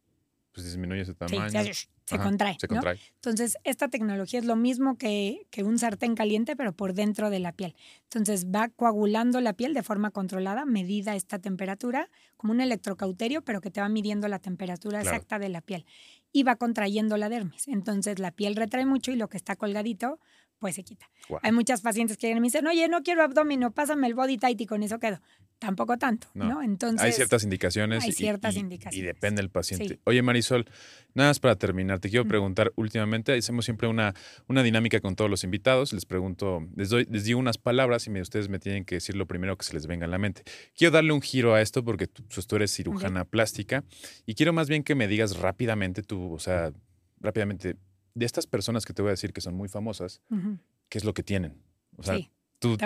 Pues 0.59 0.67
disminuye 0.67 1.05
Sí, 1.05 1.15
tamaño. 1.15 1.49
se, 1.51 1.59
hace- 1.59 1.73
se 2.05 2.15
Ajá, 2.17 2.25
contrae. 2.25 2.57
Se 2.59 2.67
¿no? 2.67 2.75
contrae. 2.75 2.99
Entonces, 3.15 3.57
esta 3.63 3.87
tecnología 3.87 4.41
es 4.41 4.45
lo 4.45 4.57
mismo 4.57 4.99
que, 4.99 5.47
que 5.51 5.63
un 5.63 5.79
sartén 5.79 6.17
caliente, 6.17 6.57
pero 6.57 6.73
por 6.73 6.95
dentro 6.95 7.31
de 7.31 7.39
la 7.39 7.53
piel. 7.53 7.77
Entonces, 8.05 8.47
va 8.47 8.69
coagulando 8.71 9.41
la 9.41 9.53
piel 9.53 9.73
de 9.73 9.85
forma 9.85 10.11
controlada, 10.11 10.65
medida 10.65 11.15
esta 11.15 11.39
temperatura, 11.39 12.11
como 12.37 12.53
un 12.55 12.61
electrocauterio, 12.61 13.43
pero 13.43 13.61
que 13.61 13.71
te 13.71 13.81
va 13.81 13.89
midiendo 13.89 14.27
la 14.27 14.41
temperatura 14.41 14.99
Claro. 15.01 15.15
exacta 15.15 15.39
de 15.39 15.49
la 15.49 15.61
piel. 15.61 15.87
Y 16.33 16.43
va 16.43 16.57
contrayendo 16.57 17.17
la 17.19 17.29
dermis. 17.29 17.69
Entonces, 17.69 18.19
la 18.19 18.33
piel 18.33 18.57
retrae 18.57 18.85
mucho 18.85 19.13
y 19.13 19.17
lo 19.17 19.29
que 19.29 19.37
está 19.37 19.55
colgadito, 19.55 20.19
pues 20.59 20.75
se 20.75 20.83
quita. 20.85 21.09
Hay 21.43 21.53
muchas 21.53 21.81
pacientes 21.83 22.17
que 22.17 22.35
me 22.35 22.41
dicen, 22.41 22.67
oye, 22.67 22.89
no 22.89 23.03
quiero 23.03 23.23
abdomen, 23.23 23.61
pásame 23.73 24.07
el 24.07 24.15
body 24.15 24.39
tight 24.39 24.61
y 24.61 24.67
con 24.67 24.83
eso 24.83 24.99
quedo. 24.99 25.21
Tampoco 25.61 25.99
tanto, 25.99 26.29
No. 26.35 26.49
¿no? 26.49 26.63
Entonces, 26.63 27.01
hay 27.01 27.13
ciertas 27.13 27.43
indicaciones. 27.43 28.05
hay 28.05 28.13
ciertas 28.13 28.55
y- 28.55 28.61
indicaciones. 28.61 28.99
Y 28.99 29.03
depende 29.07 29.41
del 29.43 29.51
paciente. 29.51 29.89
Sí. 29.95 30.01
Oye, 30.05 30.23
Marisol, 30.23 30.67
nada 31.15 31.31
más 31.31 31.41
para 31.41 31.57
terminar, 31.57 31.99
te 31.99 32.09
quiero 32.11 32.25
Mm. 32.25 32.29
preguntar 32.29 32.73
últimamente, 32.77 33.37
hacemos 33.37 33.65
siempre 33.65 33.89
una, 33.89 34.15
una 34.47 34.63
dinámica 34.63 35.01
con 35.01 35.17
todos 35.17 35.29
los 35.31 35.43
invitados. 35.43 35.93
Les 35.93 36.07
pregunto, 36.07 36.61
les, 36.77 36.91
doy, 36.91 37.07
les 37.11 37.25
digo 37.25 37.41
unas 37.41 37.59
palabras 37.59 38.07
y 38.07 38.11
me- 38.11 38.21
ustedes 38.21 38.49
me 38.49 38.59
tienen 38.61 38.85
que 38.85 38.97
decir 38.97 39.17
lo 39.17 39.27
primero 39.27 39.57
que 39.57 39.65
se 39.65 39.75
les 39.75 39.87
venga 39.89 40.07
a 40.07 40.09
la 40.09 40.19
mente. 40.19 40.43
Quiero 40.77 40.93
darle 40.93 41.13
un 41.13 41.23
giro 41.23 41.55
a 41.55 41.61
esto 41.61 41.85
porque 41.85 42.07
tú, 42.07 42.23
pues, 42.33 42.47
tú 42.47 42.55
eres 42.57 42.73
cirujana 42.73 43.25
plástica 43.25 43.85
y 44.27 44.35
quiero 44.35 44.53
más 44.53 44.69
bien 44.69 44.85
que 44.85 44.95
me 44.95 45.09
digas 45.09 45.37
rápidamente, 45.39 46.03
tú, 46.05 46.33
o 46.35 46.39
sea, 46.39 46.73
rápidamente, 47.21 47.75
de 48.19 48.27
estas 48.27 48.47
personas 48.47 48.85
que 48.85 48.93
te 48.93 49.03
voy 49.03 49.11
a 49.11 49.13
decir 49.13 49.33
que 49.33 49.41
son 49.41 49.55
muy 49.55 49.69
famosas, 49.69 50.21
¿qué 50.89 50.99
es 50.99 51.05
lo 51.05 51.15
que 51.15 51.23
tienen? 51.23 51.63
O 51.97 52.03
sea, 52.03 52.17
sí, 52.17 52.31
tú, 52.59 52.77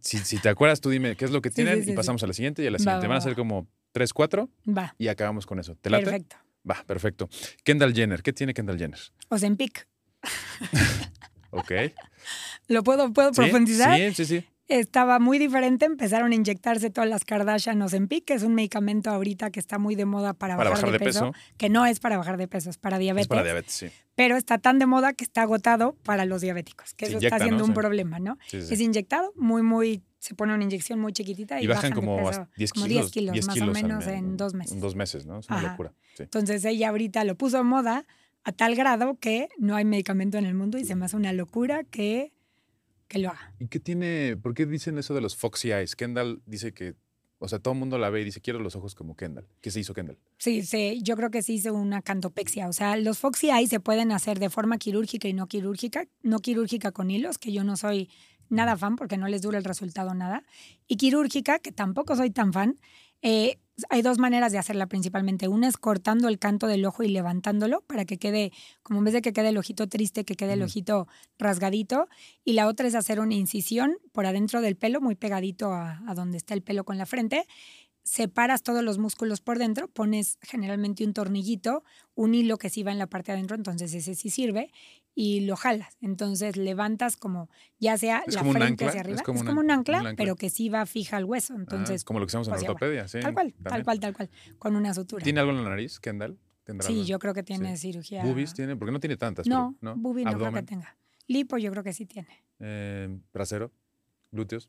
si, 0.00 0.18
si 0.18 0.38
te 0.38 0.48
acuerdas, 0.48 0.80
tú 0.80 0.90
dime 0.90 1.16
qué 1.16 1.24
es 1.24 1.30
lo 1.30 1.40
que 1.42 1.50
Sí, 1.50 1.56
tienen 1.56 1.84
sí, 1.84 1.92
y 1.92 1.94
pasamos 1.94 2.22
a 2.22 2.26
la 2.26 2.32
siguiente 2.32 2.62
y 2.62 2.66
a 2.66 2.70
la 2.70 2.78
siguiente. 2.78 3.06
va, 3.06 3.14
Van 3.14 3.18
a 3.18 3.20
ser 3.20 3.34
como 3.36 3.68
tres, 3.92 4.12
cuatro 4.12 4.48
Va, 4.66 4.94
y 4.98 5.08
acabamos 5.08 5.46
con 5.46 5.58
eso. 5.58 5.74
¿Te 5.76 5.90
late? 5.90 6.04
perfecto. 6.04 6.36
Va, 6.68 6.82
perfecto. 6.86 7.28
Kendall 7.64 7.94
Jenner, 7.94 8.22
¿qué 8.22 8.32
tiene 8.32 8.52
Kendall 8.54 8.78
Jenner? 8.78 9.00
Ozempic. 9.28 9.86
Ok. 11.52 11.72
¿Lo 12.68 12.84
puedo, 12.84 13.12
puedo 13.12 13.32
profundizar? 13.32 13.98
Sí, 13.98 14.14
sí, 14.14 14.24
sí. 14.24 14.46
Estaba 14.78 15.18
muy 15.18 15.38
diferente. 15.38 15.84
Empezaron 15.84 16.32
a 16.32 16.34
inyectarse 16.34 16.90
todas 16.90 17.08
las 17.10 17.24
Kardashian 17.24 17.80
Ozempic, 17.82 18.24
que 18.24 18.34
es 18.34 18.42
un 18.42 18.54
medicamento 18.54 19.10
ahorita 19.10 19.50
que 19.50 19.60
está 19.60 19.78
muy 19.78 19.94
de 19.96 20.04
moda 20.06 20.32
para, 20.34 20.56
Para 20.56 20.70
bajar, 20.70 20.86
bajar 20.86 20.98
de, 21.00 21.04
de 21.04 21.10
peso, 21.12 21.32
peso. 21.32 21.44
que 21.58 21.68
no 21.68 21.86
es 21.86 22.00
para 22.00 22.16
bajar 22.16 22.36
de 22.36 22.48
peso, 22.48 22.70
es 22.70 22.78
para 22.78 22.98
diabetes. 22.98 23.24
Es 23.24 23.28
para 23.28 23.42
diabetes, 23.42 23.72
sí. 23.72 23.88
Pero 24.14 24.36
está 24.36 24.58
tan 24.58 24.78
de 24.78 24.86
moda 24.86 25.12
que 25.12 25.24
está 25.24 25.42
agotado 25.42 25.96
para 26.04 26.24
los 26.24 26.40
diabéticos, 26.40 26.94
que 26.94 27.06
Se 27.06 27.12
eso 27.12 27.18
inyecta, 27.18 27.36
está 27.36 27.44
siendo 27.46 27.64
¿no? 27.64 27.64
un 27.66 27.70
Sí. 27.74 27.80
problema, 27.80 28.18
¿no? 28.18 28.38
sí, 28.46 28.62
sí. 28.62 28.74
Es 28.74 28.80
inyectado, 28.80 29.32
muy, 29.36 29.62
muy, 29.62 30.02
se 30.18 30.34
pone 30.34 30.54
una 30.54 30.62
inyección 30.64 31.00
muy 31.00 31.12
chiquitita 31.12 31.60
y, 31.60 31.64
Y 31.64 31.66
bajan 31.66 31.90
de 31.90 31.94
como 31.96 32.16
peso 32.16 32.28
hasta 32.28 32.48
10 32.56 32.72
como 32.72 32.86
kilos. 32.86 33.00
10 33.02 33.12
kilos, 33.12 33.32
10 33.32 33.46
más 33.46 33.54
kilos 33.54 33.68
o 33.68 33.72
menos 33.72 34.06
en 34.06 34.36
dos 34.36 34.54
meses. 34.54 34.72
En 34.72 34.80
dos 34.80 34.94
meses, 34.94 35.26
¿no? 35.26 35.38
Es 35.38 35.48
una 35.48 35.58
Ajá. 35.58 35.70
locura. 35.70 35.92
Sí. 36.16 36.22
Entonces 36.24 36.64
ella 36.64 36.90
ahorita 36.90 37.24
lo 37.24 37.34
puso 37.36 37.56
de 37.58 37.62
moda 37.64 38.06
a 38.44 38.52
tal 38.52 38.74
grado 38.74 39.16
que 39.18 39.48
no 39.58 39.76
hay 39.76 39.84
medicamento 39.84 40.38
en 40.38 40.46
el 40.46 40.54
mundo 40.54 40.78
y 40.78 40.84
se 40.84 40.94
me 40.94 41.04
hace 41.06 41.16
una 41.16 41.32
locura 41.32 41.84
que, 41.84 42.32
que 43.10 43.18
lo 43.18 43.28
haga. 43.28 43.52
¿Y 43.58 43.66
qué 43.66 43.80
tiene, 43.80 44.36
por 44.40 44.54
qué 44.54 44.66
dicen 44.66 44.96
eso 44.96 45.14
de 45.14 45.20
los 45.20 45.36
foxy 45.36 45.72
eyes? 45.72 45.96
Kendall 45.96 46.42
dice 46.46 46.72
que, 46.72 46.94
o 47.40 47.48
sea, 47.48 47.58
todo 47.58 47.74
el 47.74 47.80
mundo 47.80 47.98
la 47.98 48.08
ve 48.08 48.20
y 48.20 48.24
dice, 48.24 48.40
quiero 48.40 48.60
los 48.60 48.76
ojos 48.76 48.94
como 48.94 49.16
Kendall. 49.16 49.48
¿Qué 49.60 49.72
se 49.72 49.80
hizo 49.80 49.94
Kendall? 49.94 50.16
Sí, 50.38 50.62
sí, 50.62 51.00
yo 51.02 51.16
creo 51.16 51.32
que 51.32 51.42
sí 51.42 51.54
hizo 51.54 51.74
una 51.74 52.02
cantopexia. 52.02 52.68
O 52.68 52.72
sea, 52.72 52.96
los 52.96 53.18
Foxy 53.18 53.50
Eyes 53.50 53.68
se 53.68 53.80
pueden 53.80 54.12
hacer 54.12 54.38
de 54.38 54.48
forma 54.48 54.78
quirúrgica 54.78 55.26
y 55.26 55.32
no 55.32 55.48
quirúrgica. 55.48 56.06
No 56.22 56.38
quirúrgica 56.38 56.92
con 56.92 57.10
hilos, 57.10 57.38
que 57.38 57.52
yo 57.52 57.64
no 57.64 57.76
soy 57.76 58.08
nada 58.48 58.76
fan 58.76 58.94
porque 58.94 59.16
no 59.16 59.26
les 59.26 59.42
dura 59.42 59.58
el 59.58 59.64
resultado 59.64 60.14
nada. 60.14 60.44
Y 60.86 60.96
quirúrgica, 60.96 61.58
que 61.58 61.72
tampoco 61.72 62.14
soy 62.14 62.30
tan 62.30 62.52
fan. 62.52 62.78
Eh, 63.22 63.58
hay 63.88 64.02
dos 64.02 64.18
maneras 64.18 64.52
de 64.52 64.58
hacerla 64.58 64.86
principalmente. 64.86 65.48
Una 65.48 65.68
es 65.68 65.76
cortando 65.76 66.28
el 66.28 66.38
canto 66.38 66.66
del 66.66 66.84
ojo 66.84 67.02
y 67.02 67.08
levantándolo 67.08 67.82
para 67.82 68.04
que 68.04 68.18
quede, 68.18 68.52
como 68.82 68.98
en 68.98 69.04
vez 69.06 69.14
de 69.14 69.22
que 69.22 69.32
quede 69.32 69.48
el 69.48 69.58
ojito 69.58 69.88
triste, 69.88 70.24
que 70.24 70.34
quede 70.34 70.54
el 70.54 70.62
ojito 70.62 71.08
rasgadito. 71.38 72.08
Y 72.44 72.52
la 72.52 72.66
otra 72.66 72.86
es 72.86 72.94
hacer 72.94 73.20
una 73.20 73.34
incisión 73.34 73.96
por 74.12 74.26
adentro 74.26 74.60
del 74.60 74.76
pelo, 74.76 75.00
muy 75.00 75.14
pegadito 75.14 75.72
a, 75.72 76.02
a 76.06 76.14
donde 76.14 76.36
está 76.36 76.54
el 76.54 76.62
pelo 76.62 76.84
con 76.84 76.98
la 76.98 77.06
frente 77.06 77.46
separas 78.10 78.64
todos 78.64 78.82
los 78.82 78.98
músculos 78.98 79.40
por 79.40 79.58
dentro, 79.58 79.86
pones 79.86 80.36
generalmente 80.42 81.04
un 81.04 81.12
tornillito, 81.12 81.84
un 82.16 82.34
hilo 82.34 82.58
que 82.58 82.68
sí 82.68 82.82
va 82.82 82.90
en 82.90 82.98
la 82.98 83.06
parte 83.06 83.30
de 83.30 83.36
adentro, 83.38 83.54
entonces 83.56 83.94
ese 83.94 84.16
sí 84.16 84.30
sirve, 84.30 84.72
y 85.14 85.40
lo 85.42 85.54
jalas. 85.54 85.96
Entonces 86.00 86.56
levantas 86.56 87.16
como, 87.16 87.48
ya 87.78 87.96
sea 87.98 88.24
¿Es 88.26 88.34
la 88.34 88.42
frente 88.42 88.64
ancla? 88.64 88.88
hacia 88.88 89.00
¿Es 89.00 89.04
arriba. 89.06 89.16
Es 89.18 89.22
como 89.22 89.38
como, 89.44 89.60
una- 89.60 89.60
un, 89.60 89.70
ancla, 89.78 90.00
un 90.00 90.06
ancla? 90.08 90.16
pero 90.24 90.34
que 90.34 90.50
sí 90.50 90.68
va 90.68 90.86
fija 90.86 91.18
al 91.18 91.24
hueso. 91.24 91.54
Entonces, 91.54 92.02
Ah, 92.02 92.04
como 92.04 92.18
lo 92.18 92.26
que 92.26 92.30
usamos 92.30 92.48
en 92.48 92.52
pues, 92.52 92.62
igual. 92.62 92.74
ortopedia, 92.74 93.06
sí. 93.06 93.20
tal 93.20 93.32
cual, 93.32 93.54
tal 93.62 93.84
cual, 93.84 94.00
tal 94.00 94.12
cual, 94.16 94.30
con 94.58 94.74
una 94.74 94.92
sutura. 94.92 95.22
¿Tiene 95.22 95.38
algo 95.38 95.52
en 95.52 95.62
la 95.62 95.70
nariz, 95.70 96.00
Kendall? 96.00 96.36
¿Tendrá 96.64 96.88
Sí, 96.88 96.94
algo? 96.94 97.04
yo 97.04 97.18
creo 97.20 97.34
que 97.34 97.42
tiene 97.44 97.76
Sí. 97.76 97.92
cirugía. 97.92 98.24
¿Boobies 98.24 98.54
tiene? 98.54 98.74
Porque 98.76 98.90
no 98.92 98.98
tiene 98.98 99.16
tantas. 99.16 99.46
No, 99.46 99.76
pero, 99.80 99.94
boobie 99.96 100.24
no 100.24 100.36
creo 100.36 100.52
que 100.52 100.62
tenga. 100.64 100.96
Lipo 101.28 101.58
yo 101.58 101.70
creo 101.70 101.84
que 101.84 101.92
sí 101.92 102.06
tiene. 102.06 102.44
eh, 102.58 103.18
trasero, 103.30 103.70
glúteos. 104.32 104.68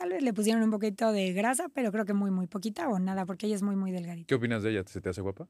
Tal 0.00 0.08
vez 0.08 0.22
le 0.22 0.32
pusieron 0.32 0.62
un 0.62 0.70
poquito 0.70 1.12
de 1.12 1.34
grasa, 1.34 1.68
pero 1.74 1.92
creo 1.92 2.06
que 2.06 2.14
muy, 2.14 2.30
muy 2.30 2.46
poquita 2.46 2.88
o 2.88 2.98
nada, 2.98 3.26
porque 3.26 3.44
ella 3.46 3.54
es 3.56 3.62
muy, 3.62 3.76
muy 3.76 3.90
delgadita. 3.92 4.26
¿Qué 4.26 4.34
opinas 4.34 4.62
de 4.62 4.70
ella? 4.70 4.82
¿Se 4.86 5.02
te 5.02 5.10
hace 5.10 5.20
guapa? 5.20 5.46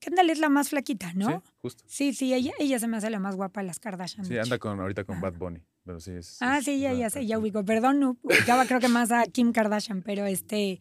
Kendall 0.00 0.28
es 0.30 0.40
la 0.40 0.48
más 0.48 0.70
flaquita, 0.70 1.12
¿no? 1.14 1.28
Sí, 1.28 1.34
justo. 1.60 1.84
Sí, 1.86 2.12
sí, 2.12 2.34
ella, 2.34 2.50
ella 2.58 2.80
se 2.80 2.88
me 2.88 2.96
hace 2.96 3.10
la 3.10 3.20
más 3.20 3.36
guapa 3.36 3.60
de 3.60 3.68
las 3.68 3.78
Kardashian. 3.78 4.26
Sí, 4.26 4.36
anda 4.36 4.58
con, 4.58 4.80
ahorita 4.80 5.04
con 5.04 5.18
Ajá. 5.18 5.30
Bad 5.30 5.38
Bunny. 5.38 5.60
Pero 5.84 6.00
sí, 6.00 6.10
es, 6.10 6.38
Ah, 6.40 6.58
es- 6.58 6.64
sí, 6.64 6.80
ya, 6.80 6.92
ya 6.92 7.04
la- 7.04 7.10
sé, 7.10 7.24
ya 7.26 7.38
ubico. 7.38 7.64
Perdón, 7.64 8.18
ubicaba 8.24 8.66
creo 8.66 8.80
que 8.80 8.88
más 8.88 9.12
a 9.12 9.22
Kim 9.26 9.52
Kardashian, 9.52 10.02
pero 10.02 10.26
este, 10.26 10.80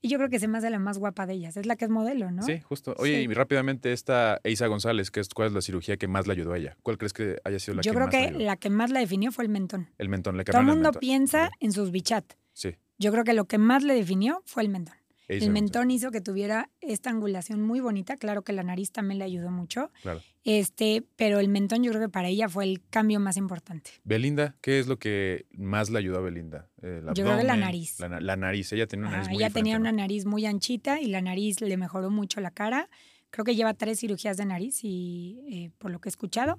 y 0.00 0.08
yo 0.08 0.16
creo 0.16 0.30
que 0.30 0.38
se 0.38 0.48
me 0.48 0.56
hace 0.56 0.70
la 0.70 0.78
más 0.78 0.96
guapa 0.96 1.26
de 1.26 1.34
ellas. 1.34 1.58
Es 1.58 1.66
la 1.66 1.76
que 1.76 1.84
es 1.84 1.90
modelo, 1.90 2.30
¿no? 2.30 2.42
Sí, 2.42 2.60
justo. 2.62 2.94
Oye, 2.96 3.18
Sí. 3.24 3.30
y 3.30 3.34
rápidamente 3.34 3.92
esta 3.92 4.40
Eisa 4.44 4.66
González, 4.68 5.10
que 5.10 5.20
es, 5.20 5.28
¿cuál 5.28 5.48
es 5.48 5.52
la 5.54 5.60
cirugía 5.60 5.98
que 5.98 6.08
más 6.08 6.26
le 6.26 6.32
ayudó 6.32 6.54
a 6.54 6.56
ella? 6.58 6.78
¿Cuál 6.82 6.96
crees 6.96 7.12
que 7.12 7.36
haya 7.44 7.58
sido 7.58 7.74
la 7.74 7.82
yo 7.82 7.92
que 7.92 7.96
creo 7.96 8.06
más 8.06 8.14
le 8.14 8.20
que 8.20 8.26
ayudó? 8.28 8.38
la 8.46 8.56
que 8.56 8.70
más 8.70 8.90
la 8.90 9.00
definió 9.00 9.30
fue 9.32 9.44
el 9.44 9.50
mentón. 9.50 9.90
El 9.98 10.08
mentón, 10.08 10.38
le 10.38 10.44
Todo 10.44 10.60
el 10.62 10.66
mundo 10.66 10.92
piensa 10.92 11.50
en 11.60 11.72
sus 11.72 11.90
bichat. 11.90 12.24
Sí. 12.52 12.76
Yo 12.98 13.10
creo 13.12 13.24
que 13.24 13.32
lo 13.32 13.46
que 13.46 13.58
más 13.58 13.82
le 13.82 13.94
definió 13.94 14.42
fue 14.46 14.62
el 14.62 14.68
mentón. 14.68 14.94
El 15.28 15.50
mentón 15.50 15.90
hizo 15.90 16.10
que 16.10 16.20
tuviera 16.20 16.68
esta 16.82 17.08
angulación 17.08 17.62
muy 17.62 17.80
bonita. 17.80 18.16
Claro 18.16 18.42
que 18.42 18.52
la 18.52 18.62
nariz 18.64 18.90
también 18.92 19.18
le 19.18 19.24
ayudó 19.24 19.50
mucho. 19.50 19.90
Claro. 20.02 20.20
Este, 20.44 21.04
pero 21.16 21.38
el 21.40 21.48
mentón 21.48 21.82
yo 21.82 21.90
creo 21.90 22.02
que 22.02 22.08
para 22.10 22.28
ella 22.28 22.50
fue 22.50 22.64
el 22.64 22.82
cambio 22.90 23.18
más 23.18 23.38
importante. 23.38 23.90
Belinda, 24.04 24.56
¿qué 24.60 24.78
es 24.78 24.88
lo 24.88 24.98
que 24.98 25.46
más 25.52 25.88
le 25.88 25.98
ayudó 26.00 26.18
a 26.18 26.20
Belinda? 26.20 26.68
El 26.82 27.04
Yo 27.14 27.24
creo 27.24 27.38
que 27.38 27.44
la 27.44 27.56
nariz. 27.56 27.98
La, 28.00 28.08
na- 28.10 28.20
la 28.20 28.36
nariz, 28.36 28.72
ella 28.72 28.86
tiene 28.86 29.06
una 29.06 29.12
nariz 29.16 29.28
muy 29.28 29.36
ella 29.38 29.50
tenía 29.50 29.76
una 29.78 29.92
¿no? 29.92 29.98
nariz 29.98 30.26
muy 30.26 30.44
anchita 30.44 31.00
y 31.00 31.06
la 31.06 31.22
nariz 31.22 31.60
le 31.62 31.76
mejoró 31.78 32.10
mucho 32.10 32.40
la 32.42 32.50
cara. 32.50 32.90
Creo 33.30 33.44
que 33.46 33.54
lleva 33.54 33.72
tres 33.72 34.00
cirugías 34.00 34.36
de 34.36 34.44
nariz 34.44 34.80
y 34.82 35.40
eh, 35.48 35.70
por 35.78 35.90
lo 35.92 36.00
que 36.00 36.08
he 36.08 36.10
escuchado, 36.10 36.58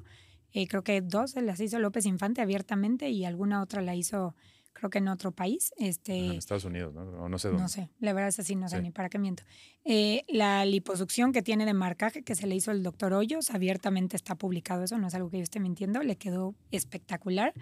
eh, 0.51 0.67
creo 0.67 0.83
que 0.83 1.01
dos 1.01 1.35
las 1.35 1.59
hizo 1.59 1.77
López 1.77 2.05
Infante 2.07 2.41
abiertamente 2.41 3.09
y 3.09 3.25
alguna 3.25 3.61
otra 3.61 3.81
la 3.83 3.93
hizo, 3.93 4.35
creo 4.73 4.89
que 4.89 4.97
en 4.97 5.07
otro 5.07 5.31
país. 5.31 5.73
Este, 5.77 6.17
en 6.17 6.31
Estados 6.33 6.65
Unidos, 6.65 6.93
¿no? 6.93 7.01
O 7.23 7.29
no 7.29 7.39
sé 7.39 7.47
dónde. 7.47 7.63
no 7.63 7.69
sé, 7.69 7.89
la 7.99 8.13
verdad 8.13 8.29
es 8.29 8.39
así, 8.39 8.55
no 8.55 8.67
sé 8.67 8.77
Sí. 8.77 8.81
ni 8.83 8.91
para 8.91 9.09
qué 9.09 9.19
miento. 9.19 9.43
Eh, 9.85 10.23
la 10.27 10.65
liposucción 10.65 11.31
que 11.31 11.41
tiene 11.41 11.65
de 11.65 11.73
marcaje 11.73 12.23
que 12.23 12.35
se 12.35 12.47
le 12.47 12.55
hizo 12.55 12.71
el 12.71 12.83
doctor 12.83 13.13
Hoyos, 13.13 13.51
abiertamente 13.51 14.15
está 14.15 14.35
publicado 14.35 14.83
eso, 14.83 14.97
no 14.97 15.07
es 15.07 15.15
algo 15.15 15.29
que 15.29 15.37
yo 15.37 15.43
esté 15.43 15.59
mintiendo, 15.59 16.01
le 16.03 16.15
quedó 16.17 16.55
espectacular. 16.71 17.53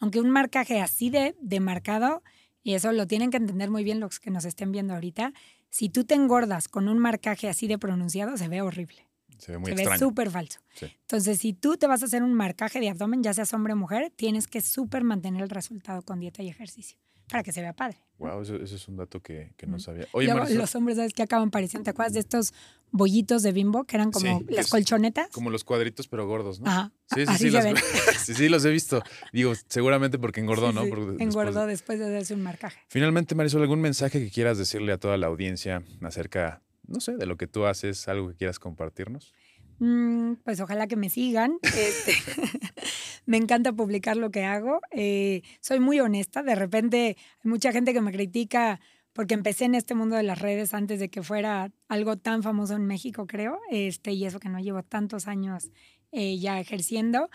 Aunque 0.00 0.20
un 0.20 0.30
marcaje 0.30 0.80
así 0.80 1.10
de, 1.10 1.36
de 1.40 1.60
marcado, 1.60 2.22
y 2.62 2.74
eso 2.74 2.90
lo 2.92 3.06
tienen 3.06 3.30
que 3.30 3.36
entender 3.36 3.70
muy 3.70 3.84
bien 3.84 4.00
los 4.00 4.18
que 4.20 4.30
nos 4.30 4.44
estén 4.44 4.72
viendo 4.72 4.92
ahorita, 4.94 5.32
si 5.70 5.88
tú 5.88 6.04
te 6.04 6.14
engordas 6.14 6.68
con 6.68 6.88
un 6.88 6.98
marcaje 6.98 7.48
así 7.48 7.66
de 7.68 7.78
pronunciado, 7.78 8.36
se 8.36 8.48
ve 8.48 8.60
horrible. 8.62 9.05
Se 9.38 9.52
ve 9.52 9.58
muy 9.58 9.70
se 9.70 9.74
ve 9.76 9.82
extraño. 9.82 9.98
súper 10.00 10.30
falso. 10.30 10.60
Sí. 10.74 10.86
Entonces, 11.02 11.38
si 11.38 11.52
tú 11.52 11.76
te 11.76 11.86
vas 11.86 12.02
a 12.02 12.06
hacer 12.06 12.22
un 12.22 12.34
marcaje 12.34 12.80
de 12.80 12.88
abdomen, 12.88 13.22
ya 13.22 13.34
seas 13.34 13.52
hombre 13.54 13.72
o 13.72 13.76
mujer, 13.76 14.12
tienes 14.16 14.46
que 14.46 14.60
súper 14.60 15.04
mantener 15.04 15.42
el 15.42 15.50
resultado 15.50 16.02
con 16.02 16.20
dieta 16.20 16.42
y 16.42 16.48
ejercicio 16.48 16.98
para 17.28 17.42
que 17.42 17.50
se 17.52 17.60
vea 17.60 17.72
padre. 17.72 17.98
Wow, 18.18 18.40
eso, 18.42 18.54
eso 18.56 18.76
es 18.76 18.86
un 18.88 18.96
dato 18.96 19.20
que, 19.20 19.52
que 19.56 19.66
no 19.66 19.78
sabía. 19.80 20.06
Oye, 20.12 20.32
Luego, 20.32 20.48
los 20.48 20.74
hombres, 20.76 20.96
¿sabes 20.96 21.12
qué 21.12 21.22
acaban 21.24 21.50
pareciendo? 21.50 21.82
¿Te 21.84 21.90
acuerdas 21.90 22.12
de 22.14 22.20
estos 22.20 22.54
bollitos 22.92 23.42
de 23.42 23.50
bimbo 23.52 23.84
que 23.84 23.96
eran 23.96 24.10
como 24.12 24.38
Sí, 24.38 24.46
las 24.48 24.68
colchonetas? 24.70 25.28
como 25.32 25.50
los 25.50 25.64
cuadritos 25.64 26.06
pero 26.08 26.26
gordos, 26.26 26.60
¿no? 26.60 26.70
Ajá. 26.70 26.92
Sí, 27.14 27.26
sí, 27.26 27.34
sí, 27.36 27.50
los, 27.50 27.64
sí, 28.24 28.34
sí, 28.34 28.48
los 28.48 28.64
he 28.64 28.70
visto. 28.70 29.02
Digo, 29.32 29.52
seguramente 29.68 30.18
porque 30.20 30.40
engordó, 30.40 30.72
¿no? 30.72 30.86
Porque 30.86 31.04
después- 31.06 31.20
Engordó 31.20 31.66
después 31.66 31.98
de 31.98 32.06
hacerse 32.06 32.32
un 32.34 32.42
marcaje. 32.42 32.78
Finalmente, 32.88 33.34
Marisol, 33.34 33.60
¿algún 33.62 33.80
mensaje 33.80 34.20
que 34.24 34.30
quieras 34.30 34.56
decirle 34.56 34.92
a 34.92 34.98
toda 34.98 35.16
la 35.18 35.26
audiencia 35.26 35.82
acerca, 36.02 36.62
no 36.88 37.00
sé, 37.00 37.16
de 37.16 37.26
lo 37.26 37.36
que 37.36 37.46
tú 37.46 37.66
haces, 37.66 38.08
algo 38.08 38.28
que 38.28 38.34
quieras 38.34 38.58
compartirnos? 38.58 39.34
Mm, 39.78 40.34
pues 40.44 40.60
ojalá 40.60 40.86
que 40.86 40.96
me 40.96 41.10
sigan. 41.10 41.58
Este, 41.62 42.12
me 43.26 43.36
encanta 43.36 43.72
publicar 43.72 44.16
lo 44.16 44.30
que 44.30 44.44
hago. 44.44 44.80
Eh, 44.90 45.42
soy 45.60 45.80
muy 45.80 46.00
honesta. 46.00 46.42
De 46.42 46.54
repente 46.54 47.16
hay 47.44 47.50
mucha 47.50 47.72
gente 47.72 47.92
que 47.92 48.00
me 48.00 48.12
critica 48.12 48.80
porque 49.12 49.34
empecé 49.34 49.64
en 49.64 49.74
este 49.74 49.94
mundo 49.94 50.16
de 50.16 50.22
las 50.22 50.38
redes 50.40 50.74
antes 50.74 51.00
de 51.00 51.08
que 51.08 51.22
fuera 51.22 51.72
algo 51.88 52.18
tan 52.18 52.42
famoso 52.42 52.74
en 52.74 52.86
México, 52.86 53.26
creo. 53.26 53.58
Este, 53.70 54.12
y 54.12 54.26
eso 54.26 54.40
que 54.40 54.48
no 54.48 54.60
llevo 54.60 54.82
tantos 54.82 55.26
años 55.26 55.70
eh, 56.12 56.38
ya 56.38 56.60
ejerciendo. 56.60 57.30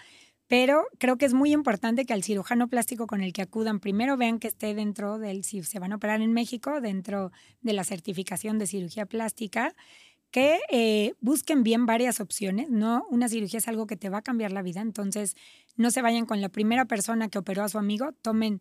Pero 0.52 0.88
creo 0.98 1.18
que 1.18 1.24
es 1.24 1.34
muy 1.34 1.54
importante 1.54 2.06
que 2.06 2.12
al 2.12 2.24
cirujano 2.24 2.68
plástico 2.68 3.08
con 3.08 3.22
el 3.22 3.32
que 3.32 3.42
acudan 3.42 3.80
primero 3.80 4.18
vean 4.18 4.38
que 4.38 4.50
esté 4.50 4.76
dentro 4.76 5.18
del, 5.18 5.46
si 5.46 5.64
se 5.64 5.80
van 5.80 5.94
a 5.94 5.96
operar 5.96 6.22
en 6.22 6.34
México, 6.34 6.82
dentro 6.82 7.32
de 7.62 7.72
la 7.72 7.86
certificación 7.86 8.60
de 8.60 8.68
cirugía 8.68 9.06
plástica 9.06 9.74
que 10.30 10.60
eh, 10.70 11.14
busquen 11.22 11.64
bien 11.64 11.86
varias 11.86 12.20
opciones, 12.20 12.70
¿no? 12.70 13.06
Una 13.10 13.30
cirugía 13.30 13.60
es 13.60 13.70
algo 13.70 13.88
que 13.88 13.96
te 13.96 14.10
va 14.10 14.18
a 14.18 14.22
cambiar 14.24 14.52
la 14.52 14.62
vida, 14.62 14.82
entonces 14.82 15.38
no 15.78 15.90
se 15.90 16.02
vayan 16.02 16.26
con 16.26 16.42
la 16.42 16.50
primera 16.50 16.84
persona 16.84 17.30
que 17.30 17.40
operó 17.40 17.64
a 17.64 17.70
su 17.70 17.78
amigo, 17.78 18.12
tomen 18.22 18.60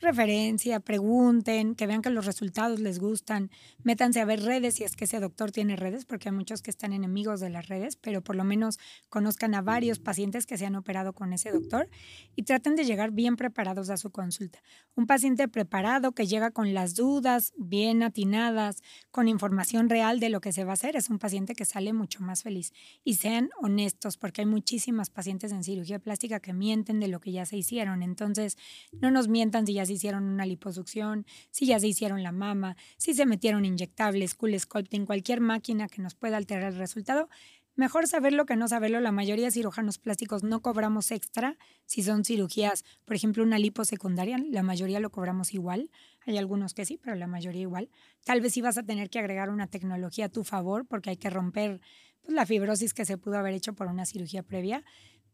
referencia, 0.00 0.80
pregunten, 0.80 1.74
que 1.74 1.86
vean 1.86 2.02
que 2.02 2.10
los 2.10 2.26
resultados 2.26 2.80
les 2.80 2.98
gustan, 2.98 3.50
métanse 3.82 4.20
a 4.20 4.24
ver 4.24 4.42
redes 4.42 4.74
si 4.74 4.84
es 4.84 4.96
que 4.96 5.04
ese 5.04 5.20
doctor 5.20 5.52
tiene 5.52 5.76
redes, 5.76 6.04
porque 6.04 6.28
hay 6.28 6.34
muchos 6.34 6.62
que 6.62 6.70
están 6.70 6.92
enemigos 6.92 7.40
de 7.40 7.50
las 7.50 7.68
redes, 7.68 7.96
pero 7.96 8.22
por 8.22 8.36
lo 8.36 8.44
menos 8.44 8.78
conozcan 9.08 9.54
a 9.54 9.62
varios 9.62 9.98
pacientes 9.98 10.46
que 10.46 10.58
se 10.58 10.66
han 10.66 10.76
operado 10.76 11.12
con 11.12 11.32
ese 11.32 11.50
doctor 11.50 11.88
y 12.34 12.42
traten 12.42 12.76
de 12.76 12.84
llegar 12.84 13.10
bien 13.10 13.36
preparados 13.36 13.90
a 13.90 13.96
su 13.96 14.10
consulta. 14.10 14.60
Un 14.94 15.06
paciente 15.06 15.48
preparado 15.48 16.12
que 16.12 16.26
llega 16.26 16.50
con 16.50 16.74
las 16.74 16.94
dudas 16.94 17.52
bien 17.56 18.02
atinadas, 18.02 18.82
con 19.10 19.28
información 19.28 19.88
real 19.88 20.20
de 20.20 20.30
lo 20.30 20.40
que 20.40 20.52
se 20.52 20.64
va 20.64 20.72
a 20.72 20.74
hacer, 20.74 20.96
es 20.96 21.08
un 21.08 21.18
paciente 21.18 21.54
que 21.54 21.64
sale 21.64 21.92
mucho 21.92 22.20
más 22.20 22.42
feliz. 22.42 22.72
Y 23.02 23.14
sean 23.14 23.50
honestos, 23.60 24.16
porque 24.16 24.42
hay 24.42 24.46
muchísimas 24.46 25.10
pacientes 25.10 25.52
en 25.52 25.64
cirugía 25.64 25.98
plástica 25.98 26.40
que 26.40 26.52
mienten 26.52 27.00
de 27.00 27.08
lo 27.08 27.20
que 27.20 27.32
ya 27.32 27.46
se 27.46 27.56
hicieron. 27.56 28.02
Entonces, 28.02 28.56
no 28.92 29.10
nos 29.10 29.28
mientan 29.28 29.66
si 29.66 29.74
ya 29.74 29.85
hicieron 29.94 30.24
una 30.24 30.46
liposucción, 30.46 31.26
si 31.50 31.66
ya 31.66 31.78
se 31.78 31.88
hicieron 31.88 32.22
la 32.22 32.32
mama, 32.32 32.76
si 32.96 33.14
se 33.14 33.26
metieron 33.26 33.64
inyectables, 33.64 34.34
cool 34.34 34.58
sculpting, 34.58 35.06
cualquier 35.06 35.40
máquina 35.40 35.88
que 35.88 36.02
nos 36.02 36.14
pueda 36.14 36.36
alterar 36.36 36.72
el 36.72 36.78
resultado. 36.78 37.28
Mejor 37.76 38.06
saberlo 38.06 38.46
que 38.46 38.56
no 38.56 38.68
saberlo. 38.68 39.00
La 39.00 39.12
mayoría 39.12 39.44
de 39.44 39.50
cirujanos 39.50 39.98
plásticos 39.98 40.42
no 40.42 40.62
cobramos 40.62 41.10
extra 41.10 41.58
si 41.84 42.02
son 42.02 42.24
cirugías, 42.24 42.84
por 43.04 43.16
ejemplo, 43.16 43.42
una 43.42 43.58
lipo 43.58 43.84
secundaria. 43.84 44.38
La 44.38 44.62
mayoría 44.62 44.98
lo 44.98 45.10
cobramos 45.10 45.52
igual. 45.52 45.90
Hay 46.24 46.38
algunos 46.38 46.72
que 46.72 46.86
sí, 46.86 46.96
pero 46.96 47.16
la 47.16 47.26
mayoría 47.26 47.60
igual. 47.60 47.90
Tal 48.24 48.40
vez 48.40 48.54
sí 48.54 48.62
vas 48.62 48.78
a 48.78 48.82
tener 48.82 49.10
que 49.10 49.18
agregar 49.18 49.50
una 49.50 49.66
tecnología 49.66 50.24
a 50.24 50.28
tu 50.30 50.42
favor 50.42 50.86
porque 50.86 51.10
hay 51.10 51.16
que 51.18 51.28
romper 51.28 51.82
pues, 52.22 52.34
la 52.34 52.46
fibrosis 52.46 52.94
que 52.94 53.04
se 53.04 53.18
pudo 53.18 53.36
haber 53.36 53.52
hecho 53.52 53.74
por 53.74 53.88
una 53.88 54.06
cirugía 54.06 54.42
previa. 54.42 54.82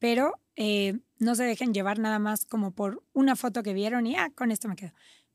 Pero 0.03 0.41
eh, 0.57 0.99
no 1.21 1.37
se 1.37 1.45
dejen 1.45 1.73
llevar 1.73 2.01
nada 2.01 2.19
más 2.19 2.45
como 2.45 2.73
por 2.73 3.05
una 3.13 3.37
foto 3.37 3.63
que 3.63 3.73
vieron 3.73 4.05
y, 4.05 4.17
ah, 4.17 4.33
con 4.35 4.51
esto 4.51 4.67
me 4.67 4.75
quedo. 4.75 4.91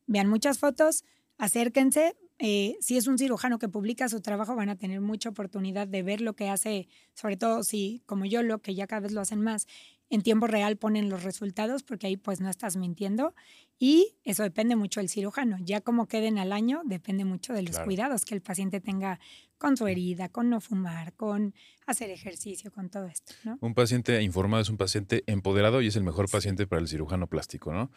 Vean 0.07 0.27
muchas 0.27 0.59
fotos, 0.59 1.05
acérquense. 1.37 2.17
Eh, 2.37 2.75
si 2.81 2.97
es 2.97 3.07
un 3.07 3.17
cirujano 3.17 3.59
que 3.59 3.69
publica 3.69 4.09
su 4.09 4.19
trabajo, 4.19 4.57
van 4.57 4.67
a 4.67 4.75
tener 4.75 4.99
mucha 4.99 5.29
oportunidad 5.29 5.87
de 5.87 6.03
ver 6.03 6.19
lo 6.19 6.35
que 6.35 6.49
hace, 6.49 6.89
sobre 7.13 7.37
todo 7.37 7.63
si, 7.63 8.03
como 8.05 8.25
yo, 8.25 8.43
lo 8.43 8.61
que 8.61 8.75
ya 8.75 8.87
cada 8.87 8.99
vez 8.99 9.13
lo 9.13 9.21
hacen 9.21 9.41
más, 9.41 9.67
en 10.09 10.21
tiempo 10.21 10.47
real 10.47 10.77
ponen 10.77 11.09
los 11.09 11.23
resultados, 11.23 11.83
porque 11.83 12.07
ahí 12.07 12.17
pues 12.17 12.39
no 12.39 12.49
estás 12.49 12.77
mintiendo. 12.77 13.33
Y 13.79 14.15
eso 14.23 14.43
depende 14.43 14.75
mucho 14.75 14.99
del 14.99 15.09
cirujano. 15.09 15.57
Ya 15.61 15.81
como 15.81 16.07
queden 16.07 16.39
al 16.39 16.51
año, 16.53 16.81
depende 16.85 17.25
mucho 17.25 17.53
de 17.53 17.61
los 17.61 17.71
Claro. 17.71 17.85
cuidados 17.85 18.25
que 18.25 18.33
el 18.35 18.41
paciente 18.41 18.79
tenga 18.79 19.19
con 19.57 19.75
su 19.75 19.87
herida, 19.87 20.29
con 20.29 20.49
no 20.49 20.61
fumar, 20.61 21.13
con 21.13 21.53
hacer 21.85 22.09
ejercicio, 22.09 22.71
con 22.71 22.89
todo 22.89 23.07
esto, 23.07 23.33
¿no? 23.43 23.57
Un 23.61 23.73
paciente 23.73 24.21
informado 24.21 24.61
es 24.61 24.69
un 24.69 24.77
paciente 24.77 25.23
empoderado 25.27 25.81
y 25.81 25.87
es 25.87 25.95
el 25.95 26.03
mejor 26.03 26.29
paciente 26.29 26.67
para 26.67 26.81
el 26.81 26.87
cirujano 26.87 27.27
plástico, 27.27 27.73
¿no? 27.73 27.91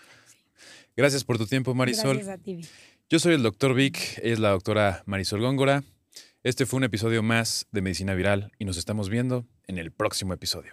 Gracias 0.97 1.25
por 1.25 1.39
tu 1.39 1.47
tiempo, 1.47 1.75
Marisol. 1.75 2.17
Gracias 2.17 2.35
a 2.35 2.39
ti. 2.43 2.57
Vic. 2.57 2.69
Yo 3.09 3.19
soy 3.19 3.35
el 3.35 3.43
doctor 3.43 3.75
Vic, 3.75 4.19
es 4.23 4.39
la 4.39 4.51
doctora 4.51 5.03
Marisol 5.07 5.41
Góngora. 5.41 5.83
Este 6.43 6.65
fue 6.67 6.79
un 6.79 6.85
episodio 6.85 7.23
más 7.23 7.67
de 7.71 7.83
Medicina 7.83 8.15
Viral 8.15 8.53
y 8.59 8.65
nos 8.65 8.77
estamos 8.77 9.09
viendo 9.11 9.47
en 9.67 9.79
el 9.79 9.93
próximo 9.93 10.33
episodio. 10.33 10.73